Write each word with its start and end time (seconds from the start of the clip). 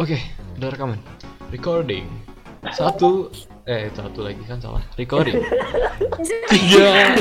Oke, 0.00 0.16
udah 0.56 0.72
rekaman. 0.72 0.96
Recording. 1.52 2.08
Satu, 2.72 3.28
eh 3.68 3.92
satu 3.92 4.24
lagi 4.24 4.40
kan 4.48 4.56
salah. 4.64 4.80
Recording. 4.96 5.44
Tiga, 6.48 7.20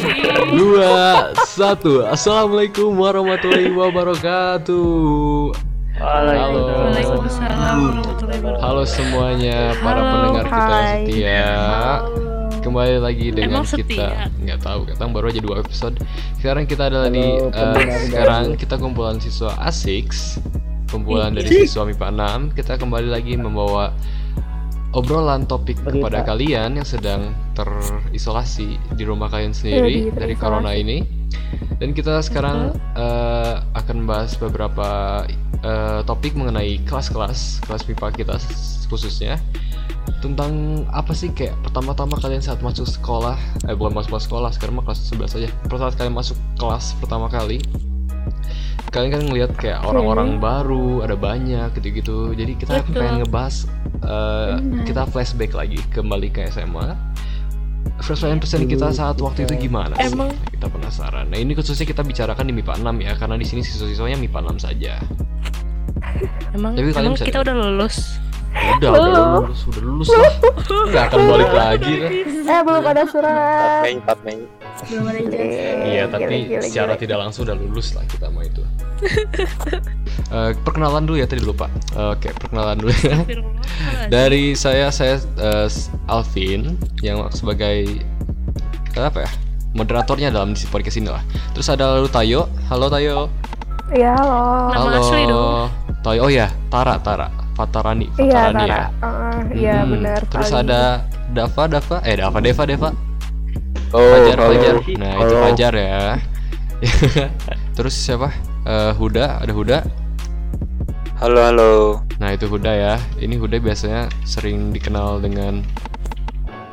dua, 0.55 1.35
satu. 1.43 2.07
Assalamualaikum 2.07 2.95
warahmatullahi 2.95 3.75
wabarakatuh. 3.75 5.51
Halo. 5.99 6.87
Waalaikumsalam 6.87 7.77
warahmatullahi 7.91 8.39
wabarakatuh. 8.47 8.63
Halo 8.63 8.81
semuanya 8.87 9.75
para 9.83 9.99
Halo, 9.99 10.11
pendengar 10.15 10.45
kita 10.47 10.55
yang 10.55 10.71
hai. 10.71 11.03
setia. 11.03 11.51
Kembali 12.63 12.95
lagi 13.03 13.27
dengan 13.35 13.59
Emang 13.59 13.67
setia? 13.67 13.83
kita 13.83 14.39
nggak 14.39 14.59
tahu, 14.63 14.79
kita 14.87 15.03
baru 15.03 15.25
aja 15.35 15.41
dua 15.43 15.55
episode. 15.67 15.99
Sekarang 16.39 16.63
kita 16.63 16.87
adalah 16.87 17.11
di 17.11 17.27
Halo, 17.27 17.75
eh, 17.75 18.07
sekarang 18.07 18.43
kita 18.55 18.79
kumpulan 18.79 19.19
siswa 19.19 19.51
A6 19.59 20.07
kumpulan 20.89 21.31
dari 21.31 21.47
siswa 21.63 21.85
MIPA 21.85 22.07
6 22.49 22.57
kita 22.57 22.75
kembali 22.75 23.07
lagi 23.07 23.37
membawa 23.37 23.93
obrolan 24.91 25.45
topik 25.45 25.77
Berita. 25.79 25.93
kepada 25.93 26.19
kalian 26.25 26.75
yang 26.75 26.87
sedang 26.87 27.29
terisolasi 27.53 28.73
di 28.97 29.03
rumah 29.05 29.29
kalian 29.29 29.53
sendiri 29.53 29.85
Iya, 29.85 29.85
di- 29.85 30.17
dari 30.17 30.33
terisolasi. 30.33 30.41
corona 30.41 30.71
ini. 30.73 30.97
Dan 31.77 31.93
kita 31.93 32.19
sekarang 32.19 32.73
eh, 32.97 33.53
akan 33.73 33.95
membahas 34.01 34.33
beberapa 34.35 35.21
eh, 35.61 36.01
topik 36.03 36.33
mengenai 36.33 36.81
kelas-kelas 36.83 37.61
kelas 37.63 37.85
MIPA 37.85 38.07
kita 38.15 38.35
khususnya. 38.89 39.37
Tentang 40.19 40.83
apa 40.89 41.13
sih 41.13 41.29
kayak 41.29 41.53
pertama-tama 41.61 42.17
kalian 42.17 42.41
saat 42.41 42.59
masuk 42.59 42.89
sekolah 42.89 43.37
eh 43.69 43.77
bukan 43.77 43.93
masuk 43.93 44.17
sekolah 44.17 44.49
sekarang 44.49 44.81
mah 44.81 44.89
kelas 44.89 45.05
11 45.05 45.37
aja. 45.37 45.49
Saat 45.69 45.95
kalian 45.95 46.17
masuk 46.17 46.37
kelas 46.57 46.97
pertama 46.97 47.29
kali 47.29 47.61
kalian 48.89 49.11
kan 49.13 49.21
ngelihat 49.29 49.51
kayak 49.57 49.79
orang-orang 49.85 50.41
baru 50.41 51.05
ada 51.05 51.13
banyak 51.13 51.69
gitu-gitu. 51.77 52.33
Jadi 52.33 52.57
kita 52.57 52.81
Betul. 52.81 53.01
pengen 53.01 53.15
ngebahas 53.25 53.55
eh, 54.01 54.53
kita 54.85 55.05
flashback 55.09 55.53
lagi 55.53 55.77
kembali 55.93 56.29
ke 56.33 56.49
SMA 56.49 56.97
first 57.99 58.23
impression 58.23 58.65
kita 58.65 58.89
saat 58.95 59.19
waktu 59.19 59.45
itu 59.45 59.69
gimana 59.69 59.93
sih? 59.99 60.11
Emang- 60.11 60.33
kita 60.55 60.67
penasaran. 60.71 61.27
Nah 61.29 61.39
ini 61.39 61.53
khususnya 61.53 61.85
kita 61.85 62.01
bicarakan 62.01 62.47
di 62.47 62.53
MIPA 62.55 62.79
6 62.79 62.95
ya 63.03 63.13
karena 63.15 63.35
di 63.35 63.45
sini 63.45 63.61
siswa-siswanya 63.63 64.17
MIPA 64.19 64.39
6 64.55 64.57
saja. 64.59 64.93
Emang, 66.55 66.73
Tapi 66.73 66.89
emang 66.95 67.15
kita 67.15 67.39
udah 67.43 67.55
lulus. 67.55 68.17
Udah 68.49 68.89
udah 68.89 69.23
lulus 69.45 69.59
udah 69.69 69.81
lulus 69.83 70.07
lah 70.09 70.33
nggak 70.89 71.03
akan 71.11 71.19
balik 71.29 71.51
lagi 71.53 71.93
lah 72.01 72.11
Eh 72.49 72.61
belum 72.65 72.81
ada 72.81 73.05
surat. 73.05 73.85
Mei 73.85 74.01
4 74.01 74.25
Mei 74.25 74.41
Belum 74.89 75.05
ada 75.05 75.19
ijazah. 75.21 75.73
Iya, 75.85 76.03
tapi 76.09 76.35
gila, 76.49 76.61
secara 76.65 76.93
gila. 76.97 77.01
tidak 77.05 77.17
langsung 77.21 77.41
udah 77.45 77.57
lulus 77.61 77.87
lah 77.93 78.03
kita 78.09 78.25
mau 78.33 78.41
itu. 78.41 78.63
Eh, 80.29 80.51
perkenalan 80.61 81.09
dulu 81.09 81.17
ya 81.17 81.25
tadi 81.25 81.41
lupa. 81.41 81.65
Eh, 81.97 82.13
Oke, 82.13 82.29
perkenalan 82.37 82.77
dulu 82.77 82.93
ya. 83.01 83.17
Dari 84.13 84.53
saya 84.53 84.93
saya 84.93 85.17
eh, 85.41 85.65
Alvin 86.05 86.77
yang 87.01 87.25
sebagai 87.33 88.05
apa 88.93 89.25
ya? 89.25 89.31
Moderatornya 89.73 90.29
dalam 90.29 90.53
di 90.53 90.65
podcast 90.69 91.01
ini 91.01 91.09
lah. 91.09 91.23
Terus 91.57 91.65
ada 91.73 91.97
lalu 91.97 92.13
Tayo. 92.13 92.45
Halo 92.69 92.93
Tayo. 92.93 93.25
Iya 93.89 94.13
halo. 94.21 94.41
Nama 94.69 94.85
Halo. 94.85 94.99
asli 95.01 95.23
dong. 95.25 95.65
Tayo. 96.05 96.19
Oh 96.25 96.29
ya, 96.29 96.45
Tara, 96.69 97.01
Tara. 97.01 97.38
Fatarani, 97.59 98.07
Iya 98.15 98.15
Fatarani 98.15 98.55
Tara. 98.55 98.71
ya. 98.71 98.85
Heeh, 99.03 99.37
Iya 99.51 99.75
Hmm, 99.75 99.91
benar. 99.91 100.19
Terus 100.25 100.51
ada 100.55 100.81
Dava, 101.29 101.63
Dava. 101.67 101.97
Eh, 102.01 102.15
Dava, 102.15 102.39
Deva, 102.39 102.63
Deva. 102.63 102.89
Oh, 103.91 103.99
Fajar, 103.99 104.37
halo. 104.39 104.49
Fajar. 104.55 104.75
Nah, 104.95 105.13
itu 105.17 105.35
Halo. 105.35 105.43
Fajar 105.43 105.73
ya. 105.75 105.99
Terus 107.75 107.95
siapa? 107.99 108.31
Eh, 108.63 108.91
Huda, 108.95 109.43
ada 109.43 109.51
Huda. 109.51 109.77
Halo, 111.19 111.39
halo. 111.43 111.71
Nah, 112.15 112.31
itu 112.31 112.47
Huda 112.47 112.71
ya. 112.71 112.95
Ini 113.19 113.35
Huda 113.35 113.59
biasanya 113.59 114.07
sering 114.23 114.71
dikenal 114.71 115.19
dengan 115.19 115.59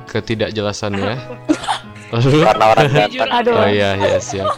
ketidakjelasannya. 0.06 1.18
Lalu 2.14 2.30
Karena 2.38 2.64
orang 2.70 2.86
ganteng. 2.94 3.56
Oh 3.58 3.66
iya, 3.66 3.98
iya 3.98 4.18
siap. 4.22 4.54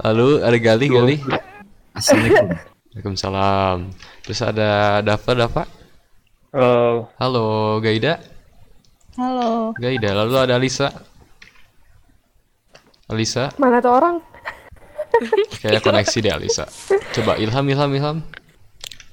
Lalu 0.00 0.40
ada 0.40 0.56
Gali, 0.56 0.86
Gali. 0.88 1.16
Assalamualaikum. 1.92 2.69
Waalaikumsalam. 2.90 3.86
Terus 4.26 4.40
ada 4.42 4.98
Dava, 4.98 5.32
Dava. 5.38 5.62
Oh, 6.50 7.06
Halo, 7.22 7.78
Gaida. 7.78 8.18
Halo. 9.14 9.70
Gaida. 9.78 10.10
Lalu 10.10 10.34
ada 10.34 10.58
Alisa. 10.58 10.90
Alisa, 13.06 13.50
Mana 13.58 13.78
tuh 13.78 13.90
orang? 13.94 14.22
kayak 15.62 15.82
koneksi 15.82 16.18
deh 16.18 16.30
Alisa. 16.34 16.66
Coba 17.14 17.34
Ilham, 17.38 17.66
Ilham, 17.66 17.90
Ilham. 17.90 18.18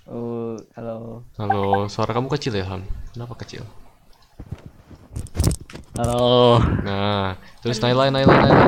oh, 0.06 0.58
halo. 0.74 1.26
Halo, 1.38 1.86
suara 1.90 2.14
kamu 2.14 2.30
kecil 2.34 2.58
ya, 2.58 2.66
Ham? 2.70 2.82
Kenapa 3.14 3.34
kecil? 3.42 3.62
Halo. 5.98 6.62
Nah, 6.86 7.38
terus 7.62 7.82
Naila, 7.82 8.10
Naila, 8.14 8.34
Naila. 8.38 8.66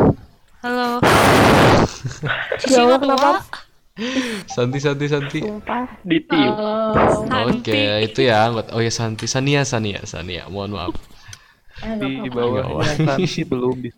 Halo. 0.66 0.88
Ya 2.66 2.82
Allah 2.86 2.98
kenapa? 2.98 3.30
Santi, 4.46 4.78
Santi, 4.78 5.06
Santi. 5.06 5.40
Sumpah. 5.40 5.86
Ditiu. 6.02 6.52
Oke, 7.50 7.82
itu 8.04 8.20
ya. 8.22 8.46
anggota- 8.46 8.74
Oh 8.74 8.82
ya, 8.82 8.90
Santi, 8.90 9.26
Sania, 9.26 9.62
Sania, 9.64 10.04
Sania. 10.04 10.48
Mohon 10.48 10.72
maaf. 10.76 10.96
Di 11.98 12.10
Nggak 12.22 12.34
bawah. 12.34 12.84
Santi 12.84 13.42
belum 13.44 13.78
di 13.80 13.90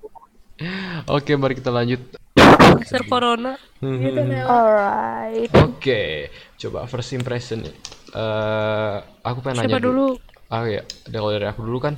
Oke, 1.08 1.34
mari 1.34 1.58
kita 1.58 1.74
lanjut. 1.74 2.02
Mister 2.78 3.02
Corona. 3.04 3.58
Alright. 3.82 5.50
Oke, 5.56 6.30
coba 6.56 6.86
first 6.86 7.12
impression. 7.12 7.66
Eh, 8.12 8.96
aku 9.22 9.40
pengen 9.42 9.66
Siapa 9.66 9.72
nanya 9.72 9.82
dulu? 9.82 10.08
Ah 10.46 10.68
ya, 10.68 10.84
dari- 11.08 11.16
kalau 11.16 11.32
dari 11.32 11.48
aku 11.48 11.62
dulu 11.64 11.80
kan. 11.80 11.96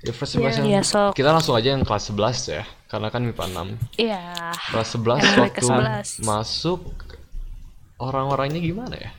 Ya, 0.00 0.12
first 0.14 0.32
impression. 0.34 0.64
Iya, 0.64 0.80
sok. 0.80 1.12
Kita 1.12 1.28
langsung 1.28 1.52
aja 1.52 1.76
yang 1.76 1.84
kelas 1.84 2.08
11 2.08 2.48
ya, 2.48 2.62
karena 2.86 3.12
kan 3.12 3.20
MIPA 3.20 3.44
6. 3.44 3.68
Iya. 3.98 4.22
Kelas 4.72 4.88
11 4.90 5.20
Yang 5.20 5.36
waktu 5.36 5.52
ke 5.52 5.60
11. 5.60 6.24
masuk 6.24 6.80
orang-orangnya 8.00 8.58
gimana 8.58 8.96
ya? 8.96 9.10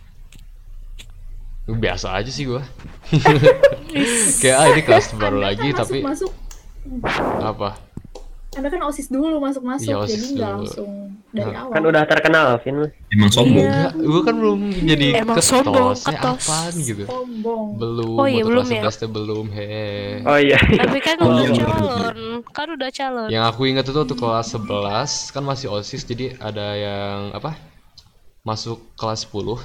Biasa 1.70 2.18
aja 2.18 2.28
sih 2.28 2.44
gua. 2.44 2.66
Kayak 4.42 4.58
ah 4.58 4.68
ini 4.68 4.82
kelas 4.82 5.14
baru 5.16 5.40
Anda 5.40 5.48
lagi 5.48 5.70
kan 5.72 5.86
tapi 5.86 6.00
masuk, 6.02 6.32
masuk 7.00 7.26
apa? 7.40 7.70
Anda 8.52 8.68
kan 8.68 8.82
osis 8.84 9.08
dulu 9.08 9.40
masuk 9.40 9.64
masuk 9.64 9.88
Iya, 9.88 10.04
jadi 10.04 10.26
nggak 10.36 10.52
langsung 10.58 10.90
dari 11.32 11.48
Nah, 11.48 11.64
awal 11.64 11.72
Kan 11.72 11.84
udah 11.88 12.04
terkenal, 12.04 12.48
Vin. 12.60 12.76
Emang 13.08 13.32
sombong. 13.32 13.64
Iya. 13.64 13.72
Enggak, 13.72 13.94
gua 14.04 14.22
kan 14.28 14.36
belum 14.36 14.60
jadi 14.84 15.08
Emang 15.16 15.38
ketos. 15.40 15.48
sombong, 15.48 15.96
Ya 15.96 16.04
ketos. 16.12 16.44
apaan 16.44 16.74
gitu. 16.76 17.04
sombong 17.08 17.68
Belum, 17.80 18.16
Oh 18.20 18.28
iya, 18.28 18.44
belum 18.44 18.66
kelas 18.68 18.76
ya? 18.76 18.84
11 18.92 19.00
teh 19.00 19.08
belum, 19.08 19.46
he. 19.56 19.72
Oh 20.28 20.36
iya. 20.36 20.60
Tapi 20.60 21.00
kan 21.00 21.16
Oh, 21.22 21.32
udah 21.32 21.44
iya. 21.48 21.64
calon. 21.64 22.16
Kan 22.52 22.68
udah 22.76 22.90
calon. 22.92 23.28
Yang 23.32 23.44
aku 23.48 23.62
ingat 23.64 23.84
itu 23.88 23.96
waktu 23.96 24.16
kelas 24.18 24.48
11 24.52 25.32
kan 25.32 25.44
masih 25.46 25.68
OSIS 25.72 26.04
jadi 26.04 26.26
ada 26.36 26.68
yang 26.76 27.18
apa? 27.32 27.56
Masuk 28.42 28.82
kelas 28.98 29.30
10. 29.30 29.62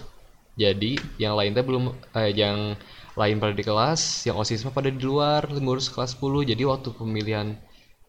Jadi 0.56 0.96
yang 1.16 1.36
lain 1.36 1.52
teh 1.52 1.64
belum 1.64 1.92
eh 2.12 2.32
yang 2.32 2.76
lain 3.16 3.36
pada 3.40 3.52
di 3.52 3.64
kelas, 3.64 4.24
yang 4.24 4.36
OSIS 4.36 4.64
mah 4.64 4.72
pada 4.72 4.88
di 4.92 5.00
luar 5.00 5.48
ngurus 5.48 5.88
kelas 5.88 6.16
10. 6.16 6.44
Jadi 6.44 6.62
waktu 6.64 6.88
pemilihan 6.92 7.56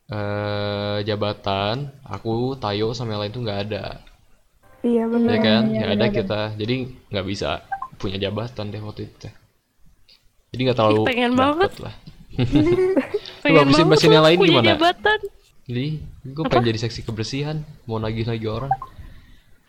eh 0.07 0.97
jabatan, 1.03 1.91
aku 2.03 2.55
Tayo 2.55 2.95
sama 2.95 3.15
yang 3.15 3.21
lain 3.27 3.33
tuh 3.35 3.43
nggak 3.43 3.59
ada. 3.71 3.85
Iya 4.83 5.03
Ya 5.03 5.11
benar. 5.11 5.35
kan? 5.43 5.63
Nggak 5.67 5.91
ada 5.91 6.07
kita. 6.07 6.41
Jadi 6.55 6.73
nggak 7.11 7.25
bisa 7.27 7.49
punya 7.97 8.15
jabatan 8.17 8.71
deh 8.71 8.79
waktu 8.79 9.11
itu. 9.11 9.27
Jadi 10.51 10.61
nggak 10.63 10.77
terlalu 10.79 11.03
pengen 11.03 11.33
banget. 11.35 11.71
lah. 11.83 11.95
Pengen 13.43 13.65
banget 13.65 13.87
mesin 13.87 14.11
yang 14.13 14.25
lain 14.25 14.37
punya 14.37 14.51
gimana? 14.61 14.69
jabatan. 14.75 15.19
Jadi, 15.67 15.87
gue 16.23 16.43
pengen 16.47 16.65
jadi 16.71 16.79
seksi 16.79 17.01
kebersihan, 17.03 17.59
mau 17.83 17.99
nagih-nagih 17.99 18.47
orang. 18.47 18.71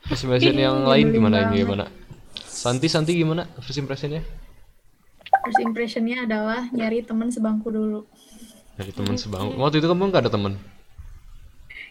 First 0.09 0.25
impression 0.25 0.57
yang 0.57 0.77
lain 0.83 1.07
gimana 1.11 1.37
banget. 1.47 1.61
gimana? 1.63 1.85
Santi 2.41 2.89
Santi 2.89 3.13
gimana 3.15 3.45
first 3.57 3.77
impressionnya? 3.77 4.25
first 5.39 5.61
impressionnya 5.61 6.25
adalah 6.25 6.67
nyari 6.71 7.01
teman 7.01 7.29
sebangku 7.29 7.69
dulu 7.69 8.09
Dari 8.75 8.91
teman 8.91 9.15
sebangku. 9.15 9.55
Waktu 9.55 9.79
itu 9.79 9.87
kamu 9.87 10.09
nggak 10.09 10.23
ada 10.25 10.33
teman? 10.33 10.55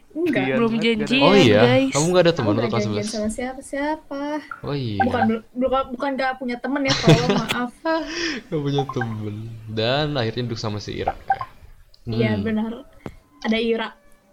enggak 0.09 0.43
Iya. 0.43 0.55
Belum 0.57 0.73
janjian, 0.75 1.21
Oh 1.21 1.35
iya, 1.35 1.61
guys. 1.61 1.93
kamu 1.93 2.05
nggak 2.07 2.23
ada 2.23 2.33
teman 2.33 2.53
waktu 2.55 2.67
kelas 2.67 2.83
janjian 2.83 3.05
11? 3.05 3.13
sama 3.13 3.29
siapa 3.29 3.61
siapa 3.61 4.21
Oh 4.61 4.73
iya, 4.73 4.97
bukan 4.99 5.21
bukan 5.53 5.81
bukan 5.93 6.09
nggak 6.15 6.31
punya 6.35 6.57
temen 6.57 6.81
ya 6.81 6.93
tolong 6.95 7.29
maaf 7.37 7.71
gak 8.43 8.57
punya 8.57 8.83
temen. 8.87 9.35
Dan 9.67 10.07
akhirnya 10.15 10.43
duduk 10.43 10.57
sama 10.57 10.79
si 10.79 10.95
Ira. 10.95 11.13
ya. 11.13 11.43
iya 12.09 12.31
Hmm. 12.33 12.41
benar 12.41 12.71
ada 13.39 13.57
Ira 13.57 13.89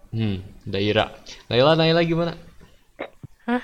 Hmm, 0.09 0.39
ada 0.63 0.79
Ira. 0.79 1.05
Naila, 1.45 1.75
Naila 1.75 1.99
gimana? 2.01 2.33
Hah? 3.45 3.59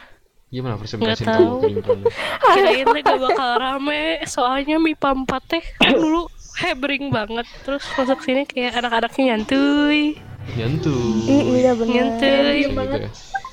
Gimana 0.52 0.76
impression 0.76 1.00
tahu. 1.00 1.64
Kirain 2.54 2.88
gak 2.92 3.20
bakal 3.24 3.50
rame. 3.56 4.20
Soalnya 4.28 4.76
MIPA 4.78 5.24
4 5.24 5.32
teh 5.48 5.64
kan 5.80 5.96
dulu 5.96 6.28
hebring 6.60 7.08
banget. 7.08 7.48
Terus 7.64 7.88
masuk 7.96 8.20
sini 8.20 8.44
kayak 8.44 8.76
anak-anaknya 8.78 9.24
nyantuy. 9.34 10.20
Nyantu. 10.60 10.92
I- 11.24 11.48
iya 11.56 11.72
benar. 11.72 11.94
Nyantuy. 11.96 12.58
Gitu 12.60 12.76
banget. 12.76 13.00
ya. 13.00 13.12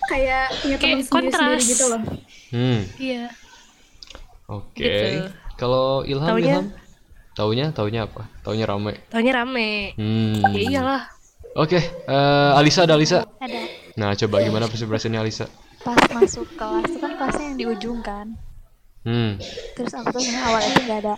kayak 0.08 0.44
punya 0.64 0.76
Kayak 0.80 0.80
teman 0.80 1.04
sendiri 1.04 1.04
sendiri 1.04 1.12
kontras. 1.36 1.60
gitu 1.68 1.84
loh 1.84 2.00
Hmm, 2.48 2.80
Iya. 2.96 3.24
oke. 4.48 4.80
Gitu. 4.80 5.04
Kalau 5.54 6.00
Ilham, 6.02 6.32
Taunya? 6.32 6.48
Ilham? 6.48 6.66
Taunya, 7.36 7.66
taunya 7.70 8.00
apa? 8.08 8.24
Taunya 8.40 8.64
rame. 8.64 8.96
Taunya 9.12 9.32
rame. 9.36 9.92
Hmm. 9.94 10.40
Ya 10.56 10.60
iyalah. 10.64 11.02
Oke, 11.54 11.76
eh, 11.76 12.50
Alisa 12.56 12.88
ada 12.88 12.96
Alisa. 12.96 13.28
ada 13.36 13.60
Nah, 13.94 14.16
coba 14.16 14.40
gimana 14.40 14.64
impressionnya 14.64 15.20
Alisa? 15.20 15.44
Pas 15.86 16.00
masuk 16.10 16.46
kelas 16.58 16.90
itu 16.90 16.98
kan 16.98 17.12
kelasnya 17.14 17.44
yang 17.54 17.58
di 17.58 17.66
ujung 17.66 18.00
kan. 18.02 18.34
Hmm. 19.06 19.40
terus 19.72 19.94
aku 19.94 20.10
tuh 20.10 20.20
sebenarnya 20.20 20.42
awalnya 20.52 20.70
tuh 20.75 20.84
nggak 20.84 21.00
ada 21.06 21.14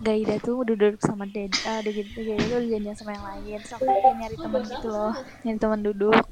Gaida 0.00 0.36
tuh 0.42 0.66
duduk 0.66 0.98
sama 1.02 1.22
Ded 1.28 1.54
uh, 1.66 1.82
Gaida 1.82 2.02
tuh 2.50 2.66
janjian 2.66 2.96
sama 2.96 3.14
yang 3.14 3.26
lain. 3.26 3.58
Terus 3.62 3.74
aku 3.78 3.84
kayak 3.86 4.16
nyari 4.18 4.36
temen 4.38 4.62
gitu 4.66 4.88
loh 4.90 5.14
nyari 5.46 5.58
temen 5.58 5.80
duduk. 5.86 6.24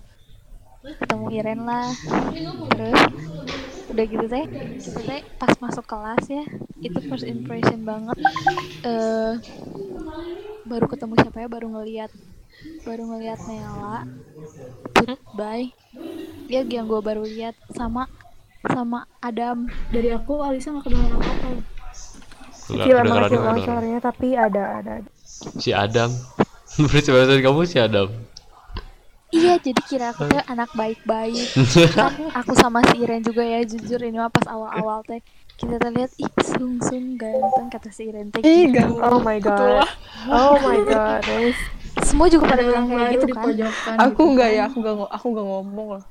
Ketemu 0.83 1.27
Iren 1.31 1.61
lah. 1.63 1.91
Terus 2.75 3.01
udah 3.93 4.05
gitu 4.09 4.25
teh 4.25 4.45
kita 4.83 5.01
teh 5.05 5.21
pas 5.37 5.53
masuk 5.61 5.85
kelas 5.85 6.25
ya 6.27 6.45
itu 6.83 6.99
first 7.07 7.27
impression 7.29 7.87
banget. 7.87 8.19
Eh 8.83 9.33
baru 10.67 10.87
ketemu 10.91 11.15
siapa 11.23 11.39
ya 11.45 11.49
baru 11.51 11.67
ngeliat 11.71 12.11
baru 12.83 13.03
ngeliat 13.07 13.41
Nela 13.45 14.05
Putbay 14.93 15.71
dia 16.47 16.63
yang 16.63 16.85
gue 16.85 17.01
baru 17.01 17.23
lihat 17.23 17.55
sama 17.71 18.11
sama 18.63 19.07
Adam 19.19 19.67
Dari 19.89 20.11
aku 20.11 20.39
Alisa 20.39 20.71
nggak 20.71 20.85
kedengeran 20.85 21.19
banget 21.19 21.39
kedengeran. 23.29 23.67
suaranya 23.67 24.01
tapi 24.01 24.29
ada 24.39 24.63
ada. 24.79 24.93
ada. 25.01 25.11
Si 25.59 25.75
Adam. 25.75 26.11
Impression 26.81 27.15
kamu 27.43 27.67
si 27.67 27.77
Adam. 27.77 28.09
Iya, 29.33 29.57
jadi 29.59 29.81
kira 29.83 30.13
aku 30.13 30.29
tuh 30.29 30.45
anak 30.45 30.69
baik-baik. 30.77 31.57
kan 31.97 32.13
aku 32.37 32.53
sama 32.53 32.85
si 32.87 33.01
Iren 33.01 33.25
juga 33.25 33.41
ya, 33.41 33.65
jujur 33.65 33.97
ini 33.99 34.21
mah 34.21 34.29
pas 34.29 34.45
awal-awal 34.45 35.01
teh 35.03 35.25
kita 35.57 35.81
tuh 35.81 35.89
lihat 35.89 36.13
ih 36.21 36.29
sung 36.45 36.77
sung 36.81 37.17
ganteng 37.17 37.73
kata 37.73 37.89
si 37.89 38.13
Iren 38.13 38.29
teh 38.29 38.45
Ih, 38.45 38.69
gitu. 38.69 38.77
ganteng. 38.77 39.01
Oh 39.03 39.19
my 39.19 39.41
god. 39.41 39.89
Oh 40.29 40.61
my 40.61 40.79
god. 40.85 41.25
Semua 42.13 42.29
juga 42.29 42.45
pada 42.47 42.61
Ada 42.61 42.69
bilang 42.69 42.85
kayak 42.87 43.09
gitu 43.11 43.27
kan. 43.27 43.43
pojokan. 43.43 43.97
aku 43.97 44.13
gitu 44.13 44.25
nggak 44.31 44.47
kan. 44.47 44.57
ya 44.59 44.63
aku 44.69 44.77
nggak 44.79 44.95
aku 45.09 45.27
nggak 45.33 45.47
ngomong 45.49 45.89
loh 45.97 46.05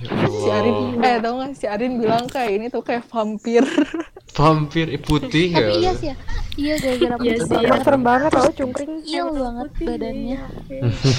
Ya 0.00 0.08
si 0.32 0.48
Arin 0.48 0.74
eh 0.96 1.16
tau 1.20 1.32
nggak 1.36 1.50
si 1.52 1.66
Arin 1.68 1.92
bilang 1.98 2.24
kayak 2.24 2.50
ini 2.56 2.66
tuh 2.66 2.80
kayak 2.80 3.04
vampir 3.04 3.60
Vampir 4.38 4.86
eh, 4.88 4.96
putih 4.96 5.50
ya. 5.50 5.58
Tapi 5.58 5.74
iya 5.76 5.92
sih 5.92 6.08
ya. 6.08 6.16
Iya 6.54 6.74
gara-gara 6.78 7.14
Iya 7.18 7.18
putih 7.18 7.34
sih, 7.36 7.50
banget. 7.50 7.66
Emang 7.66 7.80
serem 7.82 8.02
banget 8.06 8.30
tau 8.30 8.50
cungkring. 8.54 8.92
Iya 9.02 9.22
banget 9.26 9.68
badannya. 9.76 10.38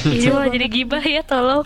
Ini 0.08 0.28
malah 0.34 0.50
jadi 0.50 0.68
gibah 0.72 1.04
ya 1.04 1.22
tolong. 1.22 1.66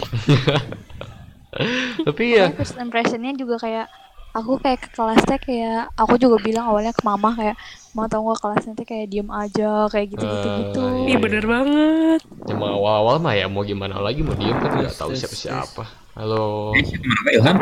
Tapi 2.01 2.23
ya, 2.35 2.51
first 2.51 2.75
impressionnya 2.75 3.31
juga 3.37 3.55
kayak 3.61 3.87
aku 4.35 4.59
kayak 4.59 4.83
ke 4.83 4.89
kelas 4.91 5.23
teh 5.23 5.39
kayak 5.39 5.87
aku 5.95 6.19
juga 6.19 6.35
bilang 6.43 6.67
awalnya 6.67 6.91
ke 6.91 6.99
mama 7.07 7.31
kayak 7.31 7.55
mau 7.95 8.03
tau 8.11 8.27
gak 8.27 8.43
kelasnya 8.43 8.73
teh 8.75 8.83
kayak 8.83 9.07
diem 9.07 9.29
aja 9.31 9.87
kayak 9.87 10.11
gitu 10.11 10.25
gitu 10.27 10.47
gitu. 10.59 10.81
Ah, 10.83 11.07
Ih 11.07 11.17
bener 11.17 11.43
banget. 11.47 12.21
emang 12.51 12.71
awal-awal 12.75 13.15
mah 13.23 13.31
ya 13.31 13.47
mau 13.47 13.63
gimana 13.63 14.03
lagi 14.03 14.19
mau 14.19 14.35
diem 14.35 14.59
kan 14.59 14.75
nggak 14.75 14.95
tahu 14.99 15.15
siapa-siapa. 15.15 15.87
Halo. 16.19 16.75
Kenapa 16.75 17.29
Ilham? 17.31 17.57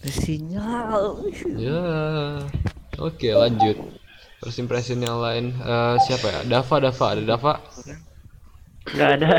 Sinyal. 0.00 1.04
Ya. 1.60 1.84
Oke, 2.96 3.28
lanjut. 3.36 3.76
First 4.40 4.56
impression 4.56 5.04
yang 5.04 5.20
lain 5.20 5.52
eh, 5.52 5.94
siapa 6.08 6.32
ya? 6.32 6.40
Dava, 6.48 6.76
Dava, 6.80 7.06
ada 7.12 7.22
Dava. 7.28 7.54
Nggak 8.96 9.10
ada. 9.20 9.32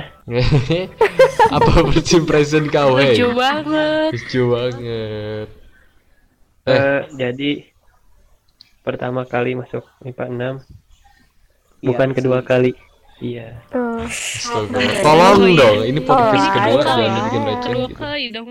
Apa 1.57 1.71
first 1.89 2.13
impression 2.13 2.69
kau, 2.69 2.93
hei? 3.01 3.17
Lucu 3.17 3.33
banget. 3.33 4.09
Lucu 4.13 4.41
banget. 4.53 5.60
Eh. 6.63 6.71
Eh, 6.71 7.01
jadi 7.15 7.51
pertama 8.81 9.23
kali 9.23 9.53
masuk 9.53 9.81
MIPA 9.99 10.25
6 10.27 10.61
bukan 11.81 12.07
Iya, 12.07 12.15
kedua 12.15 12.39
sih. 12.39 12.47
kali. 12.47 12.71
Iya. 13.19 13.47
Astaga. 14.01 14.77
Tolong 14.99 15.41
dong, 15.51 15.77
ini 15.83 15.99
podcast 15.99 16.41
Oh, 16.43 16.51
kedua 16.51 16.69
ayo, 16.71 16.81
jangan 16.83 17.01
ayo. 17.07 17.21
bikin 17.23 17.41
receh 17.43 17.69
Kedua 17.71 17.87
gitu. 18.15 18.33
dong. 18.33 18.47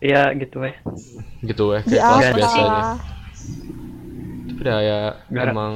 Iya 0.00 0.22
gitu 0.34 0.58
ya. 0.60 0.74
Gitu 1.40 1.64
ya, 1.68 1.80
Di 1.80 1.90
kayak 1.90 2.02
kelas 2.02 2.24
apa? 2.24 2.36
biasanya. 2.36 2.82
Tapi 4.40 4.60
udah 4.60 4.78
ya 4.78 5.00
Gara- 5.26 5.50
emang 5.50 5.74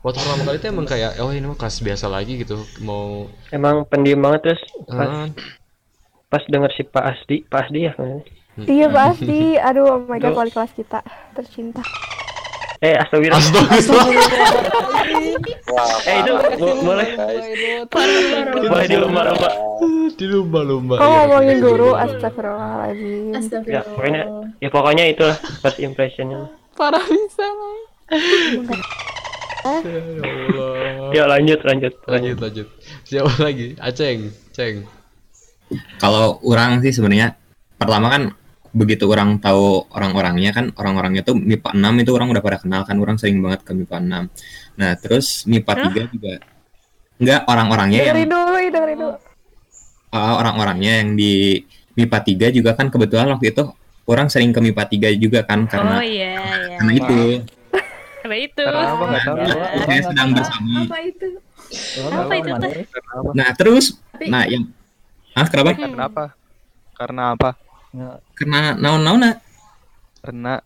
waktu 0.00 0.18
pertama 0.18 0.42
kali 0.42 0.56
itu 0.56 0.66
emang 0.68 0.86
kayak 0.86 1.10
oh 1.18 1.30
ini 1.30 1.44
mah 1.44 1.54
kelas 1.54 1.76
biasa 1.78 2.06
lagi 2.06 2.32
gitu 2.36 2.56
mau 2.80 3.28
Emang 3.50 3.84
pendiam 3.84 4.18
banget 4.18 4.40
terus 4.46 4.62
pas 4.86 5.04
ah, 5.04 5.26
pas 6.26 6.42
denger 6.42 6.70
si 6.72 6.82
Pak 6.82 7.04
Asdi, 7.06 7.36
Pak 7.44 7.60
Asdi 7.62 7.80
ya. 7.82 7.92
Iya 8.62 8.86
pasti. 8.88 9.54
Aduh, 9.54 9.84
oh 9.86 9.98
my 10.04 10.16
god, 10.16 10.34
wali 10.34 10.50
kelas 10.50 10.72
kita 10.72 11.00
tercinta. 11.32 11.80
Eh 12.80 12.96
astagfirullah. 12.96 13.38
Astagfirullah. 13.38 14.16
Eh 16.02 16.16
itu 16.18 16.32
bo- 16.56 16.80
boleh 16.82 17.08
boleh 18.62 18.86
di 18.86 18.96
lomba-lomba. 18.96 19.48
di 20.10 20.26
lumba-lumba. 20.26 20.94
Kok 20.96 21.04
ya. 21.04 21.12
ngomongin 21.22 21.56
guru? 21.60 21.90
Astagfirullahaladzim. 21.94 23.24
Ya 23.28 23.38
Astagfirullah. 23.38 23.84
pokoknya 23.86 24.22
ya 24.58 24.68
pokoknya 24.68 25.04
itulah 25.06 25.36
first 25.60 25.78
impressionnya. 25.78 26.48
parah 26.72 27.04
bisa 27.04 27.44
lah 27.44 27.76
Ya. 29.60 29.76
Ya 31.12 31.24
lanjut 31.26 31.60
lanjut 31.60 31.92
Lanjut 32.08 32.40
lanjut. 32.40 32.66
Siapa 33.04 33.28
lagi? 33.38 33.76
Aceng, 33.76 34.32
Ceng. 34.50 34.88
Kalau 36.00 36.40
orang 36.42 36.80
sih 36.80 36.90
sebenarnya 36.90 37.36
pertama 37.76 38.08
kan 38.08 38.22
begitu 38.70 39.04
orang 39.04 39.38
tahu 39.38 39.82
orang-orangnya 39.90 40.50
kan 40.50 40.70
orang-orangnya 40.72 41.22
tuh 41.22 41.34
MIPA 41.34 41.74
6 41.74 42.02
itu 42.02 42.10
orang 42.14 42.28
udah 42.30 42.38
pada 42.40 42.58
kenal 42.58 42.82
kan 42.82 42.96
orang 42.96 43.16
sering 43.16 43.38
banget 43.38 43.60
ke 43.62 43.72
MIPA 43.72 43.96
6. 43.98 44.78
Nah, 44.78 44.90
terus 44.96 45.42
MIPA 45.44 45.72
3 45.90 46.06
juga 46.08 46.32
enggak 47.16 47.40
orang-orangnya 47.44 47.98
yang 48.00 48.16
Dengerin 48.16 48.30
dulu, 48.30 48.54
dengerin 48.70 48.98
dulu. 48.98 49.16
uh, 50.10 50.34
orang-orangnya 50.36 50.92
yang 51.02 51.10
di 51.12 51.60
MIPA 51.92 52.18
3 52.48 52.56
juga 52.56 52.70
kan 52.72 52.86
kebetulan 52.88 53.26
waktu 53.28 53.50
itu 53.50 53.62
orang 54.06 54.26
sering 54.26 54.50
ke 54.50 54.60
MIPA 54.60 54.84
3 55.12 55.18
juga 55.18 55.40
kan 55.42 55.66
karena 55.66 55.94
Oh 55.94 56.02
iya 56.02 56.30
iya. 56.38 56.76
karena 56.78 56.92
itu 56.94 57.18
Karena 58.20 58.36
itu. 58.38 58.62
Karena 58.62 58.84
apa 58.86 59.04
nggak 59.06 59.22
tahu. 59.24 59.36
saya 59.80 60.00
sedang 60.04 60.28
bersama. 60.30 60.70
Apa 60.78 60.98
itu? 61.00 61.28
Apa 62.04 62.34
itu 62.34 62.50
teh? 62.54 62.72
Nah, 63.32 63.48
terus 63.54 63.84
Tapi 64.12 64.24
nah 64.26 64.44
yang 64.44 64.64
Ah, 65.30 65.46
kenapa? 65.46 65.70
Kenapa? 65.72 66.24
Karena 66.92 67.22
apa? 67.32 67.50
Karena 68.32 68.72
naon-naon 68.72 69.34
Karena 70.20 70.62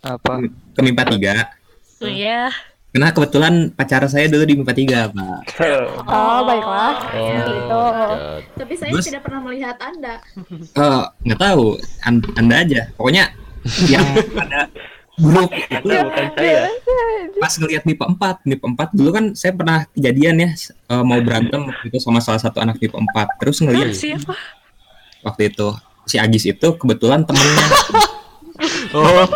apa? 0.00 0.32
ke 0.72 0.80
MIPA 0.80 1.02
3. 1.08 2.02
Oh 2.02 2.06
iya. 2.06 2.52
Karena 2.90 3.12
kebetulan 3.12 3.54
pacar 3.70 4.04
saya 4.06 4.24
dulu 4.26 4.44
di 4.44 4.54
MIPA 4.54 4.72
3, 4.72 5.12
Pak. 5.12 5.40
Oh, 6.04 6.40
baiklah. 6.44 6.94
Oh, 7.12 7.28
Gitu. 7.28 7.52
my 7.52 7.60
God. 7.66 8.40
tapi 8.54 8.74
saya 8.74 8.90
Terus- 8.90 9.06
tidak 9.06 9.22
pernah 9.22 9.40
melihat 9.42 9.76
Anda. 9.78 10.14
Eh, 10.72 11.02
nggak 11.22 11.40
tahu, 11.40 11.76
An- 12.02 12.32
Anda 12.34 12.56
aja. 12.58 12.80
Pokoknya 12.92 13.24
yang 13.86 14.06
ada 14.42 14.68
grup 15.16 15.48
itu 15.50 15.76
bukan 15.80 16.26
saya. 16.34 16.68
pas 17.42 17.52
ngelihat 17.54 17.82
MIPA 17.84 18.04
4, 18.16 18.48
MIPA 18.48 18.66
4 18.74 18.88
dulu 18.92 19.10
kan 19.10 19.24
saya 19.32 19.52
pernah 19.52 19.84
kejadian 19.90 20.36
ya 20.38 20.50
eh, 20.88 21.02
mau 21.02 21.20
berantem 21.20 21.60
waktu 21.62 21.84
itu 21.86 21.98
sama 21.98 22.20
salah 22.20 22.38
satu 22.38 22.60
anak 22.60 22.76
MIPA 22.76 22.96
4. 23.02 23.40
Terus 23.40 23.56
ngelihat 23.60 23.88
Siapa? 23.92 24.32
waktu 25.20 25.50
itu 25.50 25.68
si 26.06 26.16
Agis 26.16 26.46
itu 26.46 26.68
kebetulan 26.78 27.26
temennya 27.26 27.66
Oh, 28.96 29.28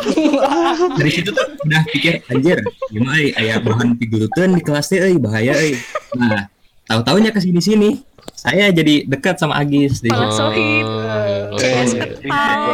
dari 0.97 1.13
situ 1.13 1.29
tuh 1.29 1.45
udah 1.61 1.83
pikir 1.93 2.25
anjir 2.33 2.57
gimana 2.89 3.21
euy 3.21 3.37
aya 3.37 3.61
bahan 3.61 3.93
piguluteun 3.93 4.57
di 4.57 4.65
kelas 4.65 4.89
teh 4.89 4.97
euy 4.97 5.21
bahaya 5.21 5.53
euy 5.53 5.77
nah 6.17 6.49
tahu 6.89 7.05
taunya 7.05 7.29
ke 7.29 7.37
sini 7.37 7.61
sini 7.61 7.91
saya 8.33 8.73
jadi 8.73 9.05
dekat 9.05 9.37
sama 9.37 9.61
Agis 9.61 10.01
di 10.01 10.09
situ. 10.09 10.33
sohib. 10.33 10.87
Oh, 10.89 11.61
Es 11.61 11.93
iya. 11.93 12.05
kental. 12.09 12.73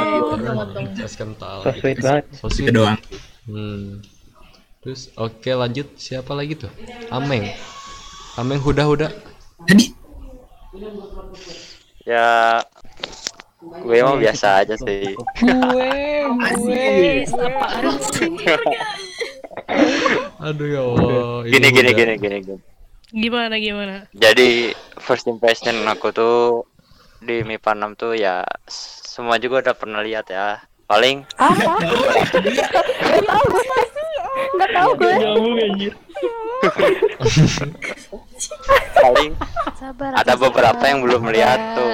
Es 0.95 1.15
kental. 1.19 1.57
So 1.67 1.75
sweet 1.75 1.99
banget. 1.99 2.25
Doang 2.71 2.99
Hmm. 3.47 4.03
Terus 4.83 5.11
oke 5.15 5.51
lanjut 5.51 5.91
siapa 5.99 6.35
lagi 6.35 6.55
tuh? 6.55 6.71
Ameng. 7.11 7.51
Ameng 8.39 8.63
huda-huda. 8.63 9.11
tadi 9.67 9.91
Ya 12.07 12.63
gue 13.67 13.99
mah 14.03 14.17
biasa 14.19 14.63
aja 14.63 14.75
sih. 14.79 15.15
gue 15.15 15.91
gue 16.55 17.27
apaan 17.27 17.99
sih? 18.15 18.31
Aduh 20.39 20.69
ya 20.71 20.81
Allah. 20.83 21.43
ini 21.47 21.59
Gini 21.59 21.69
gini 21.75 21.91
gini 21.95 22.15
gini 22.19 22.37
gini. 22.43 22.61
Gimana 23.11 23.59
gimana? 23.59 24.07
Jadi 24.15 24.71
first 25.03 25.27
impression 25.27 25.75
aku 25.87 26.11
tuh 26.15 26.67
di 27.23 27.43
MIPA 27.43 27.75
6 27.75 27.99
tuh 27.99 28.13
ya 28.15 28.47
semua 28.71 29.39
juga 29.43 29.63
udah 29.67 29.75
pernah 29.75 30.01
lihat 30.03 30.31
ya. 30.31 30.63
Paling 30.87 31.27
Apa? 31.35 31.83
Gak 34.55 34.71
tau 34.71 34.91
gue. 34.95 35.15
Nyambung 35.19 35.59
anjir. 35.59 35.93
paling 38.97 39.33
Sabar. 39.77 40.13
ada 40.17 40.35
beberapa 40.37 40.83
yang 40.89 41.05
belum 41.05 41.21
melihat 41.29 41.61
tuh. 41.77 41.91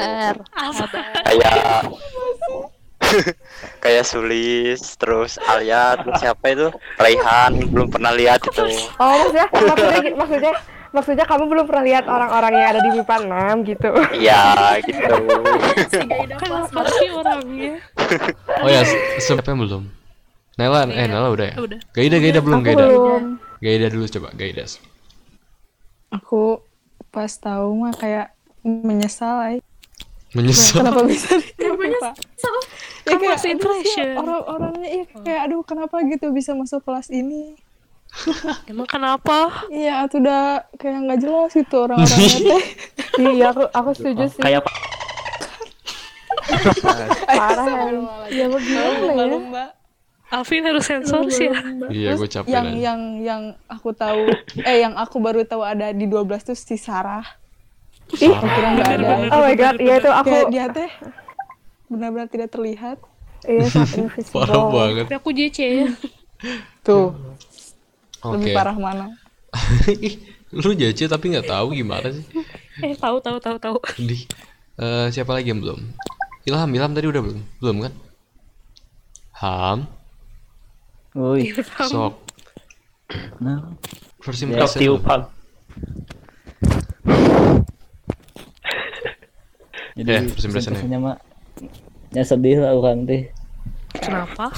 Kayak 1.27 1.91
kayak 3.85 4.05
Sulis 4.07 4.97
terus 4.97 5.37
Alia 5.45 5.99
terus 6.01 6.17
siapa 6.23 6.55
itu 6.55 6.71
Raihan 6.97 7.53
belum 7.69 7.93
pernah 7.93 8.15
lihat 8.15 8.41
itu 8.47 8.65
Oh 8.97 9.27
maksudnya 9.27 9.47
maksudnya 9.53 10.13
maksudnya 10.17 10.53
maksudnya 10.93 11.25
kamu 11.25 11.45
belum 11.49 11.65
pernah 11.67 11.85
lihat 11.89 12.05
orang-orang 12.05 12.53
yang 12.53 12.69
ada 12.77 12.81
di 12.85 12.91
MIPA 13.01 13.17
6 13.65 13.69
gitu. 13.69 13.91
iya 14.13 14.77
gitu 14.85 15.17
sih 17.01 17.09
orangnya? 17.09 17.81
Oh 18.61 18.69
ya, 18.69 18.85
siapa 19.17 19.49
yang 19.49 19.65
belum? 19.65 20.02
Nela, 20.55 20.85
eh 20.85 21.07
Nela 21.07 21.29
udah 21.29 21.47
ya? 21.49 21.57
Udah. 21.57 21.79
Gaida, 21.93 22.17
Gaida 22.19 22.41
belum, 22.41 22.61
Aku 22.61 22.67
Gaida. 22.67 22.85
belum. 22.85 23.23
Gaida 23.59 23.87
dulu 23.89 24.05
coba, 24.07 24.29
Gaida. 24.33 24.65
Aku 26.13 26.61
pas 27.09 27.33
tahu 27.33 27.69
mah 27.79 27.93
kayak 27.93 28.37
menyesal 28.63 29.37
ay. 29.43 29.57
Menyesal. 30.33 30.81
Kenapa 30.81 31.01
bisa 31.05 31.29
Kenapa 31.55 31.83
Kenapa? 31.83 32.11
Kan 33.03 33.17
kayak, 33.19 33.45
impression. 33.45 34.07
ya 34.07 34.17
orang-orangnya 34.17 34.89
iya 34.89 35.05
kayak 35.13 35.41
aduh 35.45 35.61
kenapa 35.61 36.01
gitu 36.07 36.31
bisa 36.31 36.55
masuk 36.55 36.81
kelas 36.81 37.11
ini 37.11 37.59
Emang 38.71 38.87
kenapa? 38.87 39.67
iya 39.69 40.07
tuh 40.07 40.23
udah 40.23 40.65
kayak 40.79 41.05
nggak 41.05 41.21
jelas 41.21 41.51
gitu 41.51 41.77
orang-orangnya 41.83 42.39
teh 42.55 42.65
Iya 43.19 43.47
aku 43.51 43.63
aku 43.69 43.91
setuju 43.93 44.25
sih. 44.31 44.41
Kayak 44.41 44.65
apa? 44.65 44.71
Parah 47.29 47.67
ya. 47.69 47.91
Ya 48.31 48.47
bagaimana 48.49 49.13
ya? 49.13 49.65
Alvin 50.33 50.65
harus 50.65 50.89
sensor 50.89 51.29
sih 51.29 51.53
ya. 51.53 51.61
Iya, 51.93 52.11
gue 52.17 52.29
capek 52.29 52.49
yang 52.49 52.67
nanya. 52.73 52.81
yang 52.81 53.01
yang 53.21 53.43
aku 53.69 53.93
tahu 53.93 54.33
eh 54.65 54.81
yang 54.81 54.97
aku 54.97 55.21
baru 55.21 55.45
tahu 55.45 55.61
ada 55.61 55.93
di 55.93 56.09
12 56.09 56.25
tuh 56.49 56.57
si 56.57 56.81
Sarah 56.81 57.21
Ih, 58.17 58.33
aku 58.33 58.45
kira 58.49 58.69
ada 58.77 59.29
oh 59.29 59.41
my 59.45 59.55
god, 59.57 59.77
iya 59.77 60.01
itu 60.01 60.11
aku 60.11 60.33
kayak 60.33 60.49
dia 60.49 60.67
teh 60.73 60.91
benar-benar 61.89 62.29
tidak 62.33 62.49
terlihat 62.49 62.97
iya 63.45 63.65
sangat 63.69 63.97
invisible. 64.09 64.41
Parah 64.45 64.65
banget. 64.73 65.05
Tapi 65.09 65.17
aku 65.21 65.31
JC 65.37 65.59
ya. 65.85 65.89
tuh 66.87 67.13
Oke. 68.25 68.41
lebih 68.41 68.57
parah 68.57 68.77
mana 68.77 69.07
Ih, 70.01 70.17
Lu 70.53 70.77
jace 70.77 71.09
tapi 71.09 71.33
nggak 71.33 71.49
tahu 71.49 71.73
gimana 71.73 72.13
sih? 72.13 72.25
Eh 72.85 72.93
tahu 72.97 73.21
tahu 73.25 73.41
tahu 73.41 73.57
tahu. 73.57 73.77
Di 73.97 74.29
eh, 74.77 75.07
siapa 75.09 75.33
lagi 75.33 75.49
yang 75.49 75.65
belum? 75.65 75.81
Ilham, 76.45 76.69
Ilham 76.77 76.93
tadi 76.93 77.07
udah 77.09 77.23
belum? 77.25 77.41
Belum 77.57 77.77
kan? 77.89 77.93
Ham, 79.41 79.79
Woi, 81.13 81.53
sok. 81.85 82.15
nah, 83.39 83.61
First 84.19 84.43
impression. 84.43 84.81
lu. 84.81 84.97
Pam. 84.99 85.29
jadi 89.93 90.09
Ya, 90.09 90.21
first 90.25 90.49
mah 90.97 91.17
ya 92.13 92.23
sedih 92.25 92.61
lah 92.61 92.73
orang 92.73 93.05
teh. 93.05 93.29
Kenapa? 93.93 94.49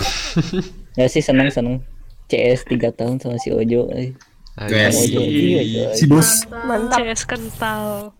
Ya 0.94 1.10
sih 1.10 1.18
seneng 1.18 1.50
seneng. 1.50 1.82
CS 2.30 2.70
3 2.70 2.94
tahun 2.94 3.18
sama 3.18 3.34
si 3.34 3.50
Ojo. 3.50 3.90
Eh. 3.90 4.14
Guys, 4.54 4.94
Ojo 4.94 5.18
iya, 5.18 5.90
coy. 5.90 5.98
si 5.98 6.06
bos 6.06 6.46
Mantap. 6.46 7.02
CS 7.02 7.26
kental. 7.26 8.14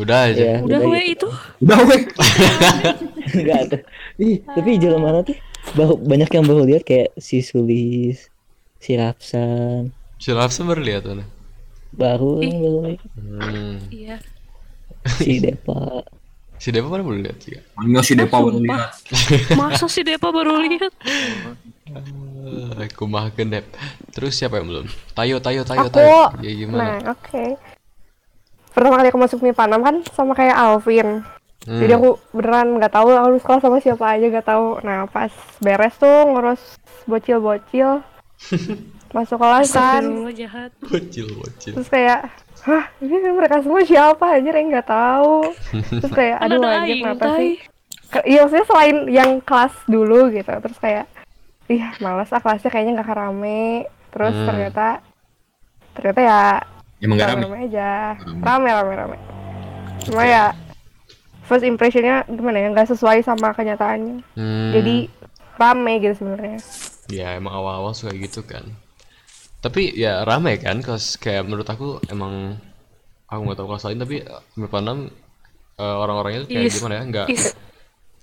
Udah 0.00 0.32
aja. 0.32 0.40
Ya, 0.40 0.56
Udah 0.64 0.80
udah 0.80 0.88
we 0.88 1.12
gitu. 1.12 1.28
itu. 1.28 1.60
udah 1.60 1.78
weh 1.84 2.02
Enggak 3.36 3.58
ada. 3.68 3.78
Ih, 4.16 4.40
tapi 4.48 4.80
jalan 4.80 5.00
mana 5.04 5.20
tuh? 5.20 5.36
Bahu, 5.76 5.94
banyak 6.02 6.30
yang 6.34 6.44
baru 6.46 6.66
lihat 6.66 6.82
kayak 6.82 7.14
si 7.20 7.44
Sulis, 7.44 8.26
si 8.82 8.96
Rapsan, 8.98 9.92
Si 10.20 10.36
Lafsa 10.36 10.68
baru 10.68 10.84
lihat 10.84 11.08
mana? 11.08 11.24
baru 11.90 12.44
yang 12.44 12.60
baru 12.60 12.78
lihat. 12.92 13.08
Hmm. 13.16 13.76
Iya. 13.88 14.16
si 15.24 15.40
Depa. 15.40 16.04
Si 16.60 16.68
Depa 16.68 16.92
mana 16.92 17.00
belum 17.00 17.24
lihat 17.24 17.40
juga? 17.40 17.60
Ayo 17.80 17.98
si 18.04 18.12
Depa 18.12 18.36
baru 18.36 18.60
lihat 18.60 18.92
Masa 19.58 19.88
si 19.88 20.04
Depa 20.04 20.28
baru 20.28 20.60
lihat? 20.60 20.92
Eh, 21.88 22.84
Aku 22.84 23.08
mah 23.08 23.32
Dep. 23.32 23.64
Terus 24.12 24.36
siapa 24.36 24.60
yang 24.60 24.68
belum? 24.68 24.86
Tayo, 25.16 25.40
Tayo, 25.40 25.64
Tayo, 25.64 25.88
Aku. 25.88 25.96
Tayo. 25.96 26.36
Ya 26.44 26.52
Nah, 26.68 27.16
oke. 27.16 27.56
Pertama 28.70 29.00
kali 29.00 29.08
aku 29.10 29.18
masuk 29.18 29.38
MIPA 29.42 29.64
6 29.66 29.82
kan 29.82 29.96
sama 30.14 30.32
kayak 30.36 30.56
Alvin. 30.56 31.24
Hmm. 31.60 31.76
Jadi 31.76 31.92
aku 31.92 32.10
beneran 32.32 32.80
nggak 32.80 32.88
tahu 32.90 33.08
aku 33.10 33.36
sekolah 33.38 33.60
sama 33.60 33.78
siapa 33.78 34.04
aja 34.10 34.26
nggak 34.26 34.48
tahu. 34.48 34.80
Nah 34.80 35.04
pas 35.06 35.28
beres 35.60 35.92
tuh 35.94 36.24
ngurus 36.24 36.60
bocil-bocil 37.04 38.00
masuk 39.16 39.36
kelas 39.36 39.68
kan. 39.68 40.00
Astagfirullah 40.00 40.34
jahat. 40.34 40.70
Bocil, 40.80 41.26
bocil. 41.34 41.72
Terus 41.76 41.88
kayak, 41.88 42.20
hah 42.64 42.84
ini 42.98 43.12
mereka 43.28 43.60
semua 43.60 43.82
siapa 43.82 44.24
aja 44.30 44.48
yang 44.48 44.70
nggak 44.70 44.88
tahu. 44.88 45.52
Terus 46.00 46.12
kayak, 46.12 46.36
Kan 46.38 46.48
aduh 46.48 46.60
ada 46.62 46.80
aja 46.80 46.94
kenapa 46.94 47.24
Tai. 47.26 47.36
sih? 47.36 47.52
Ke- 48.08 48.24
Iya 48.24 48.38
maksudnya 48.42 48.66
selain 48.66 48.96
yang 49.06 49.30
kelas 49.40 49.74
dulu 49.84 50.30
gitu. 50.30 50.52
Terus 50.56 50.78
kayak, 50.78 51.04
ih 51.68 51.82
malas 52.00 52.30
ah 52.30 52.40
kelasnya 52.40 52.70
kayaknya 52.70 52.92
nggak 52.96 53.12
rame. 53.12 53.84
Terus 54.10 54.32
Hmm. 54.32 54.46
ternyata, 54.48 54.86
ternyata 55.92 56.20
ya 56.22 56.40
emang 56.98 57.16
gak 57.18 57.28
rame 57.28 57.44
rame 57.44 57.58
aja. 57.68 57.90
Rame. 58.16 58.40
Rame 58.40 58.68
rame 58.72 58.92
rame. 58.96 59.16
Cuma 60.00 60.22
ya 60.24 60.44
first 61.50 61.66
impressionnya 61.66 62.22
gimana 62.24 62.56
ya 62.56 62.70
nggak 62.70 62.86
sesuai 62.88 63.20
sama 63.20 63.50
kenyataannya. 63.50 64.22
Hmm. 64.38 64.70
Jadi 64.70 65.10
rame 65.58 65.92
gitu 65.98 66.14
sebenarnya. 66.16 66.62
Ya 67.10 67.34
emang 67.34 67.50
awal-awal 67.52 67.90
suka 67.90 68.14
gitu 68.14 68.46
kan. 68.46 68.62
Tapi 69.58 69.92
ya 69.92 70.22
rame 70.22 70.56
kan, 70.56 70.78
kelas 70.78 71.18
kayak 71.18 71.44
menurut 71.44 71.66
aku 71.66 71.98
emang 72.06 72.56
aku 73.26 73.40
nggak 73.42 73.58
tahu 73.58 73.68
kelas 73.68 73.84
lain 73.84 73.98
tapi 73.98 74.16
eh, 74.22 74.40
MIPA 74.54 74.78
6 74.78 75.10
eh, 75.76 75.96
orang-orangnya 75.98 76.40
tuh 76.40 76.48
kayak 76.48 76.64
Is- 76.64 76.76
gimana 76.78 76.94
ya? 76.94 77.02
Enggak 77.02 77.26
is- 77.28 77.54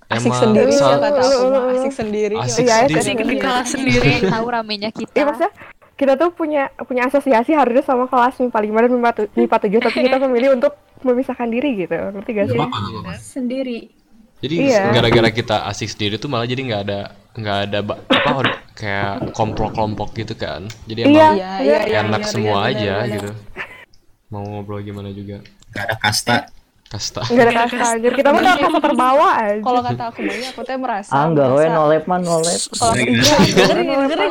asik 0.08 0.24
emang 0.24 0.40
sendiri 0.40 0.72
ya 0.72 0.80
sal- 0.80 0.98
kata 0.98 1.20
aku 1.20 1.44
mah 1.46 1.62
asik 1.68 1.92
sendiri 1.92 2.34
asik 2.40 2.64
Iya, 2.64 2.76
sendiri. 2.80 2.96
Asik 2.96 3.16
di 3.20 3.36
kelas 3.36 3.66
sendiri. 3.68 4.10
tahu 4.24 4.46
ramenya 4.48 4.88
kita 4.88 5.12
Iya 5.12 5.24
maksudnya 5.28 5.52
kita 5.98 6.14
tuh 6.14 6.30
punya 6.30 6.70
punya 6.80 7.10
asosiasi 7.10 7.52
harusnya 7.52 7.82
sama 7.82 8.06
kelas 8.06 8.38
MIPA 8.38 8.58
5 8.62 8.70
dan 8.78 8.90
MIPA, 8.94 9.10
tu- 9.12 9.30
MIPA 9.34 9.56
7 9.66 9.82
tapi 9.82 9.98
kita 10.06 10.16
memilih 10.24 10.50
untuk 10.54 10.72
memisahkan 11.02 11.50
diri 11.50 11.70
gitu. 11.76 11.94
Ngerti 11.94 12.30
gak 12.30 12.38
Gak 12.38 12.48
sih? 12.48 12.58
apa-apa, 12.58 12.76
gak 12.78 12.90
apa-apa. 12.94 13.12
sendiri 13.18 13.78
Jadi 14.38 14.54
Iya. 14.70 14.94
gara-gara 14.94 15.30
kita 15.34 15.66
asik 15.66 15.90
sendiri 15.90 16.14
tuh 16.14 16.30
malah 16.30 16.46
jadi 16.46 16.62
nggak 16.62 16.82
ada 16.86 17.00
nggak 17.34 17.58
ada 17.66 17.78
apa 17.82 18.40
kayak 18.72 19.34
kelompok-kelompok 19.34 20.14
gitu 20.14 20.38
kan. 20.38 20.70
Jadi 20.86 21.00
Iya. 21.02 21.10
emang 21.10 21.34
iya 21.34 21.50
iya 21.58 21.78
iya 21.82 21.98
enak 22.06 22.22
semua 22.22 22.70
iya, 22.70 23.02
aja 23.02 23.18
gitu. 23.18 23.30
Mau 24.30 24.46
ngobrol 24.46 24.86
gimana 24.86 25.10
juga. 25.10 25.42
Gak 25.68 25.84
ada 25.84 25.96
kasta 25.98 26.36
Kasta. 26.88 27.20
Enggak 27.22 27.44
ada 27.44 27.54
kasta 27.62 27.84
anjir. 27.90 28.12
Kita 28.12 28.28
mah 28.30 28.40
kasta 28.40 28.80
terbawa 28.80 29.28
aja. 29.36 29.60
kalau 29.60 29.80
kata 29.82 30.02
aku 30.08 30.20
banyak 30.22 30.48
aku 30.48 30.62
teh 30.62 30.76
merasa 30.76 31.10
Ah 31.10 31.24
enggak, 31.24 31.48
we 31.50 31.64
nolep 31.66 32.04
mah 32.04 32.16
nolep. 32.18 32.60
kalau 32.72 32.92
aku 32.92 33.04
Iya. 33.04 33.34
dengerin 33.52 33.86
dengerin 34.08 34.30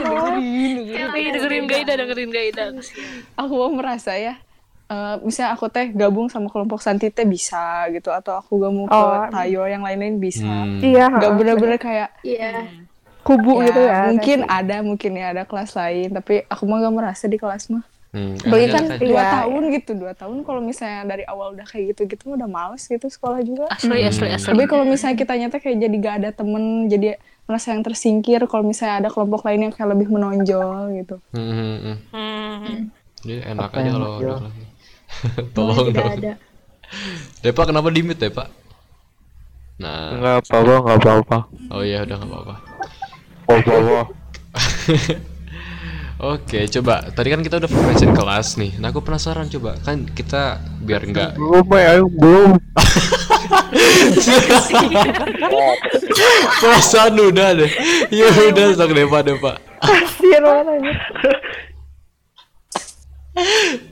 dengerin 0.89 1.31
dengerin 1.31 1.65
Gaida, 1.65 1.93
dengerin 1.95 2.29
Gaida. 2.29 2.63
aku 3.35 3.53
mau 3.53 3.69
merasa 3.71 4.13
ya 4.13 4.41
eh, 4.87 5.15
misalnya 5.19 5.53
aku 5.53 5.67
teh 5.67 5.91
gabung 5.91 6.27
sama 6.27 6.47
kelompok 6.47 6.79
Santi 6.79 7.07
teh 7.07 7.25
bisa 7.25 7.59
gitu 7.89 8.09
atau 8.09 8.33
aku 8.35 8.57
gabung 8.57 8.85
ke 8.85 8.95
Oh. 8.95 9.27
Tayo 9.29 9.61
yang 9.65 9.83
lain-lain 9.83 10.17
bisa 10.17 10.41
Hmm. 10.41 10.79
Iya. 10.79 11.11
nggak 11.11 11.27
ha. 11.27 11.35
bener-bener 11.35 11.77
kayak 11.77 12.09
iya 12.21 12.65
kubu 13.19 13.59
gitu 13.61 13.81
ya. 13.81 14.07
mungkin 14.07 14.47
ada 14.47 14.79
mungkin 14.79 15.11
ya 15.13 15.29
ada 15.29 15.43
kelas 15.43 15.75
lain 15.75 16.09
tapi 16.11 16.47
aku 16.47 16.63
mah 16.63 16.79
gak 16.79 16.95
merasa 16.95 17.27
di 17.27 17.35
kelas 17.35 17.67
mah 17.67 17.83
Hmm, 18.07 18.39
Bagi 18.39 18.67
kan 18.67 18.83
dua 18.97 19.19
Iya, 19.19 19.31
tahun 19.35 19.63
gitu 19.75 19.91
dua 19.93 20.13
tahun 20.15 20.37
kalau 20.41 20.63
misalnya 20.63 21.03
dari 21.05 21.27
awal 21.27 21.51
udah 21.51 21.67
kayak 21.67 21.91
gitu 21.91 22.01
gitu 22.07 22.23
udah 22.33 22.47
males 22.47 22.79
gitu 22.81 23.03
sekolah 23.03 23.43
juga 23.43 23.67
Asli, 23.67 23.99
asli, 24.01 24.31
asli. 24.31 24.47
tapi 24.47 24.63
kalau 24.63 24.87
misalnya 24.87 25.19
kita 25.19 25.33
nyata 25.35 25.57
kayak 25.59 25.77
jadi 25.77 25.95
gak 25.99 26.15
ada 26.23 26.29
temen 26.31 26.63
jadi 26.87 27.19
merasa 27.43 27.75
yang 27.75 27.83
tersingkir 27.83 28.39
kalau 28.47 28.63
misalnya 28.63 29.03
ada 29.03 29.09
kelompok 29.11 29.43
lain 29.43 29.67
yang 29.67 29.73
kayak 29.75 29.91
lebih 29.91 30.07
menonjol 30.07 30.95
gitu 30.95 31.15
Hmm, 31.35 31.51
hmm, 31.51 31.77
hmm. 31.83 31.97
Hmm. 32.15 32.79
Jadi 33.21 33.35
enak 33.43 33.65
Apa 33.65 33.77
aja 33.77 33.89
kalau 33.91 34.07
ada 34.07 34.35
kelas. 34.39 34.55
Tolong 35.55 35.87
dong. 35.91 36.11
ada 36.15 36.33
Depa 37.43 37.61
kenapa 37.63 37.87
di 37.91 38.01
mute 38.01 38.23
Depa? 38.23 38.47
Nah, 39.77 40.15
Enggak 40.15 40.35
apa-apa, 40.41 40.73
enggak 40.95 40.97
apa-apa. 41.21 41.37
oh 41.69 41.81
iya 41.83 42.01
udah 42.01 42.15
nggak 42.17 42.29
apa-apa. 42.31 42.55
Oh, 43.45 43.57
apa-apa. 43.59 44.03
Oke, 46.17 46.65
coba. 46.67 47.05
Tadi 47.07 47.29
kan 47.29 47.41
kita 47.41 47.61
udah 47.61 47.69
mention 47.69 48.09
kelas 48.11 48.57
nih. 48.57 48.73
Nah, 48.81 48.89
aku 48.89 49.05
penasaran 49.05 49.45
coba. 49.47 49.77
Kan 49.79 50.09
kita 50.09 50.57
biar 50.81 51.05
nggak 51.05 51.37
Belum, 51.37 51.65
ayo 51.71 52.09
belum. 52.09 52.51
perasaan 56.57 57.13
udah 57.15 57.49
deh. 57.55 57.71
Ya 58.09 58.27
udah, 58.31 58.73
sok 58.73 58.91
Depa, 58.93 59.19
Depa. 59.21 59.51
Kasian 59.77 60.41
banget 60.41 60.65
aja. 60.73 60.93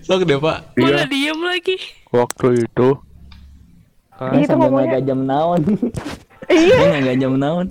Sok 0.01 0.21
Depa. 0.25 0.53
Malah 0.73 1.05
diem 1.05 1.39
lagi. 1.39 1.77
Waktu 2.09 2.65
itu 2.65 2.89
Kan 4.15 4.39
Itu 4.39 4.47
sambil 4.47 4.71
ngomongnya- 4.71 5.03
jam 5.03 5.27
naon. 5.27 5.61
Iya. 6.47 6.75
Kan 6.77 6.99
nggak 7.01 7.17
jam 7.17 7.33
naon. 7.35 7.67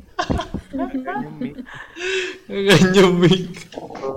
Nggak 2.45 2.81
nyemik. 2.91 3.47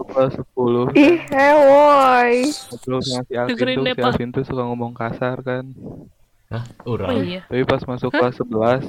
kelas 0.08 0.34
10 0.34 0.94
Ih, 0.96 1.16
hewoy. 1.28 2.34
Terus 2.80 3.04
si 3.06 3.34
Alvin 3.34 3.56
tuh, 3.76 3.86
si. 3.88 4.02
Alvin 4.02 4.30
tuh 4.32 4.44
suka 4.44 4.64
ngomong 4.64 4.92
kasar 4.92 5.38
kan 5.40 5.64
Hah? 6.48 6.64
Oh 6.84 6.96
Urang. 6.96 7.22
iya. 7.22 7.44
Tapi 7.46 7.62
pas 7.64 7.84
masuk 7.84 8.10
kelas 8.10 8.36
11 8.40 8.88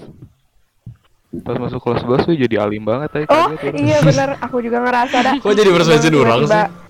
Pas 1.44 1.56
masuk 1.58 1.80
kelas 1.80 2.00
11 2.02 2.25
tuh 2.25 2.37
jadi 2.38 2.56
alim 2.58 2.82
banget 2.82 3.10
aja 3.14 3.26
Oh 3.28 3.52
kaget 3.52 3.68
orang. 3.68 3.84
iya 3.84 3.98
bener, 4.00 4.28
aku 4.40 4.56
juga 4.58 4.78
ngerasa 4.80 5.16
dah. 5.20 5.34
Kok 5.37 5.52
jadi 5.52 5.68
first 5.68 5.84
impression 5.84 6.14
orang 6.14 6.38
Tiba-tiba- 6.38 6.64
sih? 6.64 6.87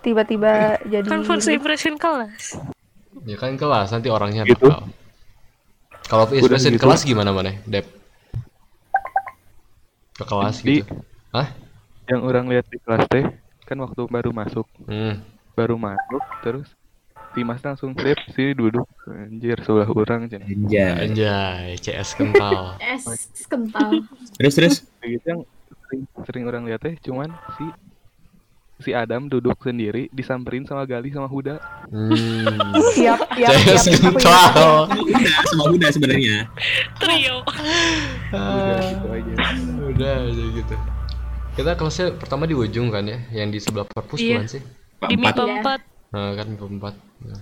Tiba-tiba 0.00 0.52
jadi. 0.82 1.06
Kan 1.06 1.20
first 1.22 1.48
impression 1.48 1.94
kelas. 1.94 2.42
Ya 3.22 3.36
kan 3.36 3.54
kelas 3.54 3.88
nanti 3.90 4.08
orangnya 4.08 4.42
Gitu. 4.42 4.58
bakal. 4.58 4.88
Kalau 6.02 6.24
first 6.26 6.42
impression 6.42 6.72
gitu. 6.74 6.82
kelas 6.82 7.00
gimana 7.04 7.30
mana, 7.30 7.54
Dep? 7.62 7.86
Ke 10.20 10.24
kelas 10.28 10.56
Di- 10.60 10.84
gitu. 10.84 10.94
Hah? 11.32 11.48
Yang 12.04 12.20
orang 12.28 12.44
lihat 12.52 12.66
di 12.68 12.78
kelas 12.84 13.04
teh 13.08 13.24
kan 13.64 13.78
waktu 13.80 14.02
baru 14.04 14.30
masuk. 14.36 14.68
Hmm. 14.84 15.24
Baru 15.56 15.80
masuk 15.80 16.22
terus 16.44 16.68
si 17.30 17.40
Mas 17.46 17.62
langsung 17.62 17.94
sip 17.94 18.18
sini 18.34 18.52
duduk 18.58 18.84
anjir 19.06 19.56
sebelah 19.62 19.88
orang 19.88 20.26
cenah. 20.28 20.44
Anjay. 20.50 21.08
Anjay, 21.08 21.66
CS 21.78 22.18
kental. 22.18 22.76
Es 22.92 23.06
kental. 23.46 24.02
Terus 24.36 24.54
terus. 24.58 24.74
Begitu 25.00 25.24
yang 25.24 25.42
sering, 25.86 26.02
sering 26.26 26.44
orang 26.50 26.62
lihat 26.66 26.82
teh 26.82 26.94
cuman 27.00 27.30
si 27.56 27.64
si 28.80 28.90
Adam 28.90 29.28
duduk 29.28 29.56
sendiri 29.60 30.08
disamperin 30.10 30.64
sama 30.64 30.84
Gali 30.84 31.12
sama 31.12 31.28
Huda. 31.28 31.60
Hmm. 31.88 32.72
Siap, 32.96 33.20
siap, 33.36 33.52
CS 33.54 33.82
siap. 33.86 34.00
Aku 34.00 34.16
kental. 34.16 34.72
Udah, 34.90 35.32
semua 35.46 35.66
udah 35.70 35.90
sebenarnya. 35.92 36.36
Trio. 36.96 37.36
Udah 38.32 38.80
gitu 38.80 39.06
aja. 39.08 39.32
Udah 39.86 40.14
aja 40.26 40.44
gitu. 40.56 40.74
Kita 41.50 41.70
kelasnya 41.74 42.06
pertama 42.14 42.46
di 42.46 42.54
ujung 42.54 42.88
kan 42.88 43.04
ya, 43.04 43.18
yang 43.34 43.50
di 43.50 43.58
sebelah 43.58 43.84
perpus 43.84 44.18
Iya. 44.18 44.38
bukan 44.38 44.48
sih? 44.48 44.62
Di. 45.06 45.14
MIPA 45.16 45.42
Iya. 45.42 45.54
4. 45.60 45.80
Nah, 46.10 46.30
kan 46.34 46.46
MIPA 46.48 46.66
4. 46.66 46.94
Nah. 47.26 47.40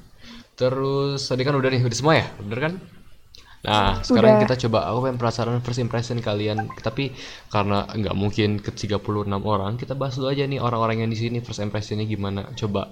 Terus 0.58 1.20
tadi 1.22 1.42
kan 1.46 1.54
udah 1.54 1.70
nih, 1.70 1.80
udah 1.86 1.96
semua 1.96 2.14
ya? 2.18 2.26
Bener 2.42 2.58
kan? 2.58 2.72
Nah, 3.68 4.00
sekarang 4.00 4.40
Udah. 4.40 4.42
kita 4.48 4.54
coba 4.66 4.78
aku 4.88 4.98
pengen 5.04 5.18
penasaran 5.20 5.60
first 5.60 5.80
impression 5.84 6.16
kalian, 6.24 6.72
tapi 6.80 7.12
karena 7.52 7.84
nggak 7.84 8.16
mungkin 8.16 8.64
ke 8.64 8.72
36 8.72 9.28
orang, 9.44 9.76
kita 9.76 9.92
bahas 9.92 10.16
dulu 10.16 10.32
aja 10.32 10.48
nih 10.48 10.56
orang-orang 10.56 11.04
yang 11.04 11.10
di 11.12 11.18
sini 11.20 11.44
first 11.44 11.60
impressionnya 11.60 12.08
gimana. 12.08 12.48
Coba 12.56 12.88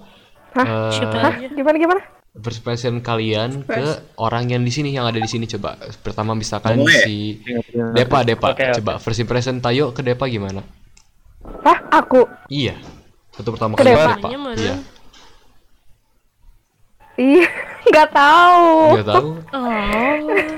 Hah? 0.52 0.92
aja? 1.32 1.48
Gimana 1.48 1.76
gimana? 1.80 2.02
first 2.36 2.60
impression 2.60 3.00
kalian 3.00 3.64
ke 3.64 4.12
orang 4.20 4.52
yang 4.52 4.60
di 4.60 4.68
sini 4.68 4.92
yang 4.92 5.08
ada 5.08 5.16
di 5.16 5.28
sini 5.28 5.48
coba. 5.48 5.80
Pertama 6.04 6.36
misalkan 6.36 6.84
Boleh. 6.84 7.04
si 7.04 7.40
Depa, 7.96 8.20
Depa. 8.26 8.52
Oke, 8.52 8.64
oke. 8.68 8.76
Coba 8.82 8.92
first 9.00 9.20
impression 9.24 9.56
Tayo 9.64 9.96
ke 9.96 10.04
Depa 10.04 10.28
gimana? 10.28 10.60
Hah? 11.64 11.78
Aku? 12.04 12.28
Iya. 12.52 12.76
Itu 13.36 13.48
pertama 13.52 13.76
Ke 13.76 13.84
kali 13.84 13.96
Depa? 13.96 14.12
Depa. 14.20 14.28
Iya. 14.56 14.76
Iya, 17.16 17.48
nggak 17.88 18.08
tahu. 18.12 18.68
Nggak 19.00 19.08
tahu. 19.08 19.28
Oh. 19.56 20.55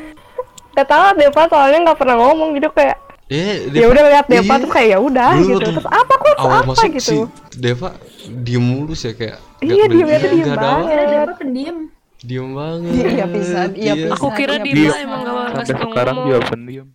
Nggak 0.79 0.89
tahu 0.89 1.07
Depa 1.19 1.43
soalnya 1.51 1.79
nggak 1.83 1.99
pernah 1.99 2.17
ngomong 2.17 2.49
gitu 2.55 2.71
kayak. 2.71 2.97
Eh, 3.27 3.67
Ya 3.69 3.85
udah 3.85 4.03
lihat 4.09 4.25
Depa 4.25 4.47
iya. 4.47 4.57
terus 4.57 4.73
kayak 4.73 4.89
ya 4.89 4.99
udah 5.03 5.31
gitu. 5.37 5.59
Terus 5.61 5.85
apa 5.85 6.13
kok 6.15 6.35
awal 6.39 6.55
apa 6.57 6.71
masuk 6.71 6.91
gitu. 6.95 7.03
si 7.03 7.17
Deva 7.53 7.99
diem 8.39 8.63
mulus 8.63 9.03
ya 9.03 9.13
kayak 9.13 9.37
nggak 9.59 9.75
Iya, 9.75 9.85
diemnya 9.87 10.17
tuh 10.17 10.31
diem 10.31 10.39
nggak 10.41 10.55
ada 10.55 10.63
banget. 10.65 10.87
Kira 10.89 11.05
Depa 11.05 11.33
pendiam. 11.35 11.77
diem 12.19 12.49
banget 12.53 12.93
Iya, 12.95 13.27
pisan. 13.29 13.69
Iya, 13.75 13.93
pisan. 13.97 14.15
Aku 14.15 14.27
kira 14.33 14.55
Iya, 14.55 14.65
di 14.65 14.71
Dia- 14.73 14.99
emang 14.99 15.21
gak 15.21 15.35
bakal 15.35 15.61
Sampai 15.61 15.85
sekarang 15.85 16.17
juga 16.21 16.39
pendiam. 16.47 16.87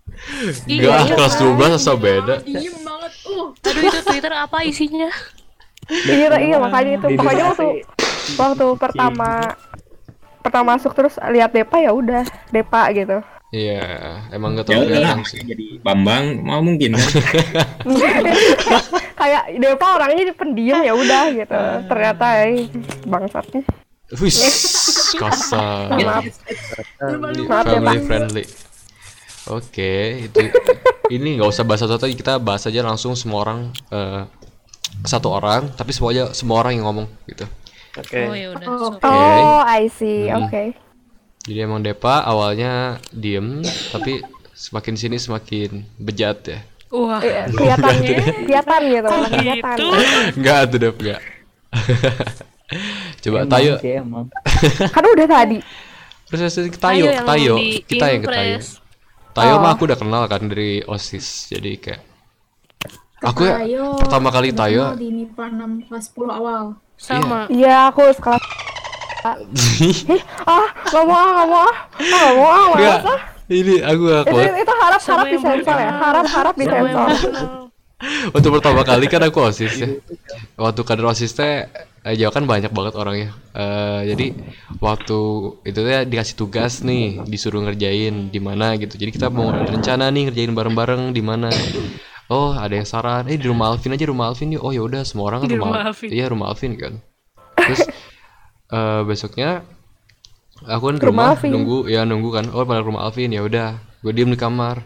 Iya, 0.65 0.87
iya 0.89 1.13
kelas 1.13 1.33
kan? 1.33 1.43
12 1.43 1.71
asal 1.73 1.95
beda 1.97 2.35
Diem 2.41 2.75
banget. 2.81 3.11
Uh. 3.23 3.47
Aduh 3.61 3.81
itu 3.83 3.99
Twitter 4.01 4.33
apa 4.33 4.57
isinya? 4.63 5.09
Iya, 5.85 6.27
iya 6.39 6.55
makanya 6.57 6.91
itu. 6.97 7.07
Pokoknya 7.13 7.43
waktu 7.45 7.65
waktu 8.33 8.65
pertama 8.73 9.29
pertama 10.39 10.65
masuk 10.73 10.91
terus 10.91 11.13
lihat 11.25 11.51
Depa 11.51 11.77
ya 11.77 11.91
udah 11.91 12.23
Depa 12.49 12.87
gitu. 12.91 13.19
Iya, 13.53 13.85
emang 14.33 14.57
gak 14.57 14.65
Ya 14.65 14.81
tau 14.81 14.81
kelihatan 14.81 15.21
sih 15.29 15.45
jadi 15.45 15.77
Bambang 15.85 16.41
mau 16.41 16.57
mungkin 16.65 16.97
kan. 16.97 17.05
kayak 19.21 19.43
Depa 19.61 19.87
orangnya 19.93 20.33
pendiam 20.33 20.81
ya 20.81 20.97
udah 20.97 21.29
gitu. 21.29 21.59
Ternyata 21.85 22.25
eh, 22.49 22.65
bangsatnya. 23.05 23.61
Wih, 24.17 24.33
kasar 25.21 25.93
Maaf. 25.93 26.25
Maaf 27.45 27.65
ya, 27.65 27.77
Family 27.77 27.99
friendly 28.03 28.43
Oke, 29.43 30.23
itu 30.23 30.39
ini 31.11 31.35
nggak 31.35 31.49
usah 31.51 31.67
bahas 31.67 31.83
satu-satu, 31.83 32.07
kita 32.09 32.39
bahas 32.39 32.63
aja 32.63 32.79
langsung 32.79 33.11
semua 33.13 33.43
orang 33.43 33.59
eh, 33.91 34.23
satu 35.03 35.29
orang, 35.29 35.67
tapi 35.75 35.91
semuanya 35.91 36.31
semua 36.31 36.63
orang 36.63 36.79
yang 36.79 36.85
ngomong 36.87 37.07
gitu. 37.27 37.43
Oke. 37.93 38.23
Oh 38.23 38.33
ya 38.33 38.47
udah. 38.55 38.65
Oh. 38.65 38.79
so- 38.89 38.99
Oh, 39.03 39.61
I 39.61 39.85
see. 39.91 40.25
Hmm. 40.25 40.47
Oke. 40.47 40.73
Jadi 41.43 41.59
emang 41.59 41.83
Depa 41.83 42.23
awalnya 42.23 43.03
diem, 43.11 43.59
tapi 43.91 44.23
semakin 44.55 44.95
sini 44.95 45.17
semakin 45.19 45.83
bejat 45.99 46.39
ya. 46.47 46.59
Wah. 46.87 47.19
Iya, 47.19 47.49
kelihatan 47.49 47.93
kelihatan 48.45 48.81
gitu, 48.85 49.07
Kok 49.09 49.19
kelihatan. 49.27 49.75
gitu? 49.75 49.87
Enggak 50.37 50.59
tuh 50.69 50.77
Dep, 50.79 50.95
enggak. 50.95 51.21
Coba 53.19 53.37
Emang 53.39 53.51
Tayo, 53.51 53.73
sih, 53.77 53.91
emang. 53.93 54.25
Kan 54.89 55.03
udah 55.03 55.27
tadi. 55.27 55.57
terus 56.25 56.55
Tayo, 56.73 57.05
Tayo, 57.21 57.53
di 57.57 57.69
kita 57.83 58.05
yang 58.07 58.23
ke 58.23 58.29
Tayo. 58.29 58.57
Tayo 59.33 59.53
mah 59.57 59.69
Oh. 59.69 59.73
aku 59.73 59.81
udah 59.85 59.97
kenal 59.97 60.23
kan 60.25 60.41
dari 60.45 60.81
OSIS, 60.81 61.49
jadi 61.49 61.71
kayak 61.75 62.01
aku 63.19 63.41
ya 63.43 63.57
Tayo. 63.59 63.85
pertama 63.97 64.29
kali 64.29 64.49
Tayo 64.53 64.93
di 64.93 65.09
MIPA 65.09 65.45
6 65.49 65.89
kelas 65.89 66.05
10 66.13 66.29
awal. 66.31 66.63
Sama. 66.95 67.49
Iya, 67.49 67.89
aku 67.89 68.05
sekelas. 68.13 68.41
Ah, 69.23 70.67
nggak 70.91 71.03
mau 71.07 71.15
ah, 71.15 71.29
nggak 71.31 71.47
mau 71.47 71.69
nggak 71.95 72.31
mau 72.35 72.47
ah, 72.47 72.65
males 72.75 73.03
ah. 73.07 73.19
ini 73.47 73.75
aku 73.79 74.01
gak 74.07 74.23
Itu, 74.27 74.31
kuat. 74.35 74.51
itu 74.59 74.73
harap 74.83 74.99
Sama 74.99 75.11
harap 75.15 75.25
yang 75.25 75.33
disensor 75.39 75.77
ya, 75.79 75.91
harap 75.95 76.25
harap 76.27 76.53
belum 76.59 76.85
kenal. 76.87 77.07
Waktu 78.03 78.49
pertama 78.51 78.81
kali 78.83 79.05
kan 79.07 79.23
aku 79.23 79.39
OSIS 79.47 79.73
ya. 79.79 79.87
Waktu 80.59 80.81
kader 80.83 81.07
OSIS 81.07 81.31
teh 81.39 81.71
eh, 82.03 82.15
Jawa 82.19 82.31
kan 82.35 82.43
banyak 82.43 82.71
banget 82.75 82.93
orangnya. 82.99 83.29
Eh 83.55 84.11
jadi 84.11 84.27
waktu 84.83 85.19
itu 85.63 85.79
teh 85.79 86.03
dikasih 86.03 86.35
tugas 86.35 86.83
nih, 86.83 87.23
disuruh 87.23 87.63
ngerjain 87.63 88.27
di 88.27 88.39
mana 88.43 88.75
gitu. 88.75 88.99
Jadi 88.99 89.11
kita 89.15 89.31
mau 89.31 89.55
rencana 89.55 90.11
nih 90.11 90.27
ngerjain 90.27 90.51
bareng-bareng 90.51 91.15
di 91.15 91.23
mana. 91.23 91.47
Oh, 92.27 92.51
ada 92.55 92.75
yang 92.75 92.87
saran, 92.87 93.27
eh 93.31 93.35
di 93.39 93.45
rumah 93.47 93.71
Alvin 93.75 93.93
aja 93.95 94.03
rumah 94.07 94.31
Alvin 94.31 94.55
yuk. 94.55 94.63
Oh 94.63 94.71
ya 94.75 94.81
udah 94.83 95.03
semua 95.07 95.31
orang 95.31 95.47
Di 95.47 95.55
rumah, 95.55 95.71
rumah 95.71 95.81
Alvin. 95.91 96.09
Iya, 96.11 96.25
rumah 96.31 96.47
Alvin 96.51 96.71
kan. 96.75 96.93
Terus 97.55 97.87
eh 98.73 99.01
besoknya 99.05 99.61
aku 100.65 100.89
kan 100.89 100.97
rumah 100.97 101.37
rumah 101.37 101.45
nunggu 101.45 101.79
ya 101.91 102.01
nunggu 102.07 102.29
kan. 102.33 102.45
Oh, 102.49 102.65
pada 102.65 102.81
rumah 102.81 103.05
Alvin 103.05 103.29
ya 103.29 103.45
udah. 103.45 103.77
Gue 104.01 104.11
diem 104.11 104.33
di 104.33 104.39
kamar. 104.39 104.81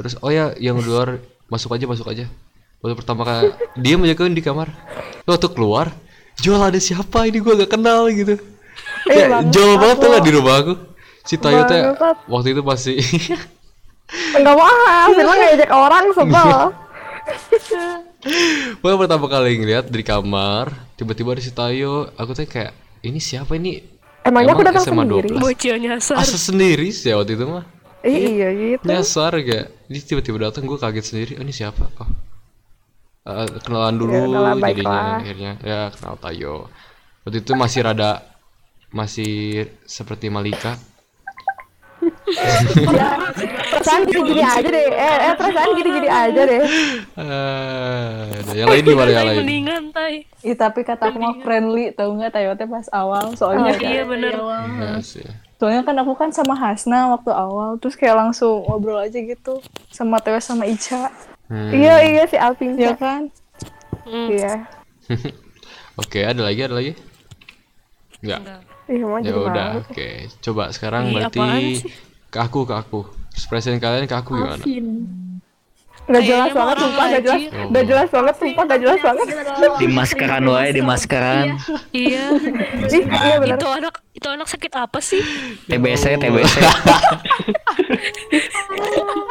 Terus 0.00 0.16
oh 0.24 0.32
ya 0.32 0.56
yang 0.56 0.80
luar 0.80 1.20
masuk 1.52 1.76
aja 1.76 1.84
masuk 1.84 2.08
aja. 2.08 2.24
Waktu 2.80 2.96
pertama 2.96 3.28
kali 3.28 3.52
diem 3.76 4.00
aja 4.08 4.16
kan 4.16 4.32
di 4.32 4.40
kamar. 4.40 4.72
Waktu 5.28 5.52
keluar, 5.52 5.92
Joel 6.40 6.72
ada 6.72 6.80
siapa 6.80 7.28
ini 7.28 7.44
gua 7.44 7.60
gak 7.60 7.76
kenal 7.76 8.08
gitu. 8.08 8.40
Eh, 9.12 9.28
bangsat 9.28 9.52
Joel 9.52 9.76
banget 9.76 9.96
tuh 10.00 10.08
lah 10.08 10.20
di 10.24 10.30
rumah 10.32 10.54
aku. 10.64 10.74
Si 11.28 11.36
Tayo 11.36 11.68
teh 11.68 11.84
Bangsat. 11.84 12.16
waktu 12.24 12.48
itu 12.56 12.62
masih 12.64 12.96
Enggak 14.40 14.56
ah, 14.58 15.06
Firman 15.12 15.38
ngejek 15.38 15.70
orang 15.70 16.04
sebel. 16.16 16.50
Gua 18.82 18.98
pertama 18.98 19.30
kali 19.30 19.60
ngeliat 19.60 19.86
dari 19.86 20.02
kamar, 20.02 20.74
tiba-tiba 20.98 21.36
ada 21.36 21.42
si 21.44 21.54
Tayo, 21.54 22.10
aku 22.18 22.34
tuh 22.34 22.48
kayak 22.48 22.74
ini 23.02 23.18
siapa 23.20 23.56
ini? 23.56 23.80
Emangnya 24.20 24.52
aku 24.52 24.62
Emang 24.62 24.76
datang 24.76 24.84
SMA 24.84 25.04
sendiri? 25.08 25.28
12? 25.32 25.40
Bocil 25.40 25.76
nyasar. 25.80 26.16
Asa 26.20 26.36
sendiri 26.36 26.88
sih 26.92 27.12
waktu 27.16 27.32
itu 27.40 27.44
mah. 27.48 27.64
Ih, 28.04 28.40
iya 28.40 28.48
gitu. 28.52 28.84
Nyasar 28.84 29.32
kayak, 29.40 29.66
dia 29.88 30.00
tiba-tiba 30.04 30.48
datang 30.48 30.64
gue 30.68 30.76
kaget 30.76 31.04
sendiri. 31.04 31.32
Oh 31.36 31.44
ini 31.44 31.52
siapa? 31.52 31.88
Oh. 32.00 32.10
Eh, 33.20 33.46
kenalan 33.60 33.96
dulu 34.00 34.12
Ya 34.12 34.24
jadinya 34.24 34.54
baiklah. 34.56 35.20
akhirnya 35.20 35.52
ya 35.60 35.80
kenal 35.92 36.16
Tayo. 36.16 36.54
Waktu 37.24 37.38
itu 37.44 37.52
masih 37.52 37.80
rada 37.84 38.24
masih 38.90 39.32
seperti 39.84 40.32
Malika. 40.32 40.80
Ya, 42.30 43.10
perasaan 43.70 44.02
gini-gini 44.06 44.42
aja 44.42 44.68
deh. 44.68 44.86
Eh, 44.90 45.16
eh 45.30 45.34
perasaan 45.34 45.70
gini-gini 45.74 46.08
aja 46.08 46.40
deh. 46.46 46.62
Eh, 47.16 48.56
yang 48.56 48.68
lain 48.70 48.84
gimana 48.86 49.10
yang 49.10 49.26
lain? 49.26 49.38
mendingan 49.42 49.82
tai. 49.90 50.24
Ih, 50.46 50.56
tapi 50.56 50.80
kata 50.86 51.10
aku 51.10 51.18
mah 51.18 51.36
friendly, 51.42 51.90
tau 51.92 52.14
nggak 52.14 52.32
Tayo 52.32 52.54
teh 52.54 52.68
pas 52.70 52.86
awal. 52.94 53.34
Soalnya 53.34 53.74
Oh, 53.74 53.82
iya 53.82 54.02
bener. 54.06 54.32
Iya 54.38 55.02
sih. 55.02 55.26
Soalnya 55.60 55.84
kan 55.84 55.96
aku 56.00 56.16
kan 56.16 56.30
sama 56.32 56.56
Hasna 56.56 57.12
waktu 57.12 57.30
awal, 57.36 57.76
terus 57.76 57.92
kayak 57.92 58.16
langsung 58.16 58.64
ngobrol 58.64 58.96
aja 58.96 59.20
gitu 59.20 59.60
sama 59.92 60.16
Tayo 60.22 60.40
sama 60.40 60.64
Ica, 60.64 61.12
Hmm. 61.50 61.74
Iya, 61.74 61.94
iya 62.06 62.22
si 62.30 62.38
Alvin. 62.38 62.78
ya 62.78 62.94
kan? 62.94 63.26
Hmm. 64.06 64.30
Iya. 64.30 64.70
Oke, 66.00 66.22
ada 66.22 66.46
lagi 66.46 66.62
ada 66.62 66.78
lagi? 66.78 66.94
Enggak. 68.22 68.40
Enggak. 68.40 68.60
Ih, 68.90 69.02
mau 69.06 69.18
Ya 69.22 69.34
udah, 69.38 69.68
oke. 69.86 70.08
Coba 70.42 70.74
sekarang 70.74 71.10
Ih, 71.10 71.14
berarti? 71.14 71.46
Ke 72.30 72.38
aku 72.38 72.62
ke 72.62 72.74
aku. 72.74 73.00
Ekspresi 73.34 73.74
kalian 73.82 74.06
ke 74.06 74.16
aku 74.16 74.38
gimana? 74.38 74.62
Alvin. 74.62 74.86
Nggak 76.10 76.26
jelas 76.26 76.50
banget, 76.50 76.76
sumpah 76.82 77.04
nggak 77.06 77.22
jelas. 77.22 77.42
Nggak 77.70 77.84
jelas 77.86 78.08
banget, 78.10 78.34
sumpah 78.34 78.62
nggak 78.66 78.80
jelas 78.82 78.98
banget. 78.98 79.26
Di 79.78 79.86
maskeran 79.86 80.44
wae, 80.50 80.68
di 80.74 80.82
maskeran. 80.82 81.46
Iya. 81.94 82.24
Ih, 82.90 83.04
iya 83.06 83.36
bener. 83.38 83.58
itu 83.58 83.68
anak 83.70 83.94
Itu 84.10 84.26
anak 84.26 84.50
sakit 84.50 84.72
apa 84.74 84.98
sih? 84.98 85.22
TBC 85.70 86.18
TBC 86.18 86.54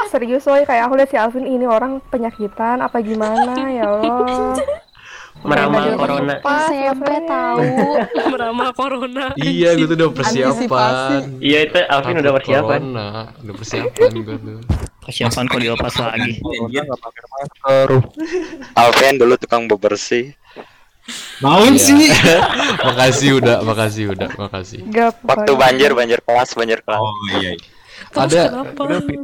Serius 0.07 0.47
woy, 0.47 0.63
kayak 0.63 0.87
aku 0.87 0.93
lihat 0.95 1.09
si 1.11 1.17
Alvin 1.19 1.45
ini 1.45 1.67
orang 1.67 1.99
penyakitan 2.07 2.79
apa 2.79 3.03
gimana 3.03 3.59
ya 3.67 3.83
Allah. 3.85 4.55
Meramal 5.39 5.95
corona. 5.95 6.35
pas, 6.43 6.67
SMP 6.67 7.07
tahu. 7.23 7.63
Meramal 8.27 8.69
corona. 8.75 9.25
Iya, 9.35 9.73
gue 9.73 9.87
tuh 9.87 9.95
udah 9.95 10.09
persiapan. 10.11 11.39
Iya 11.39 11.59
itu 11.63 11.79
Alvin 11.87 12.15
udah 12.19 12.33
persiapan. 12.35 12.79
corona. 12.83 13.07
Udah 13.39 13.53
persiapan 13.55 14.09
gue 14.13 14.37
tuh. 14.37 14.59
persiapan 14.99 15.43
kok 15.49 15.57
dilepas 15.57 15.93
lagi 15.97 16.37
Anjir. 16.37 16.85
Alvin 18.75 19.15
dulu 19.17 19.33
tukang 19.39 19.65
bebersih. 19.65 20.35
Naon 21.41 21.73
Iya. 21.73 21.81
sih? 21.81 22.05
makasih 22.87 23.29
udah, 23.41 23.57
makasih 23.65 24.03
udah, 24.13 24.29
makasih. 24.37 24.85
Gak 24.93 25.17
Waktu 25.25 25.51
banjir, 25.57 25.97
banjir 25.97 26.19
kelas, 26.21 26.53
banjir 26.53 26.79
kelas. 26.85 27.01
Oh 27.01 27.09
iya. 27.33 27.57
iya. 27.57 27.65
Terus 28.09 28.21
Ada 28.29 28.41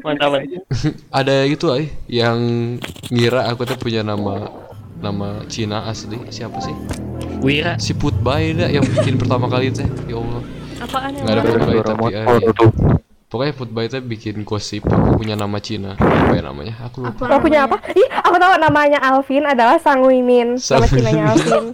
mantap. 0.02 0.32
ada 1.22 1.36
itu 1.46 1.66
ay 1.70 1.94
yang 2.10 2.38
ngira 3.08 3.46
aku 3.50 3.66
tuh 3.66 3.78
punya 3.78 4.02
nama 4.02 4.50
nama 5.06 5.46
Cina 5.46 5.86
asli 5.86 6.18
siapa 6.34 6.58
sih? 6.58 6.74
Wira 7.46 7.78
Si 7.78 7.94
Putbay 7.94 8.58
dah 8.58 8.70
yang 8.74 8.82
bikin 8.82 9.22
pertama 9.22 9.46
kali 9.46 9.70
teh. 9.70 9.86
Ya 10.10 10.18
Allah. 10.18 10.42
Apaan 10.82 11.10
yang 11.14 11.24
Nggak 11.24 11.36
ada 11.38 11.42
mana? 11.42 11.52
Putbay 11.54 11.78
tapi 11.86 12.04
ah, 12.18 12.26
iya. 12.42 12.50
Pokoknya 13.30 13.54
Putbay 13.54 13.86
teh 13.86 14.02
bikin 14.02 14.42
gosip 14.42 14.90
aku 14.90 15.22
punya 15.22 15.38
nama 15.38 15.62
Cina. 15.62 15.94
Apa 15.94 16.34
ya 16.34 16.44
namanya? 16.44 16.74
Aku 16.90 17.06
lupa. 17.06 17.30
Kau 17.30 17.38
punya 17.38 17.70
apa? 17.70 17.78
Ih, 17.94 18.10
aku 18.10 18.36
tahu 18.42 18.54
namanya 18.58 18.98
Alvin 19.06 19.46
adalah 19.46 19.78
Sang 19.78 20.02
Wimin. 20.02 20.58
Nama 20.58 20.86
Sang 20.86 20.90
cinanya 20.90 21.24
Wimin. 21.30 21.38
Alvin. 21.38 21.66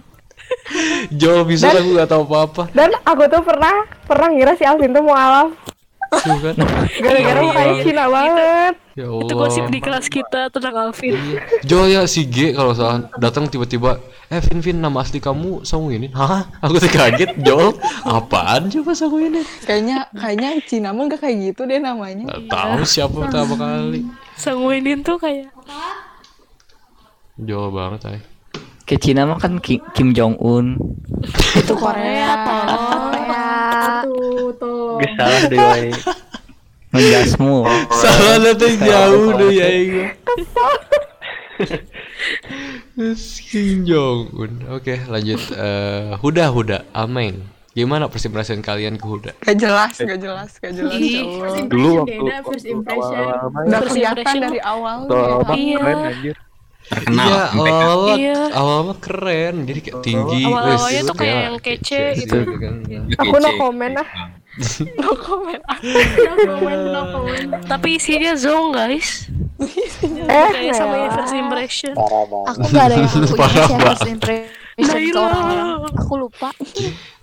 Jauh 1.20 1.44
bisa 1.48 1.72
Dan- 1.72 1.80
aku 1.80 1.90
gak 1.96 2.10
tahu 2.12 2.22
apa-apa. 2.28 2.62
Dan 2.76 2.92
aku 3.08 3.24
tuh 3.32 3.40
pernah 3.40 3.88
pernah 4.04 4.28
ngira 4.28 4.52
si 4.52 4.68
Alvin 4.68 4.92
tuh 4.92 5.00
mualaf 5.00 5.71
Tuh 6.14 6.38
kan. 6.38 6.54
gara-gara 6.98 7.16
Ya 7.34 7.42
mukanya 7.42 7.66
Allah. 7.66 7.82
Cina 7.82 8.04
banget. 8.06 8.74
Ya 8.92 9.06
Itu 9.08 9.32
gosip 9.32 9.62
Allah. 9.62 9.72
di 9.72 9.80
kelas 9.80 10.06
kita 10.06 10.40
tentang 10.48 10.74
Alvin. 10.78 11.16
Jo 11.62 11.78
ya 11.84 12.04
si 12.04 12.24
G 12.24 12.52
kalau 12.52 12.72
salah 12.72 13.08
datang 13.16 13.46
tiba-tiba 13.46 13.96
eh 14.28 14.40
Vin 14.42 14.60
Vin 14.60 14.78
nama 14.78 15.00
asli 15.00 15.18
kamu 15.18 15.60
Song 15.62 15.88
ini 15.88 16.08
hah 16.10 16.44
aku 16.58 16.76
tuh 16.78 16.88
kaget 16.90 17.32
Jo 17.38 17.72
apaan 18.02 18.68
coba 18.68 18.92
Song 18.92 19.16
ini 19.18 19.40
Kayaknya 19.62 20.08
kayaknya 20.10 20.48
Cina 20.62 20.88
mah 20.90 21.04
nggak 21.06 21.20
kayak 21.20 21.36
gitu 21.46 21.64
deh 21.64 21.78
namanya. 21.78 22.24
Gak 22.26 22.42
tahu 22.46 22.80
siapa 22.82 23.16
pertama 23.18 23.54
kali 23.54 24.04
Sang 24.34 24.60
Winin 24.60 25.00
tuh 25.00 25.16
kayak 25.16 25.48
Jo 27.38 27.68
banget 27.68 28.00
ay 28.06 28.20
ke 28.82 28.96
Cina 28.96 29.24
mah 29.24 29.38
kan 29.38 29.56
Ki- 29.56 29.80
Kim 29.90 30.12
Jong 30.12 30.36
Un 30.36 30.76
Itu 31.54 31.72
Korea. 31.72 32.34
Korea. 32.36 33.46
Tuh, 34.02 34.31
Gak 35.02 35.10
salah 35.16 35.40
deh 35.46 35.58
woy. 35.58 35.86
ngegasmu 36.92 37.56
salah 37.90 38.36
nanti 38.38 38.68
jauh 38.76 39.28
deh 39.34 39.50
ya 39.50 39.68
Kim 43.42 43.84
Jong 43.84 44.20
Un 44.34 44.52
oke 44.68 44.94
lanjut 45.08 45.40
Eh, 45.50 46.12
Huda 46.18 46.44
Huda 46.48 46.78
Ameng 46.92 47.40
gimana 47.72 48.04
persiapan 48.04 48.60
kalian 48.60 48.94
ke 48.94 49.06
Huda 49.08 49.32
Gak 49.40 49.56
jelas, 49.56 49.96
gak 49.96 50.20
jelas, 50.20 50.50
gak 50.60 50.76
jelas. 50.76 50.92
Ih. 50.92 51.24
First 51.40 51.56
Dulu 51.66 51.88
impression 51.88 51.96
waktu 51.96 52.12
beda, 52.20 52.36
first 52.44 52.66
impression. 52.68 53.24
Udah 53.64 53.80
First 53.80 53.88
kelihatan 53.88 54.12
impression 54.12 54.40
dari 54.44 54.60
awal. 54.60 54.98
Iya. 55.56 55.76
keren 55.80 55.98
anjir. 56.04 56.36
Terkenal. 56.82 57.24
Iya, 57.24 57.40
sampai 57.48 57.72
awal 57.72 57.88
awal 57.88 58.16
Iya. 58.18 58.40
awal 58.52 58.88
keren, 59.00 59.54
jadi 59.64 59.80
kayak 59.80 59.98
tinggi. 60.04 60.42
Awal-awalnya 60.44 61.00
tuh 61.00 61.16
kayak 61.16 61.32
kayak 61.32 61.40
yang 61.40 61.58
kece 61.64 62.02
gitu. 62.20 62.36
kan. 62.60 62.74
Aku 63.16 63.34
no 63.38 63.50
comment 63.56 63.94
ah. 63.96 64.08
No 64.94 65.16
comment. 65.16 65.62
No 66.18 66.32
comment, 66.36 66.82
no 66.86 67.02
comment. 67.08 67.48
Tapi 67.64 67.96
isinya 67.96 68.36
zong 68.36 68.76
guys. 68.76 69.32
Eh, 70.02 70.48
Kayak 70.52 70.74
sama 70.74 70.94
yang 70.98 71.08
Nela. 71.08 71.16
first 71.16 71.34
impression. 71.34 71.94
Aku 71.96 72.60
gak 72.68 72.84
ada 72.90 72.94
yang 73.00 73.08
punya 73.32 73.62
sih 73.64 73.78
first 73.78 74.06
impression 74.06 74.52
ke 74.76 75.16
orang-orang. 75.16 75.68
Aku 75.88 76.14
lupa. 76.18 76.48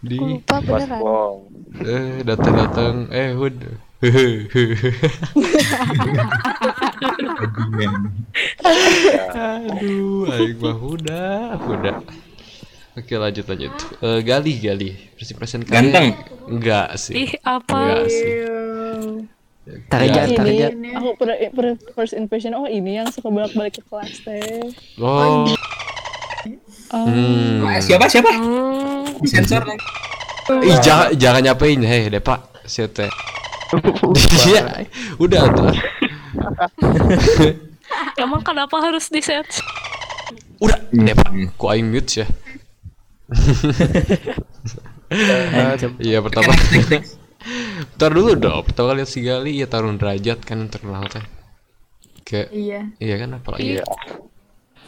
Di 0.02 0.16
Aku 0.16 0.26
lupa 0.26 0.56
beneran. 0.60 1.00
Wow. 1.00 1.34
eh 1.80 2.26
datang-datang 2.26 2.94
eh 3.12 3.30
Hud. 3.36 3.58
Aduh, 9.30 10.28
aing 10.28 10.58
mah 10.58 10.78
udah, 10.78 11.56
udah. 11.62 11.96
Oke 12.98 13.14
lanjut 13.16 13.46
lanjut. 13.48 13.74
Eh, 14.02 14.20
gali 14.26 14.54
gali. 14.58 14.90
Ganteng. 15.68 16.16
Enggak 16.50 16.98
sih. 16.98 17.14
Ih, 17.16 17.32
apa? 17.42 17.78
Enggak 17.78 18.06
sih. 18.10 18.34
Tarja 19.86 20.22
Ya. 20.26 20.34
Tarja 20.34 20.68
Ini 20.74 20.90
aku 20.98 21.10
per- 21.16 21.54
per- 21.54 21.78
first 21.94 22.18
impression 22.18 22.58
oh 22.58 22.66
ini 22.66 22.98
yang 22.98 23.08
suka 23.14 23.30
bolak-balik 23.30 23.78
ke 23.78 23.84
kelas 23.86 24.18
teh. 24.26 24.74
Oh. 24.98 25.46
Hmm. 26.90 27.62
Siapa 27.78 28.10
siapa? 28.10 28.34
Hmm, 28.34 29.06
Disensor 29.22 29.62
lagi. 29.62 29.86
Ih, 30.66 30.78
jangan 30.82 31.14
jangan 31.14 31.42
nyapain, 31.46 31.78
hei, 31.86 32.10
Depa, 32.10 32.42
siete. 32.66 33.06
Dia 34.50 34.66
udah 35.24 35.42
tuh. 35.54 35.70
emang 38.18 38.42
kenapa 38.42 38.82
harus 38.82 39.14
di 39.14 39.22
set? 39.22 39.46
Udah, 40.58 40.82
Depa, 40.90 41.30
ku 41.54 41.70
aing 41.70 41.86
mute 41.86 42.26
ya. 42.26 42.28
Iya 46.00 46.20
pertama. 46.22 46.54
Ntar 47.98 48.12
dulu 48.12 48.36
dong. 48.36 48.62
Pertama 48.68 48.94
kali 48.94 49.02
lihat 49.02 49.10
si 49.10 49.20
Gali 49.24 49.52
ya 49.58 49.68
tarun 49.68 49.98
derajat 49.98 50.44
kan 50.44 50.60
yang 50.62 50.70
terkenal 50.70 51.04
teh. 51.08 51.24
Kayak 52.24 52.48
Iya. 52.54 52.80
iya 53.02 53.16
kan 53.18 53.30
apalagi. 53.36 53.64
Iya. 53.80 53.84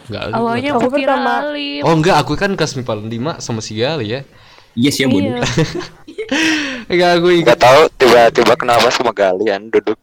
Enggak. 0.06 0.22
Awalnya 0.36 0.72
Aku 0.76 0.80
aku 0.84 0.88
pertama-. 0.94 1.42
Oh 1.82 1.94
enggak, 1.96 2.16
aku 2.20 2.34
kan 2.36 2.52
kelas 2.54 2.74
MIPA 2.76 2.94
5 3.38 3.42
sama 3.42 3.60
si 3.64 3.80
Gali 3.80 4.08
ya. 4.14 4.22
Yes 4.76 5.00
ya. 5.00 5.08
Iya. 5.08 5.42
Enggak 6.86 7.10
aku 7.18 7.28
Gak 7.32 7.40
ingat. 7.42 7.58
tahu 7.58 7.82
tiba-tiba 7.98 8.54
kenapa 8.56 8.88
sama 8.92 9.12
kalian 9.12 9.68
duduk. 9.68 9.98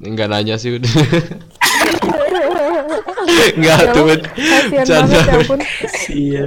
Enggak 0.00 0.28
nanya 0.28 0.56
sih 0.56 0.76
udah. 0.76 0.90
Enggak 3.56 3.80
tuh. 3.90 4.04
Kasian 4.08 4.64
Bercanda. 4.70 5.20
banget 5.20 5.60
ya 6.10 6.44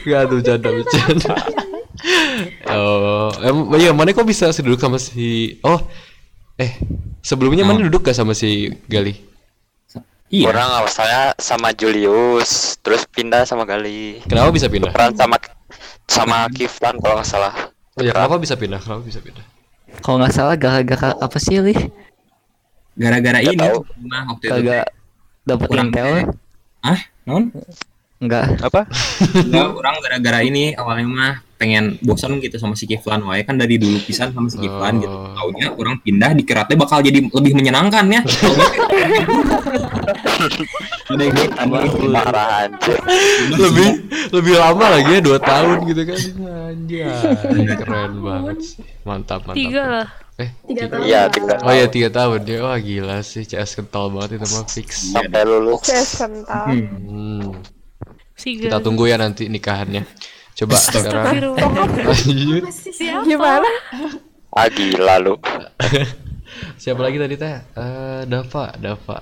Enggak 0.00 0.20
tuh 0.24 0.36
bercanda 0.38 0.68
bercanda. 0.72 1.34
Oh, 2.66 3.28
em, 3.38 3.56
iya 3.76 3.90
mana 3.92 4.10
kok 4.10 4.24
bisa 4.24 4.48
seduduk 4.50 4.80
sama 4.80 4.96
si 4.96 5.58
Oh, 5.60 5.80
eh 6.56 6.80
sebelumnya 7.20 7.60
mana 7.62 7.80
Oh. 7.80 7.86
duduk 7.86 8.02
gak 8.02 8.16
sama 8.16 8.32
si 8.32 8.72
Gali? 8.86 9.16
Iya. 10.30 10.46
Orang 10.48 10.70
awalnya 10.70 11.34
sama 11.36 11.74
Julius, 11.74 12.78
terus 12.78 13.02
pindah 13.04 13.42
sama 13.42 13.66
Gali. 13.66 14.22
Kenapa 14.24 14.48
bisa 14.48 14.70
pindah? 14.70 14.94
Peran 14.94 15.12
sama 15.12 15.36
sama 16.06 16.46
Kiflan 16.48 16.96
kalau 16.98 17.18
nggak 17.18 17.26
salah. 17.26 17.52
Oh 17.94 18.02
ya, 18.02 18.14
kenapa 18.14 18.38
bisa 18.38 18.54
pindah? 18.54 18.78
Kenapa 18.78 19.02
bisa 19.02 19.18
pindah? 19.18 19.42
kalau 20.00 20.22
nggak 20.22 20.32
salah 20.32 20.54
gara-gara 20.54 21.12
apa 21.12 21.36
sih 21.36 21.58
lih 21.58 21.74
Gara-gara 22.94 23.42
ini 23.42 23.58
tahu. 23.58 23.82
nah 24.06 24.22
waktu 24.24 24.46
itu. 24.46 24.70
Dapet 25.42 25.66
Kurang 25.68 25.88
intel 25.90 26.30
Ah, 26.80 27.00
non? 27.24 27.52
enggak 28.20 28.60
Apa? 28.60 28.84
Enggak, 29.48 29.66
orang 29.72 29.94
gara-gara 30.00 30.40
ini 30.44 30.76
awalnya 30.76 31.06
mah 31.08 31.34
pengen 31.56 32.00
bosan 32.00 32.40
gitu 32.40 32.56
sama 32.56 32.72
si 32.72 32.88
Kiflan 32.88 33.20
wae 33.20 33.44
kan 33.44 33.56
dari 33.56 33.76
dulu 33.76 34.00
pisan 34.00 34.32
sama 34.32 34.48
si 34.48 34.56
Kiflan 34.56 34.96
gitu. 34.96 35.12
Oh. 35.12 35.32
Taunya 35.36 35.68
orang 35.72 36.00
pindah 36.00 36.32
di 36.32 36.40
keratnya 36.40 36.76
bakal 36.76 37.04
jadi 37.04 37.20
lebih 37.20 37.52
menyenangkan 37.52 38.04
ya. 38.08 38.20
Gitu. 40.40 41.44
Parah 42.10 42.64
anjir. 42.64 42.96
lebih 43.60 43.88
lebih 44.32 44.54
lama 44.56 44.84
lagi 44.96 45.10
ya 45.12 45.20
dua 45.20 45.36
tahun 45.36 45.76
gitu 45.84 46.02
kan 46.08 46.18
anjay 46.70 47.76
keren 47.76 48.12
banget 48.24 48.56
sih 48.64 48.80
mantap 49.04 49.44
mantap 49.44 49.56
Tiga 49.58 49.82
lah. 49.84 50.06
Eh 50.40 50.50
Tiga 50.64 50.84
tahun. 50.88 51.02
Iya, 51.04 51.20
tiga 51.28 51.52
oh 51.60 51.72
ya 51.72 51.86
tiga 51.86 52.08
tahun 52.08 52.38
ya 52.42 52.56
wah 52.64 52.78
gila 52.80 53.16
sih 53.20 53.44
CS 53.44 53.76
kental 53.76 54.08
banget 54.08 54.40
itu 54.40 54.46
mah 54.50 54.64
fix 54.66 54.88
Sampai 55.12 55.42
lulus. 55.44 55.80
Ces 55.84 56.10
kental. 56.16 56.64
hmm. 56.72 57.54
Tiga. 58.34 58.62
kita 58.72 58.78
tunggu 58.80 59.04
ya 59.04 59.20
nanti 59.20 59.52
nikahannya 59.52 60.08
coba 60.56 60.74
sekarang 60.76 61.24
lanjut? 62.08 62.64
Gimana? 63.24 63.68
Ah 64.50 64.66
gila 64.66 65.20
lu. 65.20 65.36
siapa 66.80 67.00
lagi 67.00 67.16
tadi 67.16 67.36
teh 67.36 67.52
Eh, 67.76 68.22
Dava 68.24 68.72
Dava 68.74 69.18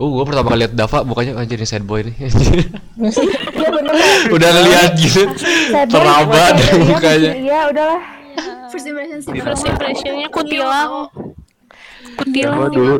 Uh, 0.00 0.10
gua 0.10 0.26
pertama 0.26 0.50
kali 0.50 0.66
lihat 0.66 0.74
Dava 0.74 1.06
mukanya 1.06 1.38
anjir 1.38 1.62
ini 1.62 1.68
sad 1.68 1.86
boy 1.86 2.02
nih. 2.02 2.16
Iya 2.18 2.26
ya. 2.26 2.66
Udah 4.34 4.48
ngeliat 4.50 4.92
gitu. 4.98 5.30
Teraba 5.70 6.58
dari 6.58 6.74
iya, 6.74 6.82
mukanya. 6.82 7.30
Iya, 7.38 7.58
udahlah. 7.70 8.00
First 8.72 8.88
impression 8.88 9.18
sih. 9.20 9.38
First 9.38 9.64
impressionnya 9.68 10.28
kutilang. 10.32 11.12
Kutilang. 12.16 12.56
Gua 12.58 12.68
dulu 12.72 12.94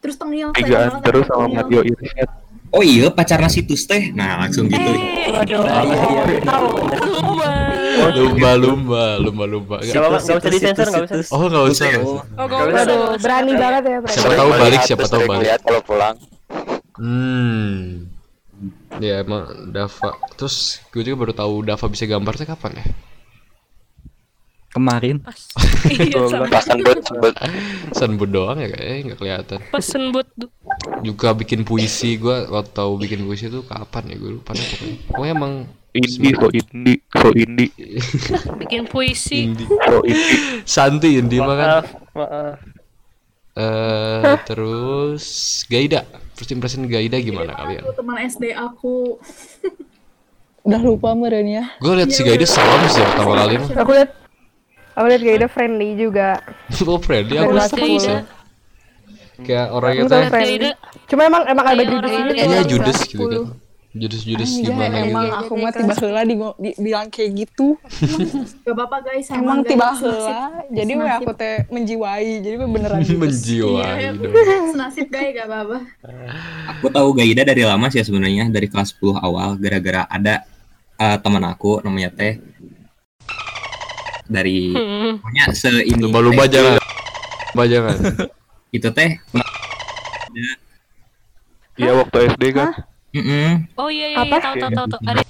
Terus 0.00 0.16
tengil. 0.16 0.48
tigaan 0.56 0.96
terus 1.04 1.28
sama 1.28 1.44
Mario 1.60 1.84
Irsyad. 1.84 2.28
oh 2.72 2.80
iya 2.80 3.12
pacarnya 3.12 3.52
situs 3.52 3.84
teh 3.84 4.16
nah 4.16 4.40
langsung 4.40 4.64
gitu 4.64 4.80
Waduh. 4.80 5.60
Nah, 5.60 5.84
iya, 5.84 6.40
iya. 6.40 6.56
lumba 8.16 8.50
lumba 8.56 9.04
lumba 9.20 9.44
lumba 9.44 9.76
Gak 9.84 9.92
apa-apa, 10.00 10.24
nggak 10.24 10.40
usah 10.40 10.52
disensor, 10.56 10.86
nggak 10.88 11.04
usah. 11.04 11.34
oh 11.36 11.44
nggak 11.52 11.64
usah. 11.68 11.86
Oh, 12.00 12.16
gak 12.48 12.60
usah. 12.64 12.80
Waduh, 12.80 13.04
berani 13.20 13.52
banget 13.60 13.82
ya, 13.84 13.98
berani. 14.00 14.16
siapa 14.16 14.32
tahu 14.38 14.50
balik 14.56 14.80
siapa 14.88 15.04
tahu 15.04 15.22
balik 15.28 15.44
lihat 15.44 15.60
kalau 15.68 15.80
pulang. 15.84 16.16
hmm 16.96 18.08
ya 19.04 19.20
emang 19.20 19.72
Dava 19.72 20.10
terus 20.36 20.80
gue 20.92 21.00
juga 21.04 21.28
baru 21.28 21.32
tahu 21.36 21.54
Dava 21.64 21.86
bisa 21.92 22.04
gambar 22.08 22.32
tuh 22.40 22.48
kapan 22.48 22.72
ya 22.80 22.84
Kemarin. 24.70 25.16
Iya, 25.80 26.28
sama. 26.28 26.44
Pas 26.46 26.62
sembut 26.62 26.98
sembut. 27.00 27.34
Sunboot 27.90 28.30
doang 28.30 28.60
ya 28.60 28.68
kayaknya 28.68 28.96
nggak 29.10 29.18
kelihatan 29.18 29.58
buat 30.12 30.28
du- 30.36 30.52
juga 31.00 31.32
bikin 31.32 31.64
puisi 31.64 32.14
gue 32.14 32.46
waktu 32.46 32.70
tahu 32.70 33.00
bikin 33.00 33.24
puisi 33.24 33.48
itu 33.48 33.64
kapan 33.64 34.12
ya 34.12 34.16
gue 34.16 34.30
lupa 34.30 34.52
deh 34.52 34.60
pokoknya 34.60 34.94
pokoknya 35.08 35.32
emang 35.34 35.54
Indie 35.90 36.30
kok 36.30 36.54
indie, 36.54 37.02
so 37.10 37.28
indie, 37.34 37.70
bikin 38.62 38.86
puisi. 38.86 39.50
indie 39.50 39.66
so 39.66 39.98
indie. 40.06 40.38
santai 40.62 41.18
indie 41.18 41.40
mah 41.40 41.56
kan 41.56 41.66
Maaf, 41.66 41.86
maaf. 42.14 42.56
eh 43.56 44.36
terus 44.44 45.24
Gaida 45.66 46.06
first 46.36 46.52
impression 46.52 46.86
Gaida 46.86 47.18
gimana 47.18 47.56
kalian 47.56 47.82
teman 47.90 48.22
SD 48.22 48.54
aku. 48.54 49.18
Udah 50.60 50.78
lupa 50.78 51.16
meren 51.16 51.48
ya. 51.48 51.64
gue 51.74 51.90
liat 51.90 52.12
si 52.12 52.20
Gaida 52.20 52.44
salam 52.44 52.84
sih 52.86 53.00
pertama 53.00 53.32
kali 53.34 53.56
Aku 53.74 53.90
lihat 53.90 54.10
aku 55.00 55.06
lihat 55.08 55.22
Gaida 55.24 55.46
friendly 55.46 55.96
juga. 55.96 56.28
lo 56.78 56.94
friendly 56.98 57.34
aku 57.34 57.50
Gaida. 57.74 58.16
kayak 59.40 59.66
orangnya 59.70 60.02
Aku 60.02 60.10
tuh 60.10 60.22
friendly. 60.28 60.70
Cuma 61.06 61.22
emang 61.24 61.42
emang 61.44 61.66
ada 61.66 61.74
Kayak 61.74 61.90
judes 61.90 62.12
orang 62.12 62.20
gitu. 62.22 62.34
iya 62.36 62.44
kalau 62.46 62.68
judes 62.68 62.98
gitu 63.02 63.24
kan 63.24 63.42
10. 63.42 63.68
judes 63.90 64.22
judes 64.22 64.50
Anjay, 64.52 64.62
gimana 64.62 64.96
emang 65.02 65.26
gitu 65.26 65.38
aku 65.40 65.52
mah 65.56 65.70
tiba 65.74 65.94
heula 65.96 66.22
di, 66.22 66.36
bilang 66.76 67.06
kayak 67.08 67.30
gitu. 67.36 67.74
Gak 68.62 68.70
apa-apa 68.70 68.96
guys. 69.02 69.26
Emang 69.32 69.66
tiba 69.66 69.90
heula. 69.92 70.40
Jadi 70.68 70.92
we 70.92 71.02
Senasib. 71.02 71.18
aku 71.18 71.30
teh 71.34 71.56
menjiwai. 71.66 72.30
Jadi 72.38 72.54
beneran 72.60 73.00
menjiwai 73.24 73.98
Iya, 73.98 74.10
senasib 74.70 75.06
guys 75.16 75.34
gak 75.34 75.46
apa-apa. 75.48 75.78
aku 76.70 76.86
tahu 76.86 77.08
Gaida 77.12 77.42
dari 77.42 77.64
lama 77.64 77.88
sih 77.88 77.98
ya 77.98 78.04
sebenarnya 78.04 78.46
dari 78.46 78.68
kelas 78.68 78.94
10 78.94 79.16
awal 79.16 79.56
gara-gara 79.56 80.06
ada 80.06 80.46
eh, 80.94 81.16
teman 81.18 81.42
aku 81.42 81.80
namanya 81.80 82.12
teh 82.12 82.38
dari 84.30 84.70
Hmm. 84.70 85.18
pokoknya 85.18 85.44
se 85.52 85.70
ini 85.82 85.98
lumba-lumba 85.98 86.46
teh, 86.46 86.54
jangan 86.54 86.78
lumba 87.50 87.64
jangan 87.66 87.96
itu 88.76 88.88
teh 88.88 89.10
Iya 91.74 91.92
waktu 91.96 92.18
SD 92.30 92.42
kan. 92.52 92.70
mm 93.10 93.74
Oh 93.74 93.88
iya 93.88 94.06
iya, 94.08 94.18
Apa? 94.20 94.30
iya 94.30 94.38
tahu 94.38 94.54
tahu 94.54 94.70
tahu 94.70 94.86
tahu. 94.86 95.00
Ada 95.02 95.22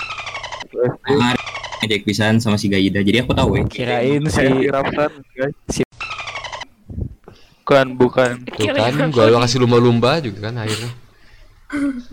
nah, 1.11 1.33
ngejek 1.81 2.03
pisan 2.03 2.37
sama 2.37 2.55
si 2.55 2.67
Gaida 2.67 3.01
jadi 3.01 3.23
aku 3.23 3.33
tahu 3.33 3.57
ya 3.57 3.65
Kirain 3.65 4.21
si 4.25 4.31
Saya 4.31 4.51
si 4.53 4.67
Rapsan 4.67 5.11
guys. 5.33 5.55
Si- 5.71 5.89
Bukan 7.61 7.87
bukan. 7.95 8.31
tuh 8.51 8.67
kan 8.67 8.93
gue 9.09 9.41
kasih 9.41 9.59
lumba-lumba 9.59 10.19
juga 10.19 10.51
kan 10.51 10.59
akhirnya 10.59 10.91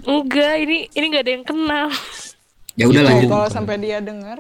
enggak, 0.06 0.54
ini 0.62 0.86
ini 0.88 1.06
enggak 1.08 1.24
ada 1.26 1.32
yang 1.34 1.42
kenal. 1.44 1.88
ya 2.78 2.86
udah 2.86 2.94
Gitu. 2.96 3.10
lanjut 3.10 3.28
Kalau 3.28 3.50
sampai 3.50 3.76
dia 3.76 3.98
denger. 3.98 4.38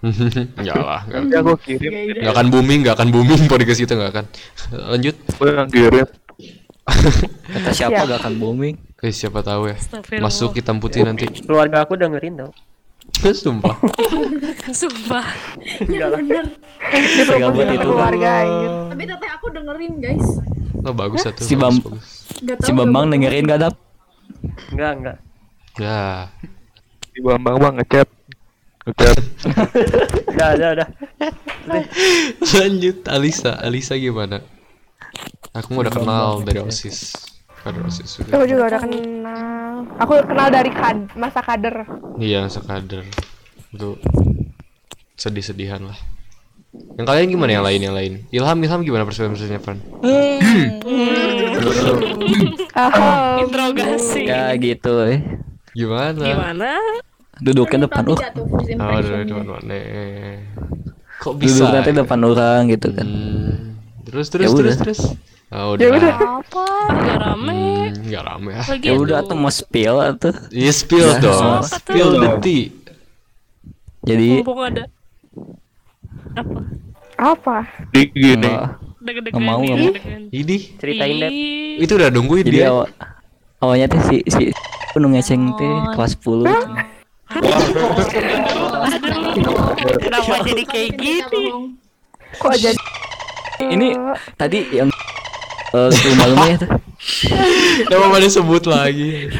Enggak 0.60 0.80
lah 0.80 1.04
enggak 1.06 1.40
aku 1.44 1.54
kirim. 1.60 1.92
nggak 2.16 2.32
akan 2.32 2.46
booming 2.48 2.78
nggak 2.80 2.94
akan 2.96 3.08
booming 3.12 3.42
podcast 3.44 3.78
kita 3.78 3.92
nggak 4.00 4.10
akan 4.16 4.24
lanjut 4.88 5.14
Aku 5.28 5.44
yang 5.44 5.68
kirim. 5.68 6.06
kata 7.54 7.70
siapa 7.70 8.02
Siap. 8.02 8.08
gak 8.08 8.18
akan 8.24 8.34
booming. 8.36 8.74
Oke 8.96 9.12
siapa 9.12 9.40
tahu 9.40 9.70
ya 9.70 9.76
masuk 10.18 10.56
hitam 10.56 10.80
putih 10.80 11.04
nanti 11.04 11.28
Keluarga 11.30 11.84
aku 11.84 11.94
dengerin 11.94 12.40
tau. 12.40 12.50
sumpah 13.36 13.76
Sumpah. 14.70 15.26
Ya 15.84 16.08
bener. 16.08 16.46
Di 16.80 17.22
Segabut 17.22 17.60
promosi 17.60 17.76
itu. 17.76 17.86
keluarga. 17.86 18.32
Tapi 18.88 19.02
teteh 19.04 19.30
aku 19.30 19.46
dengerin 19.50 19.92
guys. 19.98 20.26
oh 20.80 20.94
bagus 20.94 21.20
satu 21.22 21.42
Si 21.42 21.54
Bam-. 21.54 21.84
Si 22.40 22.70
Bambang 22.72 23.10
dengerin 23.10 23.44
gak 23.44 23.60
dap? 23.60 23.74
Enggak, 24.72 24.92
enggak. 24.96 25.16
ya 25.76 26.30
Si 27.10 27.18
Bambang 27.20 27.56
bang 27.58 27.74
ngechat. 27.78 28.08
Ngechat. 28.80 29.16
Udah, 30.30 30.48
udah, 30.56 30.68
udah. 30.72 30.88
lanjut 32.56 32.96
Alisa. 33.12 33.60
Alisa 33.60 33.92
gimana? 34.00 34.40
Aku 35.52 35.76
udah 35.76 35.92
kenal 35.92 36.40
dari 36.40 36.64
osis. 36.64 37.12
Kader 37.60 37.84
osis 37.84 38.24
Aku 38.24 38.40
sudah 38.40 38.48
juga 38.48 38.62
udah 38.72 38.80
kenal. 38.80 39.72
Aku 40.00 40.12
kenal 40.24 40.48
dari 40.48 40.72
kad 40.72 40.96
masa 41.12 41.44
kader. 41.44 41.84
iya 42.16 42.48
sekader 42.48 43.04
itu 43.70 44.00
sedih-sedihan 45.14 45.84
lah. 45.84 45.98
Yang 46.96 47.06
kalian 47.06 47.26
gimana? 47.28 47.50
Yang 47.52 47.64
lain 47.68 47.80
yang 47.84 47.96
lain? 47.96 48.12
Ilham 48.32 48.58
Ilham 48.64 48.80
gimana 48.80 49.04
perspektifnya 49.04 49.60
Pan 49.60 49.76
Oh, 52.72 53.44
Interogasi. 53.44 54.24
Ya 54.24 54.54
gitu 54.56 55.04
eh. 55.04 55.20
gimana? 55.76 56.24
Gimana? 56.24 56.70
Duduknya 57.40 57.78
depan 57.84 58.02
Tapi 58.02 58.10
uh. 58.10 58.18
gak 58.18 58.30
tuh 58.32 58.44
oh 58.44 58.60
nya. 58.60 58.76
depan 59.24 59.44
mana 59.44 59.78
kok 61.16 61.34
bisa 61.36 61.52
Duduk 61.58 61.72
nanti 61.74 61.90
ya? 61.90 61.96
depan 61.98 62.20
orang 62.22 62.60
gitu 62.66 62.88
kan. 62.90 63.04
Hmm, 63.04 63.56
terus 64.02 64.26
terus 64.26 64.42
Ya 64.42 64.50
terus 64.50 64.60
udah. 64.66 64.76
terus 64.78 65.00
oh 65.50 65.72
Ya 65.74 65.86
udah 65.86 65.88
udah. 65.90 66.14
Apa? 66.38 66.64
Enggak 66.90 67.18
rame. 67.18 67.52
Hmm, 67.52 67.88
nggak 68.02 68.22
rame 68.22 68.50
Lagi 68.58 68.84
Ya 68.84 68.92
udah 68.94 69.16
atau 69.20 69.34
mau 69.34 69.50
spill 69.50 69.96
atau 69.96 70.30
Iya 70.48 70.72
spill 70.72 71.04
Ya, 71.06 71.18
dong 71.18 71.40
apa 71.58 71.76
tuh? 71.78 71.78
spill 71.90 72.10
the 72.14 72.30
tea 72.40 72.64
jadi 74.00 74.28
Mumpung 74.38 74.60
ada 74.62 74.84
apa? 76.32 76.60
apa? 77.18 77.56
Di 77.90 78.02
gini. 78.08 78.40
nggak- 78.40 78.80
Nggak 79.00 79.36
mau, 79.38 79.60
nggak 79.60 79.76
mau. 79.78 79.92
ini 80.30 80.56
Ceritain 80.76 81.16
deh. 81.18 81.30
Itu 81.78 81.92
udah 81.94 82.08
nungguin 82.08 82.44
jadi 82.44 82.52
dia 82.54 82.66
awal 82.70 82.88
awalnya 83.58 83.86
teh 83.86 84.00
si 84.02 84.16
si 84.26 84.42
penuh 84.90 85.08
ngeceng 85.10 85.52
teh 85.52 85.68
kelas 85.92 86.16
10 86.16 86.99
Kenapa 90.00 90.34
jadi 90.44 90.62
kayak 90.66 90.90
gini? 90.98 91.44
Kok 92.36 92.54
jadi 92.56 92.78
ini 93.70 93.92
tadi 94.34 94.58
yang 94.72 94.88
eh 95.70 95.90
rumah-rumah 95.92 96.46
ya 96.48 96.56
tuh. 96.58 96.70
Kenapa 97.86 98.06
pada 98.10 98.28
sebut 98.28 98.64
lagi. 98.66 99.30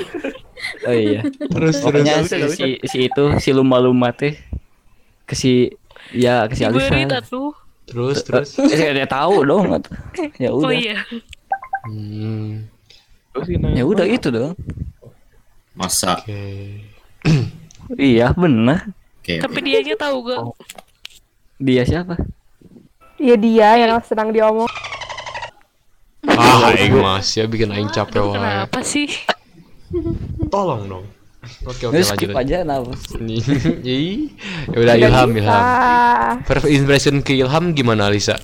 Oh 0.87 0.95
iya. 0.95 1.21
Terus 1.27 1.83
terus. 1.83 2.05
Pokoknya 2.05 2.23
si, 2.23 2.39
si, 2.53 2.69
si 2.85 2.99
itu 3.11 3.25
si 3.41 3.51
lumba-lumba 3.51 4.15
teh 4.15 4.39
ke 5.27 5.35
si 5.35 5.73
ya 6.15 6.47
ke 6.47 6.55
si 6.55 6.63
Alisa. 6.63 6.95
Tuh. 7.27 7.53
terus 7.91 8.23
terus. 8.23 8.55
eh, 8.71 8.95
dia 8.95 9.03
tahu 9.03 9.43
dong 9.43 9.83
ya 10.39 10.55
Oh 10.55 10.63
udah. 10.63 10.71
iya. 10.71 11.03
hmm, 11.91 12.71
Terus 13.35 13.47
ya 13.75 13.83
udah 13.83 14.07
itu 14.07 14.31
dong. 14.31 14.55
Masa? 15.75 16.23
Oke 16.23 16.87
iya 17.99 18.31
bener. 18.37 18.93
Oke 19.21 19.41
Tapi 19.41 19.59
dianya 19.61 19.95
tahu 19.97 20.17
gak? 20.31 20.41
dia 21.61 21.83
siapa? 21.85 22.17
Ya 23.21 23.37
dia 23.37 23.77
yang 23.77 24.01
sedang 24.01 24.33
diomong. 24.33 24.69
ah 26.25 26.73
aing 26.73 26.97
mas 27.01 27.37
ya 27.37 27.45
bikin 27.45 27.69
aing 27.73 27.93
capek 27.93 28.21
wae. 28.21 28.37
Kenapa 28.37 28.81
sih? 28.81 29.09
tolong 30.49 30.89
dong. 30.89 31.05
Oke 31.65 31.89
oke 31.89 31.97
lanjut 31.97 32.17
skip 32.17 32.37
aja 32.37 32.65
kenapa? 32.65 32.93
Ih, 33.85 34.29
ya 34.73 34.77
udah 34.77 34.95
Ilham. 34.97 35.29
Ilham. 35.37 35.65
First 36.45 36.69
impression 36.69 37.25
ke 37.25 37.33
Ilham 37.37 37.73
gimana 37.73 38.13
Alisa 38.13 38.37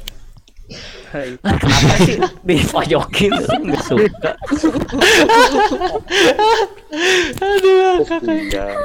Hai. 1.12 1.38
kenapa 1.38 1.96
sih? 2.02 2.18
Dipojokin 2.42 3.30
nggak 3.36 3.82
suka. 3.84 4.30
Aduh 7.46 8.02
kakak 8.04 8.76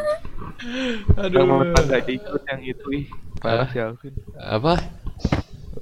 Iya. 0.62 1.30
Sama 1.32 1.64
gak 1.82 2.06
ikut 2.08 2.42
yang 2.46 2.62
itu 2.64 2.88
ih. 2.94 3.06
Parah 3.38 3.68
si 3.68 3.78
Alvin. 3.78 4.14
apa 4.38 4.74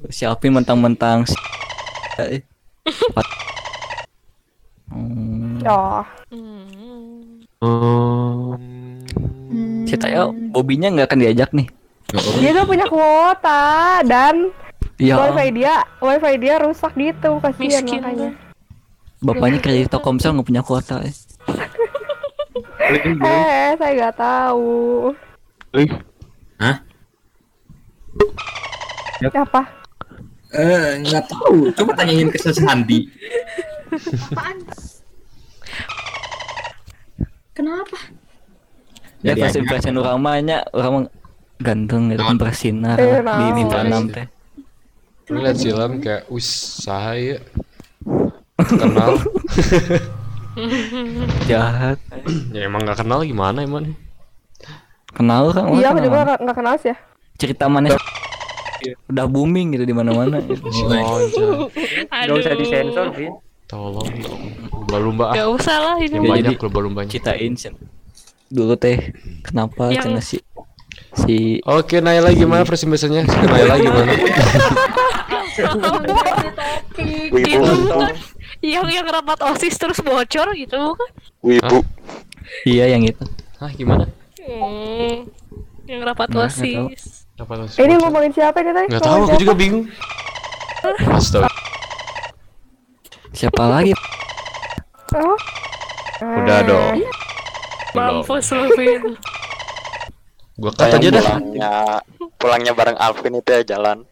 si 0.08 0.24
Alvin 0.24 0.52
mentang-mentang 0.54 1.24
si- 1.24 1.36
eh. 2.18 2.42
Hmm, 4.89 5.62
Oh, 5.62 6.02
Hmm. 6.32 7.44
Hmm. 7.60 8.56
si 9.84 9.94
Tayo 9.94 10.32
Bobinya 10.50 10.88
nggak 10.89 11.06
akan 11.06 11.20
diajak 11.20 11.50
nih 11.52 11.68
dia 12.39 12.52
tuh 12.52 12.65
punya 12.65 12.86
kuota 12.88 14.00
dan 14.02 14.50
ya 14.98 15.20
wifi 15.22 15.48
dia 15.54 15.74
wifi 16.00 16.34
dia 16.38 16.56
rusak 16.58 16.92
gitu 16.96 17.38
kasihan 17.38 17.84
makanya. 17.84 18.30
bapaknya 19.20 19.58
kerja 19.60 19.78
di 19.78 19.88
Telkomsel 19.88 20.32
nggak 20.34 20.48
punya 20.48 20.62
kuota 20.63 21.04
eh. 21.04 21.13
Eh, 23.30 23.70
saya 23.76 23.92
nggak 23.92 24.15
tahu. 24.15 25.12
Ih, 25.76 25.92
Apa? 29.36 29.62
eh 30.50 30.98
nggak 31.06 31.30
tahu 31.30 31.70
coba 31.78 31.92
tanyain 31.94 32.26
ke 32.34 32.39
sesanti 32.42 33.06
Apaan? 34.34 34.58
Kenapa? 37.54 37.98
Ya 39.22 39.36
aja. 39.38 39.60
impression 39.60 40.00
orang 40.00 40.18
mah 40.24 40.39
nya 40.42 40.58
orang 40.74 41.06
ganteng 41.60 42.10
gitu 42.10 42.24
kan 42.24 42.39
bersinar 42.39 42.98
Eh, 42.98 43.20
di 43.22 43.62
enam 43.62 44.08
teh. 44.10 44.26
Lu 45.30 45.44
liat 45.44 45.60
film 45.62 46.02
kayak 46.02 46.26
wis 46.32 46.48
sahaya 46.82 47.38
kenal 48.58 49.20
Jahat. 51.50 51.98
ya 52.52 52.66
emang 52.66 52.84
nggak 52.84 53.00
kenal 53.00 53.22
gimana 53.22 53.62
emang 53.62 53.94
Kenal 55.10 55.50
kan? 55.50 55.74
Iya, 55.74 55.90
aku 55.90 55.98
kenal. 55.98 56.06
juga 56.06 56.18
nggak 56.22 56.40
nggak 56.40 56.56
kenal 56.56 56.74
sih 56.78 56.90
ya. 56.94 56.98
Cerita 57.36 57.66
mana 57.66 57.88
udah 59.10 59.26
booming 59.28 59.74
gitu 59.74 59.84
di 59.84 59.92
mana-mana 59.92 60.40
gitu. 60.40 60.64
oh 60.96 61.68
Gak 62.08 62.32
usah 62.32 62.54
disensor, 62.56 63.12
Vin. 63.12 63.34
tolong 63.66 64.08
dong 64.08 64.42
lumba-lumba 64.72 65.36
Gak 65.36 65.44
ah 65.44 65.52
usah 65.52 65.78
lah 65.78 65.96
ini. 66.00 66.14
Ya, 66.14 66.22
banyak 66.22 66.54
jadi- 66.56 66.64
lumba-lumbanya 66.64 67.10
Ceritain 67.10 67.54
dulu 68.50 68.74
teh 68.74 69.14
kenapa 69.42 69.94
Yang- 69.94 70.04
cenah 70.06 70.24
si 70.24 70.38
si 71.14 71.36
Oke, 71.66 72.02
Naila 72.02 72.30
gimana 72.32 72.66
first 72.66 72.82
impressionnya? 72.82 73.26
Naila 73.26 73.76
gimana? 73.84 74.12
Itu 77.30 77.98
yang 78.60 78.86
yang 78.86 79.08
rapat 79.08 79.39
osis 79.45 79.76
terus 79.76 80.00
bocor 80.00 80.52
gitu 80.54 80.76
bukan? 80.76 81.10
Wibu. 81.39 81.80
iya 82.63 82.91
yang 82.91 83.04
itu 83.04 83.24
Hah, 83.58 83.72
gimana? 83.72 84.08
Hmm, 84.39 85.28
yang 85.84 86.02
rapat 86.02 86.32
Nah, 86.32 86.48
osis. 86.48 87.28
Apa 87.36 87.56
tuh? 87.56 87.67
Eh, 87.72 87.84
Ini 87.84 87.93
ngomongin 88.00 88.32
siapa 88.32 88.60
ini 88.60 88.72
teh? 88.72 88.86
Nggak 88.88 89.04
tahu, 89.04 89.19
aku 89.28 89.36
juga 89.38 89.54
bingung. 89.54 89.84
Astaga. 91.12 91.48
siapa 93.30 93.63
lagi 93.63 93.91
Oh. 95.10 95.36
Udah 96.19 96.60
dong. 96.63 96.95
Belum. 97.91 98.22
Mampus 98.22 98.52
lu 98.54 98.67
Vin. 98.78 99.04
Gua 100.56 100.72
cut 100.72 100.91
aja 100.93 101.08
dah. 101.10 101.24
Pulangnya, 101.24 101.72
pulangnya 102.38 102.74
bareng 102.76 102.98
Alvin 103.00 103.34
itu 103.36 103.50
ya 103.50 103.63
jalan. 103.65 104.04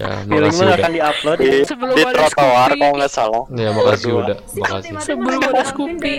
Ya, 0.00 0.10
makasih 0.30 0.64
udah. 0.66 0.76
akan 0.76 0.90
diupload. 0.90 1.38
Di, 1.38 1.50
Sebelum 1.64 1.94
di 1.94 2.02
ada 2.02 2.14
trotoar 2.26 2.70
kalau 2.74 2.94
nggak 2.98 3.12
salah. 3.12 3.44
Ya, 3.52 3.70
makasih 3.70 4.10
udah. 4.16 4.36
Makasih. 4.56 4.90
Sebelum 5.00 5.38
ada 5.40 5.62
Scoopy. 5.64 6.14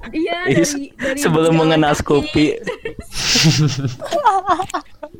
Iya, 0.00 0.38
dari, 0.48 0.96
dari 0.96 1.18
sebelum 1.20 1.52
mengenal. 1.60 1.92
Scoopy 1.92 2.56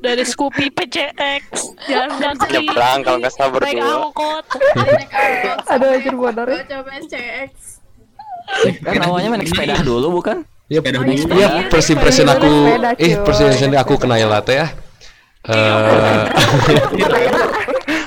Dari 0.01 0.25
Scoopy 0.25 0.73
PCX 0.73 1.45
jalan 1.85 2.09
kaki. 2.17 2.65
Nyebrang 2.65 2.99
kalau 3.05 3.17
nggak 3.21 3.33
salah 3.37 3.51
berdua. 3.53 4.09
angkot. 4.09 4.45
Naik 4.81 5.11
angkot 5.13 5.59
Aduh, 5.69 5.85
sampai 5.85 5.97
anjir, 6.01 6.15
bodoh 6.17 6.45
ya. 6.49 6.63
Coba 6.65 6.91
SCX. 6.97 7.51
kan 8.81 8.99
awalnya 9.05 9.29
main 9.31 9.45
sepeda 9.47 9.79
dulu 9.81 10.19
bukan 10.19 10.43
Iya, 10.67 10.81
Sepeda 10.81 10.99
iya, 10.99 11.07
dulu. 11.07 11.35
iya, 11.37 11.49
first 11.69 11.91
impression 11.93 12.27
aku, 12.27 12.49
Sepeda, 12.49 12.91
eh, 12.97 13.11
impression 13.13 13.71
aku 13.77 13.95
ke 13.95 14.07
Naila 14.09 14.41
teh 14.41 14.57
ya. 14.57 14.67
Eh, 15.41 16.23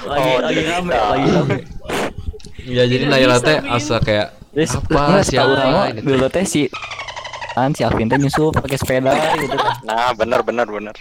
lagi 0.06 0.32
lagi 0.38 0.62
rame 0.70 0.94
lagi 0.94 1.28
rame 1.34 1.58
ya 2.64 2.84
jadi 2.86 3.10
Naila 3.10 3.42
teh 3.42 3.58
asa 3.58 3.98
kayak 3.98 4.38
Terus 4.54 4.78
apa 4.78 5.26
sih 5.26 5.42
tahu 5.42 5.52
siapa 5.58 5.98
teh? 5.98 6.06
dulu 6.06 6.30
teh 6.30 6.46
si 6.46 6.70
kan 7.58 7.74
si 7.74 7.82
Alvin 7.82 8.06
teh 8.06 8.22
nyusul 8.22 8.54
pakai 8.54 8.78
sepeda 8.78 9.14
gitu 9.38 9.54
kan. 9.54 9.78
Nah, 9.86 10.10
bener 10.14 10.42
bener 10.42 10.66
bener. 10.66 10.96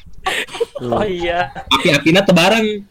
Oh 0.84 1.00
iya. 1.00 1.48
Api-apinya 1.68 2.20
tebareng. 2.24 2.84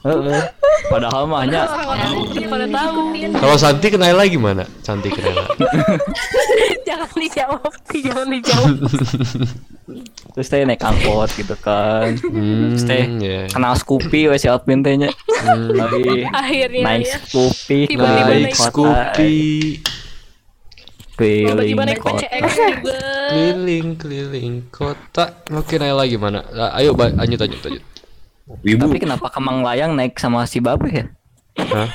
Heeh. 0.00 0.42
Padahal 0.86 1.22
mah 1.24 1.44
hanya 1.44 1.66
Pada 1.66 2.66
tahu. 2.66 3.14
Kalau 3.32 3.56
Santi 3.56 3.86
ke 3.88 3.96
Naila 3.96 4.24
gimana? 4.24 4.64
Santi 4.80 5.08
ke 5.08 5.20
Naila. 5.20 5.46
Jangan 6.90 7.12
dijawab, 7.14 7.70
jangan 7.88 8.26
dijawab. 8.28 8.74
terus 10.34 10.46
teh 10.46 10.62
naik 10.62 10.78
angkot 10.80 11.30
gitu 11.32 11.54
kan. 11.56 12.18
Hmm, 12.20 12.74
Terus 12.74 12.82
teh 12.84 13.02
ya. 13.20 13.40
kenal 13.46 13.74
Scoopy 13.74 14.26
we 14.26 14.36
si 14.36 14.46
Alvin 14.46 14.82
teh 14.82 14.94
nya. 14.96 15.10
Lagi 15.70 16.26
Akhirnya 16.28 16.82
naik 16.84 17.06
ya. 17.06 17.18
Scoopy 17.20 17.78
Naik 17.90 18.22
naik 18.26 18.54
kota. 18.54 19.14
Scoopy, 19.14 19.34
Keliling 21.14 21.76
naik 21.76 22.00
kota. 22.00 22.26
Keliling 22.26 23.88
keliling 23.94 24.54
kota. 24.68 25.24
Oke 25.52 25.76
Naila 25.76 26.02
gimana? 26.06 26.42
Ah, 26.50 26.74
Ayo 26.74 26.90
ba- 26.90 27.12
lanjut 27.12 27.38
lanjut 27.38 27.60
lanjut. 27.60 27.82
Wibu. 28.60 28.90
Tapi 28.90 28.98
kenapa 28.98 29.26
Kemang 29.30 29.62
Layang 29.62 29.94
naik 29.94 30.18
sama 30.18 30.42
si 30.44 30.58
Babe 30.58 30.88
ya? 30.90 31.04
Hah? 31.58 31.88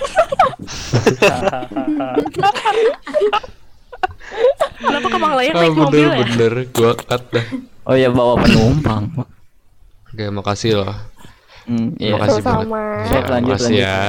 Kenapa 4.75 5.07
kemang 5.07 5.33
layang 5.39 5.55
naik 5.55 5.75
mobil 5.75 6.05
bener 6.05 6.11
ya? 6.11 6.25
bener, 6.27 6.53
gua 6.75 6.91
cut 6.97 7.23
dah. 7.31 7.45
Oh 7.87 7.95
ya 7.95 8.09
bawa 8.11 8.41
penumpang. 8.43 9.03
Oke 10.11 10.25
makasih 10.31 10.83
loh. 10.83 10.95
Hmm, 11.65 11.97
iya. 11.97 12.17
Makasih 12.17 12.41
banget. 12.43 12.67
Sama-sama. 12.69 12.81
Ya, 13.09 13.21
lanjut, 13.25 13.49
makasih 13.55 13.65
lanjut. 13.65 13.81
ya. 13.81 13.99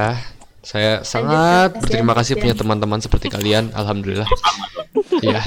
Saya 0.67 0.93
sangat 1.07 1.71
lanjut, 1.71 1.83
berterima 1.87 2.13
kasih 2.19 2.33
lanjut. 2.35 2.43
punya 2.43 2.55
teman-teman 2.59 2.99
seperti 3.01 3.27
kalian. 3.31 3.71
Alhamdulillah. 3.73 4.29
Iya. 5.23 5.41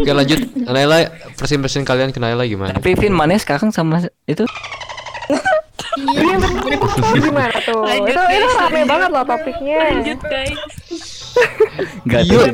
Oke 0.00 0.12
lanjut. 0.12 0.40
Naila, 0.54 1.10
first 1.36 1.52
impression 1.52 1.84
kalian 1.84 2.14
ke 2.14 2.18
Naila 2.22 2.46
gimana? 2.46 2.76
Tapi 2.76 2.94
Vin 2.96 3.12
mana 3.12 3.36
sekarang 3.36 3.74
sama 3.74 4.06
itu 4.28 4.46
Iya, 5.96 6.34
bener. 6.36 6.78
Gimana 7.16 7.56
tuh? 7.62 7.80
Lanjut, 7.80 8.10
itu 8.10 8.22
itu 8.36 8.46
rame 8.54 8.80
banget 8.84 9.08
loh 9.08 9.24
topiknya. 9.24 9.76
Lanjut 9.90 10.20
guys. 10.22 10.58
Enggak 12.02 12.22
Yuk, 12.24 12.44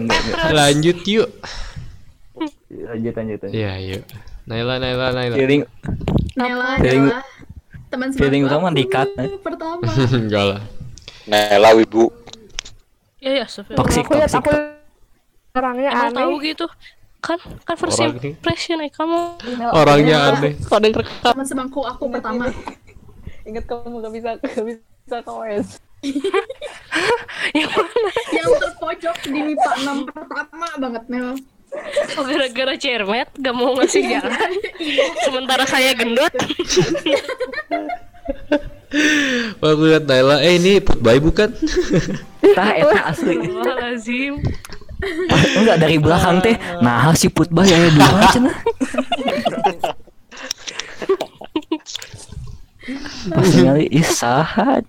lanjut 0.51 0.99
yuk. 1.05 1.29
Lanjut 2.69 3.15
lanjut. 3.15 3.39
Iya, 3.49 3.73
yuk. 3.81 4.03
Naila, 4.43 4.75
Naila, 4.77 5.07
Naila. 5.13 5.37
Feeling 5.37 5.63
Nela 6.35 6.81
Feeling- 6.81 7.13
teman 7.93 8.09
feeling 8.11 8.43
sebangku 8.43 8.49
utama 8.49 8.67
aku 8.67 8.75
di-cut, 8.75 9.11
eh. 9.17 9.29
Pertama. 9.47 9.85
Enggak 10.11 10.45
lah. 10.49 10.61
Nela 11.25 11.71
Wibu. 11.77 12.09
Ya 13.21 13.45
ya, 13.45 13.47
Sofia. 13.47 13.77
Toxic, 13.77 14.03
Aku 14.03 14.17
toxic. 14.17 14.41
aku 14.41 14.51
orangnya 15.53 15.91
aneh. 15.93 16.17
tahu 16.17 16.35
gitu. 16.43 16.67
Kan 17.23 17.39
kan 17.63 17.77
first 17.79 18.01
impression 18.03 18.83
ya 18.83 18.91
kamu. 18.91 19.39
Orangnya 19.71 20.17
aneh. 20.35 20.59
Teman 20.59 21.45
sebangku 21.47 21.85
aku 21.85 22.11
pertama. 22.11 22.51
Ingat 23.43 23.65
kamu 23.67 23.97
gak 24.03 24.13
bisa 24.15 24.31
gak 24.39 24.65
bisa 24.67 25.17
ke 25.23 25.31
OS. 25.31 25.69
Yang 27.59 27.71
mana? 27.75 28.11
Yang 28.35 28.51
terpojok 28.59 29.17
di 29.27 29.41
MIPA 29.43 29.73
6 29.83 30.11
pertama 30.11 30.67
banget 30.79 31.05
Nel. 31.11 31.29
Oh, 32.21 32.25
gara-gara 32.29 32.75
cermet 32.77 33.29
gak 33.33 33.55
mau 33.57 33.73
ngasih 33.81 34.03
jalan. 34.05 34.51
Sementara 35.25 35.65
saya 35.65 35.97
gendut. 35.97 36.33
Wah, 39.59 39.71
aku 39.73 39.83
lihat 39.89 40.05
Naila. 40.05 40.45
Eh, 40.45 40.61
ini 40.61 40.85
putbay 40.85 41.17
bukan? 41.17 41.49
Tah 42.53 42.71
eta 42.77 43.01
asli. 43.09 43.41
Lazim. 43.49 44.37
Enggak 45.59 45.77
dari 45.81 45.97
belakang 45.99 46.45
teh. 46.45 46.55
Nah, 46.85 47.11
si 47.17 47.27
Putbah 47.33 47.67
ya 47.67 47.91
dua 47.91 48.31
cenah. 48.31 48.57
Pas 53.29 53.47
ningali 53.49 53.87
ih 53.89 54.03
saha 54.03 54.83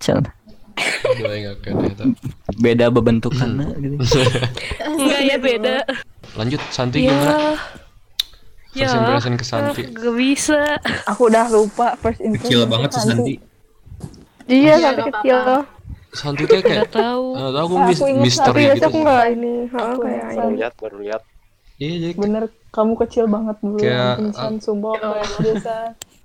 enggak 1.37 1.55
itu. 1.85 2.03
Beda 2.57 2.89
bebentukannya 2.89 3.69
gitu. 3.77 3.97
Enggak 4.81 5.21
ya 5.21 5.37
beda. 5.37 5.77
Lanjut, 6.33 6.61
Santi 6.69 7.05
gimana? 7.05 7.29
Ya. 7.29 7.53
First 8.73 8.89
Ya. 8.89 8.99
impression 8.99 9.33
ke 9.37 9.45
Santi. 9.45 9.81
Gak 9.85 10.15
bisa. 10.17 10.61
Aku 11.05 11.29
udah 11.29 11.45
lupa 11.47 11.93
first 12.01 12.17
impression. 12.19 12.49
Kecil 12.49 12.61
banget 12.65 12.89
sih 12.91 13.03
Santi. 13.05 13.33
Iya, 14.43 14.49
Iya, 14.49 14.73
sampai 14.75 14.89
nggak 14.91 15.07
kecil. 15.13 15.39
Santi 16.11 16.43
kayak 16.45 16.63
kayak 16.63 16.81
Gak 16.83 16.93
tahu. 16.95 17.25
Nggak 17.33 17.51
tahu 17.53 17.63
aku 17.63 17.75
Ah, 17.75 17.85
mis- 17.85 17.93
aku 17.95 18.05
ingat 18.07 18.23
misteri 18.23 18.49
Tapi 18.49 18.61
biasa 18.63 18.73
gitu. 18.75 18.87
aku 18.89 18.97
nggak 18.99 19.23
ini, 19.29 19.53
heeh, 19.63 19.85
Aku 19.87 19.99
kayak 20.01 20.25
ini. 20.25 20.53
Lihat 20.57 20.73
baru 20.81 20.97
lihat. 20.99 21.21
Iya, 21.73 21.93
jadi 21.99 22.13
Bener, 22.15 22.43
kamu 22.69 22.93
kecil 22.97 23.25
banget 23.25 23.55
dulu 23.61 23.77
Kayak, 23.77 24.13
Insan 24.19 24.53
sumpah 24.57 24.93
kayak 24.97 25.29
biasa. 25.37 25.75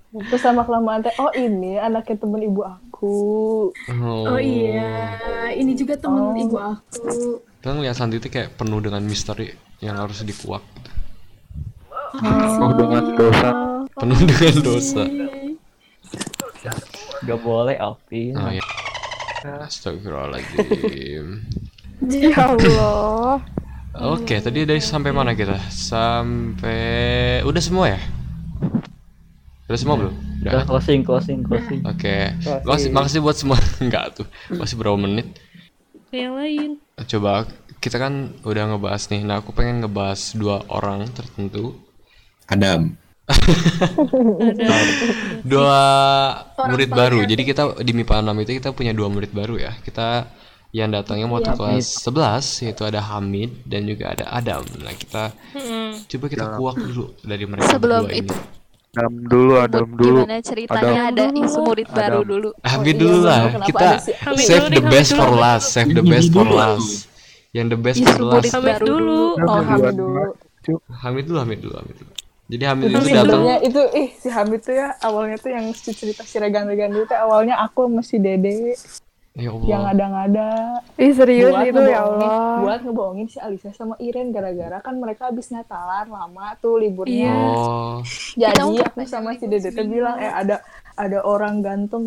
Terus 0.09 0.41
sama 0.41 0.65
kelamaan 0.65 1.05
teh, 1.05 1.13
oh 1.21 1.29
ini 1.37 1.77
anaknya 1.77 2.17
temen 2.17 2.41
ibu 2.41 2.65
aku. 2.65 3.17
Oh, 3.93 4.25
Oh 4.25 4.41
iya, 4.41 5.13
ini 5.53 5.77
juga 5.77 5.93
temen 6.01 6.33
Oh. 6.33 6.41
ibu 6.41 6.57
aku. 6.57 7.45
Kan 7.61 7.77
lihat 7.77 7.93
Santi 7.93 8.17
itu 8.17 8.25
kayak 8.25 8.57
penuh 8.57 8.81
dengan 8.81 9.05
misteri 9.05 9.53
yang 9.85 10.01
harus 10.01 10.25
dikuak. 10.25 10.65
Oh, 12.17 12.73
dengan 12.73 13.13
dosa. 13.13 13.49
Penuh 13.93 14.17
dengan 14.25 14.55
dosa. 14.65 15.03
Gak 17.19 17.39
boleh 17.45 17.77
Alvin. 17.77 18.33
Oh 18.33 18.49
iya. 18.49 18.65
Astagfirullahaladzim. 19.45 21.25
Ya 22.09 22.33
Allah. 22.49 23.45
Oke, 23.93 24.41
tadi 24.41 24.65
dari 24.65 24.81
sampai 24.81 25.13
mana 25.13 25.37
kita? 25.37 25.59
Sampai 25.69 26.79
udah 27.45 27.61
semua 27.61 27.93
ya? 27.93 28.01
Udah 29.69 29.77
semua 29.77 29.95
belum? 30.01 30.13
Udah. 30.41 30.51
Udah 30.51 30.65
closing 30.65 31.05
closing 31.05 31.39
closing. 31.45 31.85
Oke. 31.85 32.33
Makasih, 32.65 32.89
makasih 32.89 33.19
buat 33.21 33.37
semua. 33.37 33.57
Enggak 33.85 34.17
tuh. 34.17 34.27
Masih 34.49 34.73
berapa 34.81 34.97
menit? 34.97 35.37
Yang 36.09 36.33
lain. 36.33 36.69
Coba 37.05 37.45
kita 37.77 38.01
kan 38.01 38.33
udah 38.41 38.73
ngebahas 38.73 39.13
nih. 39.13 39.21
Nah, 39.21 39.45
aku 39.45 39.53
pengen 39.53 39.85
ngebahas 39.85 40.33
dua 40.33 40.65
orang 40.73 41.05
tertentu. 41.13 41.77
Adam. 42.49 42.97
dua 45.45 45.79
Orang 46.57 46.69
murid 46.73 46.89
baru. 46.89 47.19
Jadi 47.29 47.41
kita 47.45 47.77
di 47.85 47.93
MIPA 47.93 48.25
6 48.25 48.41
itu 48.41 48.51
kita 48.57 48.69
punya 48.73 48.89
dua 48.89 49.05
murid 49.13 49.29
baru 49.29 49.61
ya. 49.61 49.77
Kita 49.85 50.25
yang 50.69 50.89
datangnya 50.89 51.29
waktu 51.29 51.53
Iya. 51.53 51.57
kelas 51.57 51.85
11 52.05 52.65
yaitu 52.65 52.83
ada 52.85 53.01
Hamid 53.05 53.69
dan 53.69 53.85
juga 53.85 54.17
ada 54.17 54.25
Adam. 54.33 54.65
Nah, 54.81 54.93
kita 54.93 55.33
Mm-mm. 55.53 56.09
coba 56.09 56.25
kita 56.25 56.45
kuak 56.57 56.75
dulu 56.77 57.05
dari 57.21 57.45
mereka 57.45 57.69
Sebelum 57.69 58.09
berdua 58.09 58.17
itu, 58.17 58.33
ini. 58.33 58.58
Adam 58.89 59.13
dulu, 59.21 59.53
Adam 59.61 59.87
dulu. 59.93 60.25
gimana 60.25 60.41
ceritanya 60.41 61.13
Adam. 61.13 61.29
ada 61.29 61.45
isu 61.45 61.59
murid 61.61 61.87
baru 61.93 62.25
Adam. 62.25 62.25
dulu? 62.25 62.49
Hamid 62.65 62.95
iya, 62.97 63.01
dulu 63.05 63.17
lah. 63.21 63.41
Kita 63.61 63.87
save 64.41 64.65
dulu 64.65 64.73
the 64.73 64.83
best 64.89 65.11
for 65.13 65.29
dulu. 65.29 65.37
last. 65.37 65.65
Save 65.69 65.91
the 65.93 66.05
best 66.05 66.27
for 66.33 66.45
dulu. 66.45 66.57
last. 66.57 66.89
Yang 67.53 67.67
the 67.69 67.79
best 67.79 67.99
for 68.01 68.17
murid 68.17 68.27
last. 68.33 68.49
Hamid 68.49 68.65
baru 68.73 68.85
dulu. 68.89 69.19
dulu. 69.37 69.45
Oh, 69.45 69.61
Hamid 69.61 69.93
dulu. 69.93 70.25
Hamid 70.89 71.23
dulu, 71.29 71.37
Hamid 71.37 71.59
dulu, 71.61 71.75
Hamid 71.77 71.95
dulu. 72.01 72.11
Jadi 72.49 72.63
Hamid 72.65 72.85
Itu 72.89 72.97
itu 72.97 73.13
datang. 73.13 73.41
itu 73.61 73.81
ih 73.93 74.09
si 74.17 74.27
Hamid 74.33 74.61
tuh 74.65 74.73
ya 74.73 74.87
awalnya 75.05 75.37
tuh 75.37 75.53
yang 75.53 75.69
cerita 75.69 76.25
si 76.25 76.41
Regan-Regan 76.41 76.89
itu 76.97 77.13
awalnya 77.13 77.61
aku 77.61 77.85
sama 77.85 78.01
si 78.01 78.17
Dede 78.17 78.73
Ya 79.39 79.49
yang 79.65 79.81
Allah. 79.81 79.93
ada-ngada 79.93 80.49
Ih 80.95 81.11
serius 81.11 81.49
buat 81.49 81.63
itu 81.63 81.79
ya 81.79 81.79
ngebohongin- 81.97 82.27
Allah. 82.27 82.57
buat 82.59 82.79
ngebohongin 82.81 83.27
si 83.27 83.37
Alisa 83.37 83.71
sama 83.71 83.95
Iren 83.97 84.29
gara-gara 84.29 84.77
kan 84.77 84.93
mereka 84.93 85.27
habis 85.27 85.47
Natalan 85.47 86.07
lama 86.07 86.53
tuh 86.57 86.77
liburnya. 86.77 87.15
Iya. 87.25 87.33
Oh. 87.33 87.97
Jadi 88.35 88.59
Kita 88.75 88.85
aku 88.85 89.01
sama 89.03 89.33
si 89.33 89.45
Dede 89.45 89.69
tuh 89.69 89.83
bilang 89.83 90.15
eh 90.15 90.27
ada 90.27 90.59
ada 90.93 91.19
orang 91.21 91.59
ganteng 91.59 92.05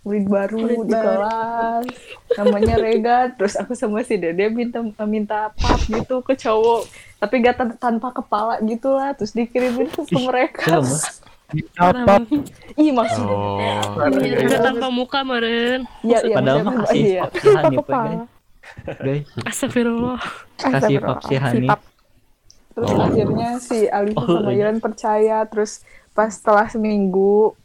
murid 0.00 0.24
baru 0.26 0.56
Murid 0.58 0.78
di 0.82 0.94
baru. 0.94 1.04
kelas 1.20 1.84
namanya 2.34 2.74
Rega 2.76 3.18
terus 3.30 3.54
aku 3.54 3.72
sama 3.72 4.00
si 4.00 4.14
Dede 4.14 4.46
minta 4.46 4.78
minta 5.02 5.50
pap 5.52 5.80
gitu 5.82 6.20
ke 6.20 6.32
cowok 6.34 6.86
tapi 7.18 7.34
gak 7.38 7.56
tan- 7.56 7.76
tanpa 7.76 8.12
kepala 8.12 8.62
gitu 8.62 8.88
lah 8.90 9.12
terus 9.12 9.32
dikirimin 9.32 9.90
ke 9.90 10.00
mereka 10.14 10.80
Apa? 11.74 12.20
ih 12.76 12.92
maksudnya 12.92 13.36
Oh. 13.88 14.04
Udah 14.44 14.60
tanpa 14.60 14.88
muka 14.88 15.20
meren. 15.22 15.88
Iya, 16.02 16.18
iya, 16.22 16.36
Padahal 16.36 16.60
mah 16.60 16.74
kasih 16.84 17.00
iya. 17.00 17.20
pap 17.22 17.32
si 17.34 17.48
Hanif 17.48 17.78
Kepala. 17.80 18.04
kan. 18.04 18.18
Guys, 19.00 19.24
Astagfirullah. 19.42 20.20
kasih 20.58 20.96
pap 21.00 21.20
si 21.22 21.34
Hanif. 21.34 21.68
Pap. 21.68 21.80
Terus 22.70 22.90
Oh. 22.90 23.00
akhirnya 23.02 23.50
si 23.58 23.78
Alisa 23.88 24.18
Oh, 24.18 24.26
sama 24.28 24.50
iya. 24.50 24.58
Iren 24.62 24.78
percaya 24.78 25.38
terus 25.44 25.80
pas 26.12 26.28
setelah 26.28 26.68
seminggu 26.68 27.56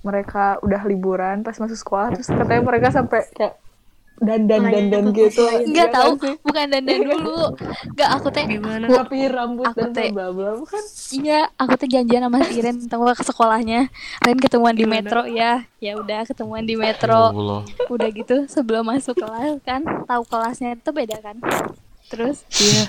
mereka 0.00 0.60
udah 0.60 0.84
liburan 0.84 1.40
pas 1.40 1.56
masuk 1.56 1.74
sekolah 1.74 2.12
terus 2.12 2.28
katanya 2.28 2.60
mereka 2.60 2.92
sampai 2.92 3.24
kayak 3.30 3.56
dandan 4.16 4.62
dandan 4.62 4.90
Nanya 5.04 5.10
ke 5.10 5.20
gitu. 5.26 5.42
Nggak 5.42 5.66
Iya 5.66 5.84
tahu, 5.90 6.10
sih? 6.16 6.34
bukan 6.40 6.64
dandan 6.68 6.98
dulu. 7.00 7.38
Nggak 7.90 8.10
aku 8.12 8.26
teh 8.30 8.44
Gimana? 8.46 8.84
rapi 8.86 9.18
rambut 9.26 9.66
Aku 9.66 9.78
dan 9.80 9.90
teh- 9.90 10.10
bla 10.10 10.28
bla 10.30 10.50
bukan 10.54 10.82
Iya, 11.12 11.40
aku 11.54 11.72
tuh 11.74 11.88
janjian 11.88 12.22
sama 12.22 12.38
si 12.42 12.52
Iren 12.56 12.76
tentang 12.78 13.00
ke 13.10 13.22
sekolahnya. 13.22 13.80
Ren 14.20 14.38
ketemuan 14.38 14.72
di 14.72 14.84
metro 14.84 15.24
ya. 15.24 15.66
Ya 15.78 15.92
udah 15.94 16.22
ketemuan 16.24 16.62
di 16.62 16.72
Ya 16.72 16.80
metro. 16.84 17.18
Allah. 17.28 17.60
Udah 17.86 18.08
gitu 18.08 18.46
sebelum 18.46 18.84
masuk 18.84 19.16
kelas 19.16 19.58
kan, 19.60 19.82
tahu 20.04 20.22
kelasnya 20.24 20.74
itu 20.74 20.90
beda 20.90 21.18
kan. 21.18 21.36
Terus 22.06 22.46
Iya. 22.54 22.86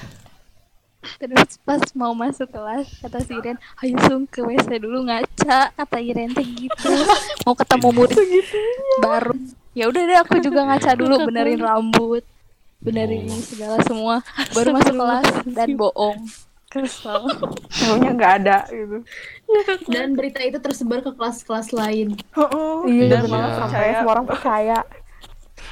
terus 1.15 1.57
pas 1.59 1.77
mau 1.93 2.13
masuk 2.13 2.49
kelas 2.49 2.89
kata 2.97 3.21
si 3.21 3.33
Iren, 3.33 3.61
ayo 3.77 3.93
sung 4.03 4.25
ke 4.25 4.41
WC 4.41 4.77
dulu 4.77 5.03
ngaca 5.03 5.69
kata 5.71 5.97
Iren 5.99 6.33
teh 6.33 6.41
gitu. 6.41 6.89
Mau 7.45 7.53
ketemu 7.53 7.87
murid 7.91 8.17
baru. 8.99 9.33
Ya 9.75 9.91
udah 9.91 10.01
deh 10.01 10.17
aku 10.17 10.39
juga 10.39 10.63
ngaca 10.63 10.95
dulu 10.95 11.27
benerin 11.27 11.59
rambut. 11.59 12.23
Benerin 12.79 13.27
segala 13.27 13.81
semua 13.83 14.23
baru 14.55 14.71
masuk 14.71 14.95
kelas 14.95 15.27
dan 15.45 15.69
bohong. 15.75 16.17
Kesel. 16.65 17.23
Tahunya 17.71 18.11
nggak 18.13 18.33
ada 18.43 18.57
gitu 18.67 18.99
Dan 19.87 20.11
berita 20.11 20.43
itu 20.43 20.59
tersebar 20.59 20.99
ke 20.99 21.11
kelas-kelas 21.11 21.71
lain. 21.71 22.19
Iya, 22.83 23.03
Iya. 23.05 23.19
benar. 23.23 23.49
Sampai 23.63 23.95
semua 23.95 24.11
orang 24.13 24.27
percaya. 24.27 24.79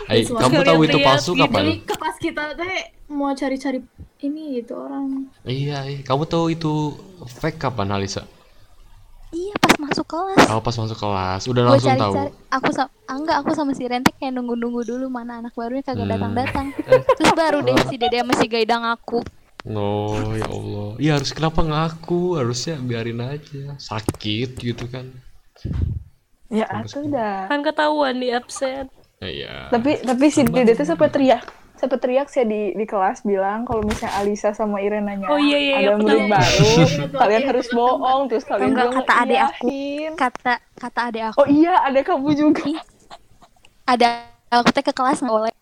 Ay, 0.08 0.26
Semua 0.26 0.48
kamu 0.48 0.60
tahu 0.64 0.80
itu 0.84 0.98
palsu 1.00 1.32
gitu. 1.32 1.44
kapan? 1.44 1.60
Jadi 1.62 1.74
ke 1.86 1.96
kelas 1.96 2.18
kita 2.18 2.44
teh 2.56 2.76
mau 3.08 3.30
cari-cari 3.32 3.80
ini 4.20 4.44
gitu 4.58 4.74
orang. 4.74 5.28
Iya, 5.44 5.86
iya. 5.86 6.00
kamu 6.02 6.24
tahu 6.26 6.46
itu 6.50 6.98
fake 7.40 7.60
kapan, 7.62 7.94
Alisa? 7.94 8.24
Iya 9.34 9.56
pas 9.58 9.74
masuk 9.76 10.06
kelas. 10.06 10.46
Oh, 10.48 10.62
pas 10.62 10.76
masuk 10.76 10.94
kelas, 10.96 11.42
udah 11.44 11.62
gue 11.64 11.72
langsung 11.74 11.90
tahu. 11.92 12.14
cari-cari 12.14 12.32
aku 12.48 12.70
sama 12.70 12.90
enggak 13.08 13.36
aku 13.36 13.52
sama 13.52 13.72
si 13.74 13.84
Rentek 13.84 14.14
kayak 14.16 14.30
nunggu-nunggu 14.32 14.86
dulu 14.86 15.06
mana 15.08 15.42
anak 15.42 15.52
barunya 15.52 15.82
kagak 15.82 16.06
Hmm. 16.06 16.14
datang-datang 16.14 16.66
terus 17.18 17.34
baru 17.34 17.60
deh 17.60 17.74
si 17.84 17.98
Dede 17.98 18.22
sama 18.22 18.34
si 18.34 18.46
Gaida 18.46 18.78
ngaku 18.78 19.20
Oh, 19.64 20.12
ya 20.34 20.44
Allah. 20.46 20.90
Iya, 21.00 21.12
harus 21.16 21.32
kenapa 21.32 21.64
ngaku? 21.64 22.36
Harusnya 22.36 22.76
biarin 22.78 23.24
aja. 23.24 23.80
Sakit 23.80 24.60
gitu 24.60 24.86
kan. 24.86 25.08
ya 26.48 26.68
Sampai 26.68 26.84
itu 26.84 27.00
udah 27.08 27.48
Kan 27.48 27.64
ketahuan 27.64 28.20
di 28.20 28.28
absen. 28.30 28.92
Ya, 29.18 29.30
Iya. 29.32 29.54
tapi 29.72 30.04
tapi 30.04 30.26
si 30.28 30.44
Dede 30.44 30.76
tuh 30.76 30.84
sempat 30.84 31.10
teriak 31.10 31.48
sempat 31.84 32.00
teriak 32.00 32.32
sih 32.32 32.48
di 32.48 32.72
di 32.72 32.86
kelas 32.88 33.28
bilang 33.28 33.68
kalau 33.68 33.84
misalnya 33.84 34.16
Alisa 34.24 34.56
sama 34.56 34.80
Iren 34.80 35.04
nanya 35.04 35.28
Oh, 35.28 35.36
iya, 35.36 35.60
iya, 35.60 35.74
ada 35.76 35.84
iya, 35.84 35.92
aku 35.92 36.04
murid 36.08 36.24
baru? 36.32 36.64
Iya, 36.64 36.86
kalian 37.22 37.42
iya, 37.44 37.50
harus 37.52 37.68
bohong 37.76 38.22
terus 38.32 38.44
kalian 38.48 38.72
Enggak, 38.72 38.88
juga 38.88 38.98
kata 39.04 39.14
adek 39.28 39.42
aku. 39.44 39.68
ngeiyahin. 39.68 40.12
kata 40.16 40.54
kata 40.80 41.00
adek 41.12 41.24
aku. 41.28 41.38
Oh 41.44 41.48
iya 41.52 41.74
ada 41.84 42.00
kamu 42.00 42.30
juga. 42.40 42.64
Ada 43.84 44.08
aku 44.48 44.70
teh 44.72 44.80
ke 44.80 44.94
kelas 44.96 45.20
nggak 45.20 45.36
boleh. 45.36 45.54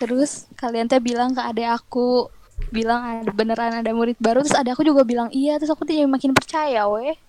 Terus 0.00 0.48
kalian 0.56 0.88
teh 0.88 1.04
bilang 1.04 1.36
ke 1.36 1.42
adek 1.44 1.68
aku 1.68 2.32
bilang 2.72 3.00
ada 3.04 3.28
beneran 3.28 3.76
ada 3.76 3.92
murid 3.92 4.16
baru. 4.16 4.40
Terus 4.40 4.56
ada 4.56 4.72
aku 4.72 4.88
juga 4.88 5.04
bilang 5.04 5.28
iya. 5.36 5.60
Terus 5.60 5.68
aku 5.68 5.84
tuh 5.84 5.92
jadi 5.92 6.08
makin 6.08 6.32
percaya 6.32 6.88
weh. 6.88 7.12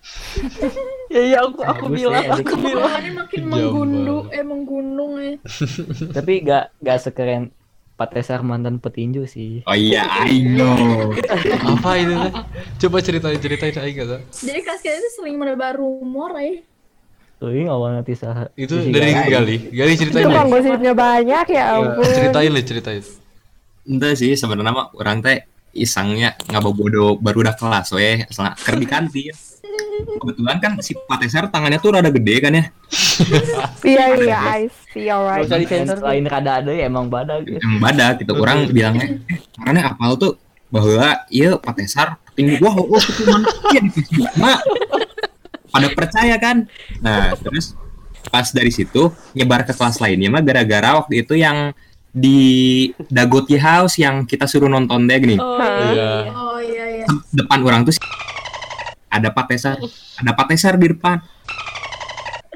Ya 1.10 1.26
iya 1.26 1.38
aku 1.42 1.58
aku 1.66 1.90
Bagus 1.90 1.98
bilang 2.06 2.22
ya, 2.22 2.38
aku 2.38 2.54
bilang. 2.56 2.86
Makin 3.18 3.42
Jamban. 3.42 3.50
menggundung, 3.50 4.24
eh 4.30 4.44
menggunung 4.46 5.12
ya. 5.18 5.34
Tapi 6.16 6.32
gak 6.46 6.70
gak 6.78 6.98
sekeren 7.02 7.50
Patesar 8.00 8.40
mantan 8.40 8.80
petinju 8.80 9.28
sih. 9.28 9.60
Oh 9.68 9.76
iya, 9.76 10.08
I 10.24 10.40
know. 10.40 11.12
Apa 11.68 12.00
itu? 12.00 12.16
Coba 12.80 13.04
ceritain 13.04 13.36
ceritain 13.36 13.76
aja 13.76 13.92
kata. 13.92 14.16
Jadi 14.32 14.60
kelas 14.64 14.80
kita 14.80 14.96
itu 14.96 15.10
sering 15.20 15.36
menebar 15.36 15.76
rumor 15.76 16.32
ya. 16.40 16.64
Tuh 17.36 17.52
ini 17.52 17.68
awalnya 17.68 18.00
tisah. 18.00 18.48
Itu 18.56 18.80
Sisi 18.80 18.88
dari 18.88 19.12
Gali. 19.12 19.28
Gali. 19.28 19.56
Gali 19.68 19.92
ceritain 20.00 20.32
Itu 20.32 20.48
gosipnya 20.48 20.92
banyak 20.96 21.46
ya 21.52 21.64
ampun. 21.76 22.08
Ceritain 22.08 22.56
deh, 22.56 22.64
ceritain. 22.64 23.04
Ente 23.84 24.08
sih 24.16 24.32
sebenarnya 24.32 24.72
mah 24.72 24.88
orang 24.96 25.20
teh 25.20 25.44
isangnya 25.76 26.40
bodoh 26.48 27.20
baru 27.20 27.44
udah 27.44 27.56
kelas 27.60 27.92
weh 27.92 28.24
asal 28.24 28.48
ker 28.56 28.80
di 28.80 28.88
kantin. 28.88 29.36
Kebetulan 30.20 30.56
kan 30.60 30.72
si 30.84 30.92
Patesar 30.96 31.48
tangannya 31.48 31.78
tuh 31.80 31.96
rada 31.96 32.10
gede 32.12 32.34
kan 32.40 32.52
ya. 32.52 32.64
Iya 33.84 34.04
iya, 34.16 34.38
I 34.60 34.64
see 34.92 35.06
Gak 35.08 35.16
alright. 35.16 35.46
usah 35.46 35.58
disensor. 35.60 35.96
Selain 36.00 36.24
kada 36.26 36.50
ada 36.64 36.70
ya 36.72 36.88
emang 36.88 37.06
badak. 37.08 37.44
Ya. 37.46 37.60
Yang 37.60 37.76
badak 37.80 38.12
gitu. 38.24 38.32
Orang 38.36 38.58
bilangnya 38.70 39.06
karena 39.56 39.80
apal 39.92 40.16
tuh 40.16 40.32
bahwa 40.70 41.20
iya 41.28 41.58
Patesar 41.58 42.16
tinggi 42.38 42.56
wah 42.62 42.74
oh 42.78 43.00
itu 43.00 43.22
mana 43.26 43.46
di 43.70 43.90
Facebook 43.90 44.32
mak. 44.38 44.60
Pada 45.70 45.88
percaya 45.94 46.34
kan. 46.40 46.66
Nah, 46.98 47.34
terus 47.38 47.78
pas 48.28 48.46
dari 48.52 48.68
situ 48.74 49.10
nyebar 49.32 49.64
ke 49.64 49.72
kelas 49.72 49.98
lainnya 50.02 50.28
mah 50.28 50.42
gara-gara 50.44 51.00
waktu 51.00 51.24
itu 51.24 51.38
yang 51.38 51.72
di 52.10 52.90
Dagoti 53.06 53.54
House 53.54 54.02
yang 54.02 54.26
kita 54.26 54.50
suruh 54.50 54.66
nonton 54.66 55.06
deh 55.06 55.18
gini. 55.22 55.36
Oh 55.38 55.56
Iya. 55.58 56.10
Oh 56.34 56.58
iya 56.58 56.84
iya. 57.02 57.06
depan 57.30 57.62
orang 57.62 57.86
tuh 57.86 57.94
ada 59.10 59.28
patesar 59.34 59.76
ada 60.16 60.32
patesar 60.32 60.78
di 60.78 60.86
depan 60.94 61.18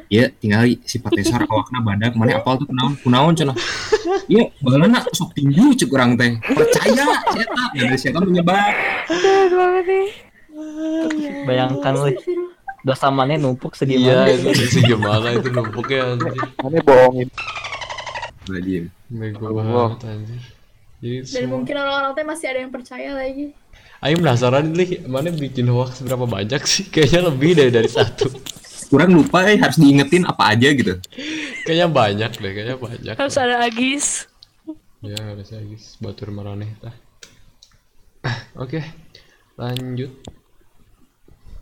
ya 0.08 0.30
tinggal 0.38 0.70
si 0.86 1.02
patesar 1.02 1.42
awakna 1.50 1.82
badak 1.82 2.12
mana 2.14 2.38
apal 2.38 2.56
tuh 2.56 2.70
kunaon 2.70 2.94
kunaon 3.02 3.34
cenah 3.34 3.56
iya 4.30 4.48
baheula 4.62 5.02
sok 5.10 5.34
tinggi 5.34 5.84
cek 5.84 5.90
orang 5.90 6.14
teh 6.14 6.38
percaya 6.40 7.06
eta 7.34 7.64
ya 7.74 7.82
dari 7.90 7.98
siapa 7.98 8.22
menyebar 8.22 8.72
nih. 9.84 10.08
Bayangkan 11.46 11.94
weh. 12.02 12.16
Dosa 12.84 13.08
mana 13.08 13.40
numpuk 13.40 13.72
sedih 13.72 13.96
Iya, 13.96 14.28
itu 14.28 14.52
si 14.68 14.80
gimana 14.84 15.32
itu 15.32 15.48
numpuknya 15.48 16.04
anjir. 16.04 16.36
Mana 16.60 16.78
bohongin. 16.84 17.28
Rajin. 18.44 18.84
Bego 19.08 19.44
Allah. 19.48 19.96
banget 19.96 20.00
anjir. 20.04 20.40
Jadi 21.00 21.16
Dan 21.16 21.28
semua 21.28 21.52
mungkin 21.56 21.74
orang-orang 21.80 22.12
teh 22.12 22.24
masih 22.28 22.46
ada 22.52 22.58
yang 22.60 22.72
percaya 22.72 23.10
lagi. 23.16 23.56
Ayo 24.04 24.20
penasaran 24.20 24.68
nih, 24.76 25.08
mana 25.08 25.32
bikin 25.32 25.64
hoax 25.72 26.04
berapa 26.04 26.28
banyak 26.28 26.60
sih? 26.68 26.84
Kayaknya 26.92 27.20
lebih 27.32 27.50
dari 27.56 27.70
dari 27.72 27.88
satu. 27.88 28.28
kurang 28.92 29.16
lupa 29.16 29.48
eh 29.48 29.56
harus 29.58 29.80
diingetin 29.80 30.28
apa 30.28 30.54
aja 30.54 30.68
gitu 30.70 31.00
Kayaknya 31.64 31.88
banyak 31.88 32.30
deh, 32.36 32.52
kayaknya 32.52 32.76
banyak. 32.76 33.14
Harus 33.16 33.36
ada 33.40 33.64
Agis. 33.64 34.28
Ya 35.00 35.16
harus 35.16 35.48
ya 35.48 35.60
guys, 35.64 35.96
batur 36.04 36.28
maraneh 36.30 36.68
tah. 36.78 36.92
Oke, 38.60 38.84
lanjut. 39.56 40.12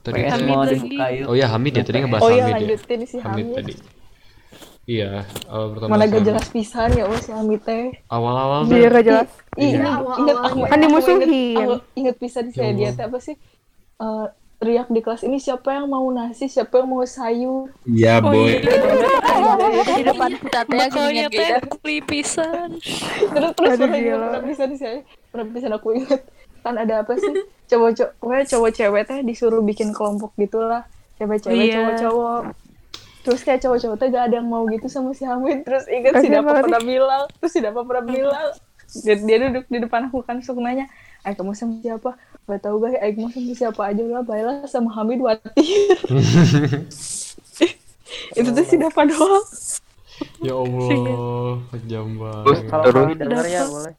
Tadi 0.03 0.19
teh- 0.19 0.47
mau 0.47 0.67
Hamid 0.67 0.83
dibuka 0.83 1.07
yuk. 1.15 1.27
Oh 1.31 1.35
ya 1.39 1.47
Hamid 1.47 1.73
ya 1.79 1.83
tadi 1.87 1.99
ngebahas 2.03 2.23
oh 2.27 2.31
iya 2.35 2.43
Hamid 2.43 2.51
ya. 2.51 2.59
lanjutin 2.59 3.01
si 3.07 3.17
Hamid 3.23 3.47
Hamid 3.47 3.47
tadi. 3.55 3.75
Iya, 4.83 5.11
awal 5.47 5.67
pertama 5.79 5.91
Mana 5.95 6.05
gak 6.11 6.23
jelas 6.27 6.47
pisan 6.51 6.91
ya 6.99 7.07
Allah 7.07 7.21
si 7.23 7.31
Hamid 7.31 7.61
teh. 7.63 7.87
Awal-awal 8.11 8.67
Dia 8.67 8.91
gak 8.91 9.05
jelas. 9.07 9.31
Iya. 9.53 9.85
ini 9.85 9.89
inget 10.25 10.39
aku 10.41 10.59
Kan 10.65 10.79
dimusuhin. 10.81 11.21
Inget, 11.29 11.61
aku 11.61 11.75
inget 11.93 12.17
pisan 12.17 12.47
Ya 12.49 12.55
saya 12.57 12.73
dia 12.73 12.91
apa 12.97 13.19
sih? 13.21 13.37
Eh, 14.01 14.27
teriak 14.63 14.89
di 14.95 15.01
kelas 15.03 15.27
ini 15.27 15.43
siapa 15.43 15.75
yang 15.75 15.91
mau 15.91 16.07
nasi, 16.15 16.47
siapa 16.47 16.81
yang 16.81 16.89
mau 16.89 17.03
sayur. 17.03 17.69
Iya, 17.83 18.23
Oh 18.23 18.31
boy. 18.31 18.63
Di 19.99 20.03
depan 20.07 20.31
kita 20.39 20.61
teh 20.65 20.79
beli 21.83 21.99
pisan. 22.01 22.79
Terus 22.79 23.51
terus 23.59 23.77
pernah 23.77 23.91
pernah 23.91 24.43
pisan 24.47 24.71
saya. 24.79 25.03
Pernah 25.35 25.47
pisan 25.51 25.73
aku 25.75 25.89
inget. 25.99 26.21
Kan 26.63 26.79
ada 26.79 27.03
apa 27.03 27.13
sih? 27.19 27.35
Cowok-cowok, 27.67 28.47
cowok-cewek 28.47 29.03
teh 29.05 29.19
disuruh 29.27 29.61
bikin 29.67 29.91
kelompok 29.91 30.31
gitulah. 30.39 30.87
Cewek-cewek, 31.19 31.59
Iya. 31.59 31.75
cowok-cowok. 31.77 32.43
Terus 33.23 33.41
kayak 33.43 33.61
cowok-cowok 33.67 33.97
teh 33.99 34.09
gak 34.15 34.25
ada 34.31 34.37
yang 34.39 34.47
mau 34.47 34.63
gitu 34.71 34.87
sama 34.87 35.11
si 35.11 35.27
Hamid. 35.27 35.67
Terus 35.67 35.91
inget 35.91 36.23
si 36.23 36.31
Dapa 36.31 36.63
pernah 36.63 36.83
bilang. 36.83 37.27
Terus 37.43 37.51
si 37.51 37.59
Dapa 37.59 37.83
pernah 37.83 38.05
bilang. 38.07 38.51
Dia, 38.93 39.17
dia 39.17 39.37
duduk 39.49 39.65
di 39.73 39.79
depan 39.81 40.13
aku 40.13 40.21
kan 40.21 40.45
suka 40.45 40.61
nanya. 40.61 40.87
Ay 41.25 41.33
kamu 41.33 41.57
sama 41.57 41.81
siapa? 41.81 42.19
Gak 42.45 42.61
tau 42.61 42.77
guys, 42.77 43.01
Ay 43.01 43.17
kamu 43.17 43.33
sama 43.33 43.53
siapa 43.57 43.81
aja 43.89 44.03
lah. 44.05 44.23
Baiklah 44.27 44.69
sama 44.69 44.93
Hamid 44.93 45.25
Watir. 45.25 45.53
Itu 48.37 48.49
tuh 48.53 48.65
si 48.69 48.77
Dapa 48.77 49.09
doang. 49.09 49.47
Ya 50.45 50.55
Allah, 50.63 50.87
kejam 51.73 52.07
Terus 52.15 52.21
banget. 52.21 52.69
Kalau 52.69 52.85
terus 52.85 53.03
kami 53.03 53.15
denger 53.17 53.47
ya 53.49 53.63
boleh. 53.67 53.95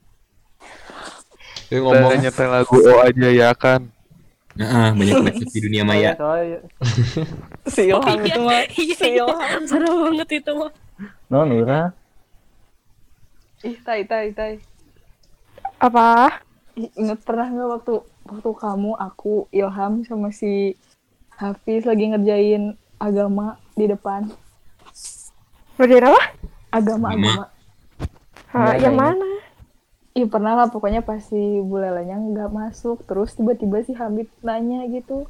Dia 1.73 1.79
ngomong 1.81 2.11
nyetel 2.21 2.49
lagu 2.53 2.75
O 2.77 2.93
aja 3.01 3.29
ya 3.33 3.49
kan. 3.57 3.81
Nah, 4.53 4.93
banyak 4.93 5.17
banget 5.17 5.49
di 5.49 5.59
dunia 5.65 5.81
maya. 5.81 6.13
Si 7.73 7.89
Ilham 7.89 8.19
itu 8.21 8.41
mah. 8.43 8.61
Iya, 8.69 8.93
Si 8.93 9.07
iya. 9.09 9.23
Ilham. 9.25 9.61
Seru 9.65 9.89
banget 10.05 10.29
itu 10.37 10.51
mah. 10.53 10.71
Non 11.31 11.49
Ura. 11.49 11.89
Ih, 13.65 13.79
tai, 13.81 14.05
tai, 14.05 14.29
tai. 14.35 14.61
Apa? 15.83 16.39
Ih, 16.79 16.87
Ingat 16.95 17.19
pernah 17.27 17.51
nggak 17.51 17.69
waktu 17.75 17.93
waktu 18.23 18.49
kamu, 18.55 18.91
aku, 18.95 19.51
Ilham 19.51 20.07
sama 20.07 20.31
si 20.31 20.79
Hafiz 21.35 21.83
lagi 21.83 22.07
ngerjain 22.07 22.79
agama 22.95 23.59
di 23.75 23.91
depan. 23.91 24.31
Ngerjain 25.75 26.07
apa? 26.07 26.23
Agama, 26.71 27.07
Agama. 27.11 27.43
Hah, 28.49 28.59
Nggak 28.63 28.77
yang 28.79 28.95
mana? 28.95 29.27
Iya 30.13 30.29
pernah 30.29 30.53
lah 30.53 30.69
pokoknya 30.69 31.01
pas 31.01 31.25
si 31.25 31.41
Bu 31.59 31.81
Lelanya 31.81 32.21
nggak 32.21 32.53
masuk 32.53 33.01
terus 33.09 33.33
tiba-tiba 33.33 33.81
si 33.81 33.97
Hamid 33.97 34.29
nanya 34.45 34.85
gitu 34.85 35.25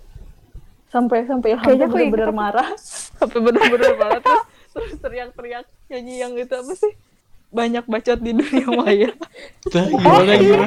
sampai 0.91 1.23
sampai 1.23 1.55
Ilham 1.55 1.63
Kayaknya 1.63 1.87
bener-bener 1.87 2.29
apa. 2.29 2.35
marah 2.35 2.69
sampai 3.17 3.39
bener-bener 3.39 3.95
marah 3.95 4.19
terus 4.19 4.43
terus 4.75 4.91
teriak-teriak 4.99 5.65
nyanyi 5.87 6.13
yang 6.19 6.35
itu 6.35 6.51
apa 6.51 6.73
sih 6.75 6.93
banyak 7.53 7.85
bacot 7.85 8.17
di 8.17 8.31
dunia 8.33 8.67
maya 8.73 9.09
Tah, 9.69 9.85
gimana 9.85 10.33
gimana? 10.35 10.65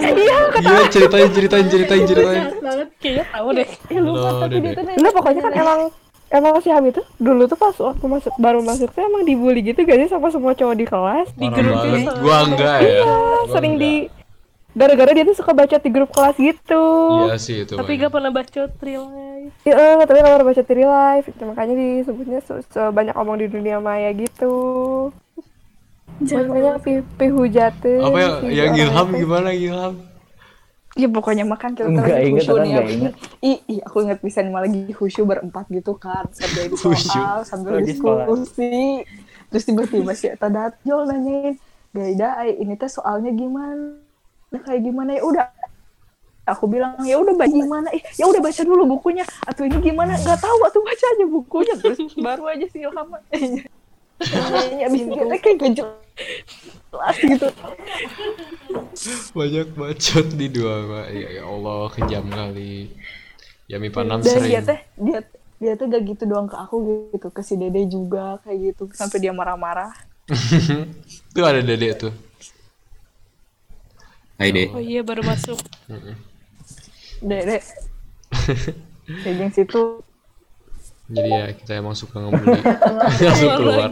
Iya, 0.57 0.80
ceritain 0.89 1.28
ceritain 1.28 1.66
ceritain 1.66 2.03
ceritain. 2.07 2.41
Jahat 2.41 2.59
banget. 2.62 2.89
Kayaknya 2.97 3.24
tahu 3.28 3.49
deh. 3.53 3.68
Eh, 3.91 3.99
lupa 3.99 4.28
tapi 4.39 4.57
dia 4.62 4.72
tuh 4.72 4.84
Enggak, 4.95 5.12
pokoknya 5.12 5.41
kan 5.43 5.53
emang 5.53 5.80
emang 6.26 6.55
si 6.59 6.68
Hamid 6.70 6.93
tuh 6.95 7.07
dulu 7.18 7.47
tuh 7.47 7.55
pas 7.55 7.74
waktu 7.74 8.05
masuk 8.07 8.34
baru 8.39 8.59
masuk 8.62 8.89
tuh 8.91 9.03
emang 9.03 9.22
dibully 9.22 9.62
gitu 9.62 9.82
gak 9.82 9.99
sih 10.01 10.09
sama 10.09 10.30
semua 10.30 10.55
cowok 10.55 10.74
di 10.74 10.87
kelas 10.87 11.28
di 11.34 11.47
grup 11.51 11.76
gitu. 11.82 12.11
Gua 12.22 12.39
enggak 12.43 12.78
ya. 12.80 12.91
Iya, 13.03 13.14
sering 13.51 13.74
di 13.76 13.93
gara-gara 14.76 15.11
dia 15.11 15.24
tuh 15.24 15.37
suka 15.37 15.53
baca 15.53 15.76
di 15.76 15.91
grup 15.91 16.11
kelas 16.11 16.37
gitu. 16.37 16.84
Iya 17.26 17.37
sih 17.39 17.57
itu. 17.62 17.74
Tapi 17.74 17.91
gak 17.97 18.11
pernah 18.11 18.30
bacot 18.30 18.70
real 18.78 19.07
life. 19.09 19.55
Iya, 19.62 19.74
eh, 19.74 20.05
tapi 20.05 20.18
kalau 20.20 20.43
baca 20.43 20.62
di 20.62 20.74
real 20.74 20.93
life, 20.93 21.26
itu 21.26 21.43
makanya 21.43 21.74
disebutnya 21.74 22.39
se- 22.43 22.66
sebanyak 22.68 23.14
omong 23.14 23.39
di 23.41 23.49
dunia 23.49 23.78
maya 23.78 24.11
gitu. 24.11 24.55
Pokoknya 26.27 26.72
pi, 26.83 26.93
pi 27.05 27.27
hujate. 27.31 27.95
Apa 28.03 28.18
ya 28.18 28.29
si 28.43 28.47
yang 28.51 28.74
orang 28.74 28.83
Ilham 28.83 29.09
gimana 29.14 29.49
Ilham? 29.55 29.95
Iya 30.97 31.12
pokoknya 31.12 31.45
makan 31.45 31.77
kita 31.77 31.93
Nggak 31.93 32.09
lagi 32.09 32.24
inget, 32.24 32.41
khusyuk 32.41 32.57
nih 32.57 32.70
nggak 32.72 32.81
aku 32.81 32.93
inget. 32.97 33.12
Ih, 33.45 33.59
ih, 33.68 33.81
aku 33.85 33.97
inget 34.09 34.18
bisa 34.24 34.39
nih 34.41 34.49
malah 34.49 34.64
lagi 34.64 34.81
khusyuk 34.97 35.24
berempat 35.29 35.64
gitu 35.68 35.93
kan. 36.01 36.24
Kerjain 36.33 36.72
Khusyuk. 36.72 37.20
soal 37.20 37.41
sambil 37.45 37.85
di 37.85 37.93
sekolah. 37.93 38.24
diskusi 38.24 39.05
terus 39.47 39.62
tiba-tiba 39.68 40.12
si 40.16 40.27
Eta 40.33 40.49
Datjol 40.51 41.07
nanyain 41.07 41.55
Gaida 41.97 42.45
ay, 42.45 42.61
ini 42.61 42.77
teh 42.77 42.89
soalnya 42.93 43.33
gimana? 43.33 43.97
Nah, 44.53 44.61
kayak 44.61 44.85
gimana? 44.85 45.16
Ya 45.16 45.24
udah. 45.24 45.47
Aku 46.47 46.70
bilang 46.70 46.95
ya 47.03 47.18
udah 47.18 47.35
baca 47.35 47.51
gimana? 47.51 47.89
Eh 47.91 48.03
ya 48.20 48.24
udah 48.29 48.39
baca 48.39 48.62
dulu 48.62 48.85
bukunya. 48.97 49.24
Atau 49.49 49.66
ini 49.66 49.81
gimana? 49.83 50.14
Nggak 50.14 50.39
tahu 50.39 50.59
atau 50.62 50.81
baca 50.81 51.05
aja 51.12 51.24
bukunya. 51.27 51.74
Terus 51.74 51.99
baru 52.20 52.45
aja 52.47 52.66
si 52.70 52.85
Ilham 52.85 53.09
nyanyi 54.20 54.82
abis 54.88 55.00
itu 55.04 55.14
kita 55.14 55.36
kayak 55.40 55.56
gak 55.60 55.72
jelas 55.76 57.16
gitu 57.20 57.48
Banyak 59.36 59.68
bacot 59.76 60.26
di 60.34 60.48
dua, 60.50 60.74
Pak. 60.88 61.06
Ya, 61.12 61.28
ya 61.38 61.42
Allah, 61.44 61.86
kejam 61.92 62.26
kali. 62.26 62.90
Ya 63.68 63.76
MIPA 63.76 64.00
6 64.02 64.08
dan 64.08 64.22
sering. 64.24 64.50
dia 64.50 64.62
teh 64.62 64.80
dia 64.96 65.18
dia 65.58 65.72
tuh 65.74 65.86
gak 65.90 66.02
gitu 66.06 66.22
doang 66.24 66.46
ke 66.46 66.56
aku 66.56 66.76
gitu 67.12 67.28
ke 67.34 67.42
si 67.42 67.58
dede 67.58 67.82
juga 67.90 68.38
kayak 68.46 68.58
gitu 68.72 68.88
sampai 68.94 69.18
dia 69.18 69.34
marah-marah 69.34 69.90
tuh 71.34 71.44
ada 71.44 71.60
Dedek 71.62 71.92
tuh. 71.98 72.14
Hai 74.38 74.54
deh. 74.54 74.68
Oh 74.70 74.82
iya 74.82 75.02
baru 75.02 75.22
masuk. 75.26 75.58
dede 77.22 77.58
kayak 79.24 79.54
situ 79.54 80.05
Jadi 81.07 81.30
ya 81.30 81.46
kita 81.54 81.72
emang 81.78 81.94
suka 81.94 82.18
ngebully. 82.18 82.61
Langsung 83.26 83.52
keluar. 83.62 83.90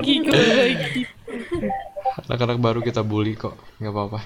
Anak-anak 2.26 2.58
baru 2.58 2.80
kita 2.82 3.06
bully 3.06 3.38
kok, 3.38 3.54
nggak 3.78 3.92
apa-apa. 3.94 4.20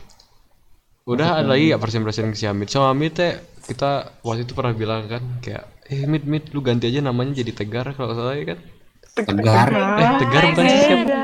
Udah 1.09 1.41
ada 1.41 1.57
lagi 1.57 1.73
ya 1.73 1.81
persen-persen 1.81 2.33
ke 2.33 2.37
si 2.37 2.45
Hamid. 2.45 2.69
Sama 2.69 2.93
Hamid 2.93 3.17
teh 3.17 3.33
kita 3.65 4.21
waktu 4.25 4.45
itu 4.45 4.53
pernah 4.53 4.77
bilang 4.77 5.09
kan 5.09 5.25
kayak 5.41 5.65
eh 5.89 6.05
Mid 6.05 6.29
Mid 6.29 6.53
lu 6.53 6.61
ganti 6.61 6.89
aja 6.89 7.01
namanya 7.01 7.41
jadi 7.41 7.53
Tegar 7.57 7.97
kalau 7.97 8.13
salah 8.13 8.37
ya 8.37 8.53
kan? 8.53 8.59
Tegar. 9.17 9.69
Eh 9.73 10.11
Tegar 10.21 10.43
bukan 10.53 10.65
sih 10.69 10.81
siapa? 10.85 11.17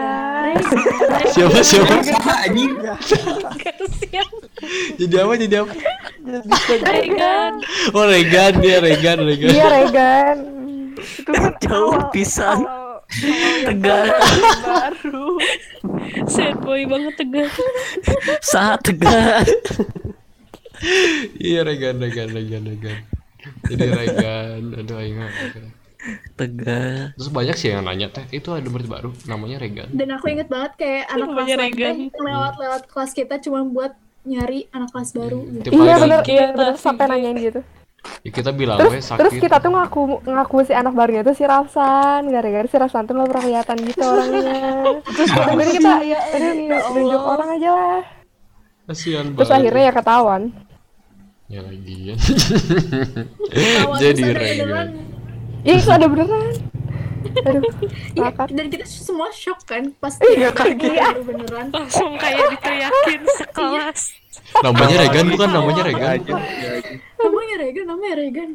Siapa 1.35 1.61
siapa? 1.61 1.95
anjing. 2.49 2.73
Jadi 4.95 5.15
apa 5.19 5.35
jadi 5.37 5.55
apa? 5.61 5.73
Regan. 6.81 7.53
Oh 7.93 8.07
Regan 8.07 8.53
dia 8.63 8.79
Regan 8.81 9.19
Regan. 9.21 9.51
Iya, 9.51 9.67
Regan. 9.69 10.37
Jauh 11.65 11.99
pisan. 12.11 12.65
Tegar. 13.69 14.17
baru 14.65 15.37
Sad 16.33 16.57
boy 16.65 16.89
banget 16.89 17.15
tegar. 17.21 17.49
Saat 18.41 18.89
tegar. 18.89 19.45
Iya 21.37 21.63
Regan 21.63 22.01
Regan 22.01 22.29
Regan 22.33 22.65
Regan. 22.65 22.99
Jadi 23.69 23.85
Regan, 23.93 24.61
aduh 24.73 24.97
Regan. 24.97 25.31
Tegar. 26.35 27.13
Terus 27.17 27.31
banyak 27.31 27.57
sih 27.57 27.69
yang 27.73 27.85
nanya 27.85 28.09
teh 28.09 28.25
itu 28.33 28.49
ada 28.53 28.67
murid 28.69 28.89
baru 28.89 29.13
namanya 29.25 29.61
Regan. 29.61 29.89
Dan 29.93 30.09
aku 30.13 30.33
inget 30.33 30.49
banget 30.49 30.73
kayak 30.81 31.05
anak 31.13 31.29
kelas 31.29 31.45
Namanya 31.45 31.57
Regan. 31.61 31.95
teh 32.09 32.21
lewat-lewat 32.25 32.83
kelas 32.89 33.11
kita 33.13 33.35
cuma 33.41 33.61
buat 33.65 33.93
nyari 34.25 34.67
anak 34.73 34.89
kelas 34.93 35.13
baru 35.13 35.41
gitu. 35.53 35.69
Tiap 35.69 35.77
Iya 35.77 35.95
kan, 36.01 36.09
iya 36.25 36.47
bener 36.57 36.77
sampai 36.81 37.05
nanyain 37.09 37.37
gitu. 37.37 37.61
Ya 38.21 38.31
kita 38.31 38.51
bilang 38.53 38.79
Terus 38.81 39.05
sakit. 39.05 39.21
terus 39.21 39.35
kita 39.37 39.57
tuh 39.61 39.71
ngaku 39.73 40.03
ngaku 40.25 40.57
si 40.65 40.73
anak 40.73 40.93
barunya 40.93 41.21
tuh 41.21 41.33
si 41.33 41.45
Rafsan, 41.45 42.29
gara-gara 42.29 42.67
si 42.69 42.77
Rafsan 42.77 43.05
tuh 43.05 43.13
nggak 43.17 43.29
pernah 43.33 43.45
kelihatan 43.45 43.77
gitu 43.85 44.03
orangnya. 44.05 44.53
Terus 45.17 45.29
jadi 45.33 45.73
kita 45.73 45.93
ya 46.05 46.19
udah 46.21 46.51
nunjuk, 46.53 46.83
nunjuk 46.95 47.23
orang 47.23 47.49
aja 47.57 47.71
lah. 47.73 48.03
Kasihan 48.85 49.25
Terus 49.33 49.49
banget. 49.49 49.59
akhirnya 49.65 49.83
ya 49.83 49.93
ketahuan. 49.93 50.43
Ya 51.45 51.61
lagi 51.61 51.97
ya. 52.09 52.17
Jadi 54.03 54.23
beneran. 54.25 54.89
Iya 55.65 55.75
itu 55.77 55.91
ada 55.93 56.07
beneran. 56.09 56.53
Aduh, 57.25 57.63
Iya, 58.13 58.29
dan 58.47 58.67
kita 58.69 58.85
semua 58.85 59.29
shock 59.31 59.65
kan 59.65 59.91
pas 59.95 60.15
Iya, 60.19 60.49
dia 60.49 60.51
kaget. 60.51 61.15
beneran. 61.21 61.67
Langsung 61.71 62.15
kayak 62.17 62.53
diteriakin 62.53 63.21
sekelas. 63.35 64.01
Namanya 64.61 64.97
Regan 65.01 65.27
bukan 65.31 65.49
namanya 65.51 65.83
Regan. 65.85 66.09
Aja, 66.15 66.33
aja. 66.37 66.93
Namanya 67.19 67.55
Regan, 67.59 67.85
namanya 67.87 68.15
Regan. 68.17 68.51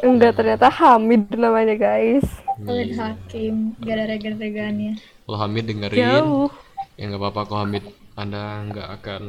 Enggak 0.00 0.32
ternyata 0.34 0.66
Hamid 0.68 1.28
namanya 1.30 1.74
guys. 1.74 2.24
Khalid 2.58 2.96
Hakim, 2.96 3.76
gak 3.78 3.94
ada 3.94 4.04
Regan-Regannya. 4.08 4.96
Kalau 4.96 5.38
Hamid 5.38 5.64
dengerin, 5.66 6.00
Jauh. 6.00 6.48
ya 6.96 7.04
nggak 7.06 7.20
apa-apa 7.20 7.40
kok 7.44 7.58
Hamid. 7.60 7.84
Anda 8.14 8.42
nggak 8.64 8.88
akan 8.96 9.22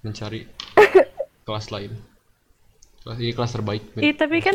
mencari 0.00 0.46
kelas 1.46 1.66
lain. 1.68 1.98
Kelas 3.02 3.18
ini 3.18 3.32
kelas 3.32 3.52
terbaik. 3.52 3.82
Iya 3.96 4.14
tapi 4.14 4.38
kan 4.38 4.54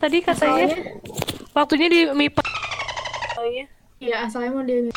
tadi 0.00 0.18
katanya 0.20 0.66
waktunya 1.52 1.86
di 1.86 2.00
MIPA. 2.08 2.42
Oh 3.36 3.44
iya. 3.44 3.64
Iya, 4.00 4.16
asalnya 4.24 4.50
mau 4.50 4.64
dia 4.64 4.88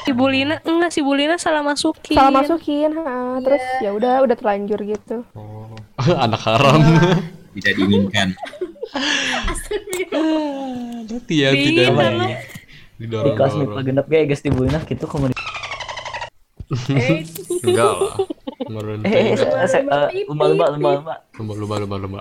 Si 0.00 0.10
Bulina 0.10 0.58
enggak 0.60 0.90
si 0.90 1.00
Bulina 1.00 1.38
salah 1.38 1.62
masukin. 1.62 2.18
Salah 2.18 2.34
masukin, 2.34 2.90
ha, 2.98 3.38
terus 3.38 3.62
ya 3.78 3.94
udah 3.94 4.26
udah 4.26 4.34
terlanjur 4.34 4.80
gitu. 4.82 5.22
Oh, 5.32 5.70
anak 6.18 6.42
haram. 6.42 6.82
Tidak 7.52 7.72
diinginkan. 7.76 8.34
Berarti 11.06 11.34
ya 11.36 11.50
tidak 11.52 11.84
Iya, 11.86 11.94
lagi. 11.94 12.34
di 12.98 13.06
kelas 13.06 13.52
MIPA 13.54 13.70
Didorong-dorong. 13.70 13.84
genep 13.86 14.06
kayak 14.06 14.24
guys 14.28 14.42
dibulinak 14.42 14.82
gitu 14.84 15.04
komunitas 15.06 15.40
Enggak 17.62 17.92
lah. 17.96 18.14
Eh 19.02 19.34
eh, 19.34 19.34
eh, 19.34 19.82
eh, 19.82 20.24
lumba 20.28 20.44
lumba 20.46 20.64
lumba 20.68 20.90
lumba 20.92 21.14
Lumba, 21.34 21.52
lumba, 21.54 21.74
lumba, 21.78 21.96
lumba. 21.96 22.20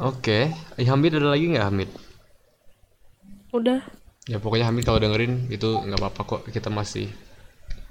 Oke, 0.00 0.48
eh, 0.80 0.86
Hamid 0.88 1.12
ada 1.12 1.28
lagi 1.28 1.52
nggak 1.52 1.66
Hamid? 1.68 1.90
Udah. 3.52 3.80
Ya 4.24 4.38
pokoknya 4.38 4.68
Hamid 4.70 4.84
kalau 4.86 4.96
dengerin 4.96 5.50
itu 5.50 5.68
nggak 5.76 6.00
apa-apa 6.00 6.20
kok. 6.24 6.40
Kita 6.48 6.72
masih 6.72 7.10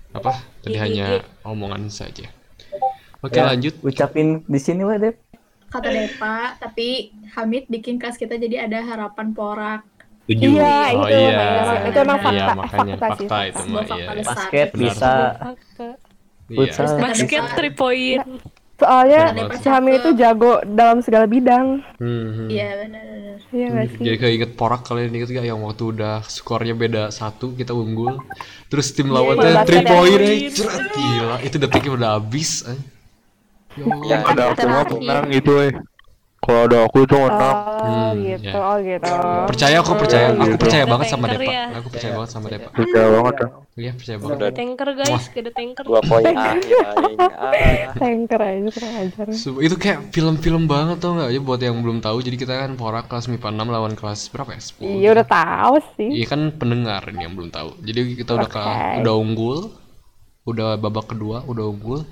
apa? 0.09 0.41
Tadi 0.65 0.73
Iya, 0.73 0.81
hanya 0.81 1.05
iya. 1.21 1.23
omongan 1.45 1.85
saja. 1.91 2.25
Oke 3.19 3.37
Ya, 3.37 3.51
lanjut. 3.51 3.75
ucapin 3.83 4.41
di 4.47 4.59
sini 4.59 4.81
weh 4.81 4.97
Dep 4.97 5.15
Kata 5.69 5.85
Depa, 5.85 6.57
tapi 6.57 7.13
Hamid 7.37 7.69
bikin 7.69 8.01
kelas 8.01 8.17
kita 8.17 8.41
jadi 8.41 8.65
ada 8.65 8.81
harapan 8.81 9.37
porak. 9.37 9.85
Setuju. 10.25 10.57
Iya, 10.57 10.81
Oh 10.97 11.05
itu 11.05 11.13
iya. 11.13 11.37
makanya. 11.37 11.85
Itu 11.85 11.97
emang 12.01 12.19
fakta, 12.19 12.33
Iya 12.33 12.45
makanya 12.57 12.95
fakta 12.97 13.07
sih. 13.13 13.27
fakta 13.29 13.37
itu 13.45 13.61
mah 13.69 13.83
fakta 13.85 14.11
iya. 14.17 14.23
basket 14.25 14.67
bisa 14.73 15.13
Iya. 16.49 16.57
futsal 16.57 16.85
Basket 16.97 17.43
3 17.53 17.69
point. 17.71 18.23
Soalnya 18.79 19.35
Benar. 19.35 19.59
si 19.59 19.67
itu 19.91 20.09
jago 20.15 20.63
dalam 20.63 21.03
segala 21.03 21.27
bidang. 21.27 21.83
Hmm, 21.99 22.27
hmm. 22.31 22.47
Iya 22.47 22.69
benar-benar. 22.79 23.37
Iya 23.49 23.65
nggak 23.73 23.87
sih? 23.91 24.03
Jadi 24.07 24.17
keinget 24.23 24.51
porak 24.55 24.81
kalian 24.87 25.11
inget 25.11 25.29
gak 25.35 25.43
yang 25.43 25.59
waktu 25.59 25.83
udah 25.91 26.23
skornya 26.29 26.77
beda 26.77 27.09
satu 27.11 27.51
kita 27.57 27.75
unggul 27.75 28.21
terus 28.69 28.93
tim 28.93 29.09
lawannya 29.09 29.51
iya. 29.51 29.65
3 29.65 29.65
Basket 29.65 29.83
point 29.89 30.21
ya. 30.21 30.29
eh, 30.31 30.51
cerat, 30.53 30.83
gila 30.93 31.37
itu 31.41 31.55
detiknya 31.57 31.91
udah 31.97 32.09
habis 32.21 32.51
eh. 32.69 32.79
Ya. 33.77 33.95
Yang 34.15 34.23
ada 34.33 34.43
Terakhir. 34.53 34.97
menang 35.01 35.27
itu 35.33 35.51
eh. 35.65 35.73
Kalau 36.39 36.65
ada 36.65 36.77
aku 36.83 37.03
itu 37.03 37.15
menang. 37.15 37.57
Oh 37.59 37.77
Hmm, 37.79 38.11
gitu, 38.17 38.43
ya. 38.43 38.53
oh 38.59 38.77
gitu. 38.79 39.13
percaya 39.45 39.75
aku 39.79 39.91
percaya 39.93 40.25
aku 40.29 40.43
Gitu. 40.45 40.55
percaya 40.57 40.83
Ada 40.83 40.91
banget 40.91 41.05
sama 41.07 41.25
tanker 41.25 41.39
Depa 41.39 41.51
ya. 41.51 41.65
aku 41.71 41.87
percaya 41.89 42.11
banget 42.13 42.29
sama 42.29 42.45
Depa 42.47 42.69
Percaya 42.69 43.07
banget 43.09 43.33
ya. 43.35 43.47
iya 43.75 43.91
percaya 43.91 44.17
banget 44.17 44.35
Udah 44.35 44.49
Tanker 44.51 44.89
guys, 44.93 45.25
ada 45.29 45.51
tanker. 45.53 45.83
dua 45.85 46.01
poin 46.01 46.23
aing. 46.25 46.37
Ah. 47.29 47.91
Tanker 48.01 48.39
aja 48.41 48.69
kurang 48.69 48.93
ajar. 48.97 49.25
Sumpah, 49.31 49.61
itu 49.61 49.75
kayak 49.75 49.99
film-film 50.09 50.63
banget 50.65 50.97
tau 50.97 51.11
nggak 51.13 51.29
ya 51.29 51.39
buat 51.39 51.59
yang 51.59 51.77
belum 51.77 51.97
tahu 51.99 52.17
jadi 52.19 52.35
kita 52.35 52.53
kan 52.57 52.71
porak 52.75 53.05
kelas 53.05 53.25
MIPA 53.25 53.47
6 53.49 53.67
lawan 53.69 53.93
kelas 53.93 54.19
berapa 54.29 54.49
ya 54.49 54.61
10 54.61 54.79
Iya 54.97 55.09
udah 55.13 55.27
tahu 55.27 55.75
sih. 55.95 56.09
Iya 56.13 56.25
kan 56.25 56.41
pendengar 56.53 57.01
ini 57.05 57.21
yang 57.21 57.33
belum 57.33 57.49
tahu. 57.49 57.69
Jadi 57.79 57.99
kita 58.17 58.31
udah 58.33 58.49
ka- 58.49 58.63
Oke. 58.65 58.95
udah 59.01 59.13
unggul, 59.17 59.57
udah 60.45 60.69
babak 60.75 61.05
kedua, 61.07 61.43
udah 61.43 61.65
unggul. 61.65 62.03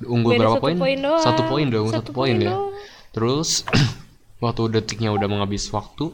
Unggul 0.00 0.34
Beda 0.34 0.40
berapa 0.42 0.54
satu 0.54 0.64
poin? 0.64 0.76
poin 0.76 0.98
doang. 0.98 1.22
Satu 1.22 1.42
poin 1.44 1.66
dong, 1.66 1.86
satu, 1.86 1.96
Satu 2.00 2.10
poin 2.12 2.32
poin 2.32 2.36
ya. 2.38 2.50
doang. 2.50 2.70
Terus 3.14 3.62
waktu 4.44 4.62
detiknya 4.74 5.14
udah 5.14 5.30
menghabis 5.30 5.70
waktu, 5.70 6.10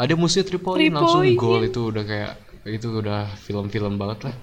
ada 0.00 0.12
three 0.16 0.58
point 0.58 0.80
Three 0.80 0.90
langsung 0.90 1.22
point, 1.22 1.36
gol 1.36 1.62
itu 1.62 1.92
udah 1.92 2.04
kayak 2.08 2.32
itu 2.66 2.88
udah 2.90 3.30
film-film 3.44 4.00
banget 4.00 4.32
lah. 4.32 4.36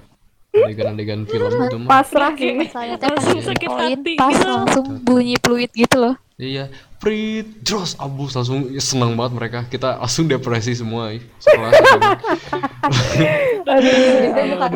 Adegan-adegan 0.53 1.25
film 1.25 1.49
itu 1.49 1.77
mah. 1.81 1.89
Pasrah 1.89 2.31
sih. 2.37 2.53
Langsung 2.53 3.33
bikin 3.33 3.45
sakit 3.49 3.69
hati 3.73 4.13
pas 4.21 4.37
gitu. 4.37 4.45
langsung 4.45 4.85
bunyi 5.01 5.35
fluid 5.41 5.73
gitu 5.73 5.97
loh 5.97 6.15
Iya, 6.43 6.65
free 6.97 7.31
terus 7.61 7.95
abus 7.95 8.33
langsung 8.33 8.67
ya, 8.67 8.79
senang 8.79 9.13
banget 9.13 9.33
mereka. 9.33 9.59
Kita 9.65 9.95
langsung 9.97 10.27
depresi 10.27 10.73
semua. 10.73 11.15
Sekelas 11.37 11.71
itu. 11.79 11.99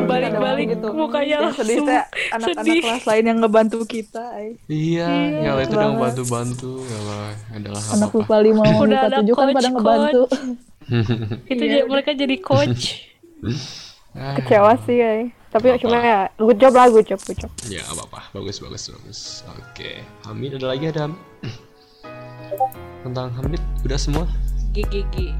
Balik-balik 0.00 0.66
gitu. 0.72 0.88
mukanya 0.90 1.52
sedih 1.52 1.84
langsung 1.84 1.86
teh 1.86 2.00
anak-anak 2.32 2.64
sedih. 2.64 2.80
kelas 2.82 3.04
lain 3.04 3.24
yang 3.26 3.38
ngebantu 3.38 3.78
kita 3.84 4.22
ay. 4.32 4.48
Iya, 4.66 5.08
ya 5.38 5.50
lah 5.52 5.62
itu 5.62 5.74
udah 5.74 5.88
ngebantu-bantu. 5.90 6.72
Ya 6.82 7.00
lah, 7.02 7.26
adalah 7.52 7.82
anak 7.92 8.10
lupa 8.10 8.36
lima 8.38 8.62
lupa 8.64 9.08
tujuh 9.14 9.34
kan 9.34 9.46
pada 9.50 9.68
ngebantu 9.68 10.22
Itu 11.52 11.62
Iya, 11.62 11.84
jadi- 11.84 11.86
mereka 11.86 12.10
jadi 12.12 12.36
coach. 12.38 12.84
Ah, 14.18 14.34
Kecewa 14.34 14.74
sih 14.82 14.98
ya. 14.98 15.30
Tapi 15.48 15.66
Apa? 15.70 15.80
cuma 15.80 15.96
ya 15.98 16.18
good 16.36 16.58
job 16.58 16.72
lah, 16.72 16.86
good 16.88 17.04
job, 17.04 17.20
good 17.22 17.38
job. 17.38 17.48
Ya, 17.64 17.80
apa 17.82 18.04
apa. 18.04 18.20
Bagus, 18.32 18.60
bagus, 18.60 18.84
bagus. 18.90 19.20
Oke. 19.50 20.04
Hamid 20.22 20.56
ada 20.56 20.66
lagi 20.68 20.84
ada 20.86 21.08
tentang 23.04 23.32
Hamid 23.34 23.60
udah 23.80 23.96
semua. 23.96 24.24
GGG. 24.70 25.32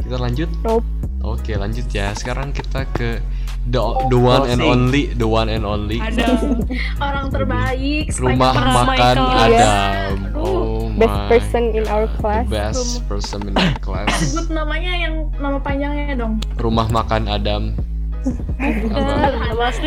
Kita 0.00 0.16
lanjut. 0.18 0.50
Nope. 0.60 0.84
Oke, 1.24 1.56
lanjut 1.56 1.88
ya. 1.88 2.12
Sekarang 2.12 2.52
kita 2.52 2.84
ke 2.92 3.16
the 3.64 3.80
the 4.06 4.18
one 4.18 4.44
and 4.44 4.60
only, 4.60 5.08
the 5.10 5.24
one 5.24 5.48
and 5.48 5.64
only 5.64 5.96
Ada 5.96 6.36
Orang 7.00 7.32
terbaik. 7.32 8.12
rumah 8.12 8.52
makan 8.52 9.16
kelas. 9.16 9.48
Adam. 9.48 10.12
Oh 10.36 10.92
my. 10.92 11.00
Best 11.00 11.16
person 11.26 11.72
in 11.72 11.88
our 11.88 12.04
The 12.04 12.14
class. 12.14 12.44
best 12.46 12.84
person 13.08 13.40
in 13.48 13.56
our 13.56 13.72
class. 13.80 14.12
Sebut 14.12 14.52
namanya 14.52 14.92
yang 14.92 15.32
nama 15.40 15.56
panjangnya 15.56 16.12
dong. 16.14 16.44
Rumah 16.54 16.92
makan 16.92 17.24
Adam. 17.24 17.72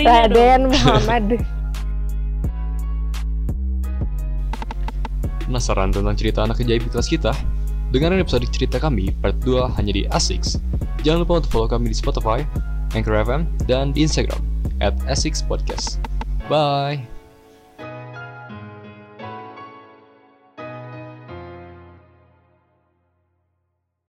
Raden 0.05 0.69
Muhammad. 0.69 1.25
Penasaran 5.47 5.95
tentang 5.95 6.15
cerita 6.19 6.43
anak 6.43 6.59
ajaib 6.59 6.83
di 6.85 6.91
kelas 6.91 7.07
kita? 7.07 7.31
Dengarkan 7.95 8.19
episode 8.19 8.43
cerita 8.51 8.83
kami 8.83 9.15
part 9.23 9.39
2 9.41 9.79
hanya 9.79 9.95
di 9.95 10.03
Asix. 10.11 10.59
Jangan 11.07 11.23
lupa 11.23 11.39
untuk 11.39 11.51
follow 11.55 11.69
kami 11.71 11.87
di 11.89 11.97
Spotify, 11.97 12.43
Anchor 12.91 13.15
FM, 13.15 13.47
dan 13.63 13.95
di 13.95 14.03
Instagram 14.03 14.43
at 14.83 14.93
Asix 15.07 15.39
Podcast. 15.39 16.03
Bye! 16.51 17.16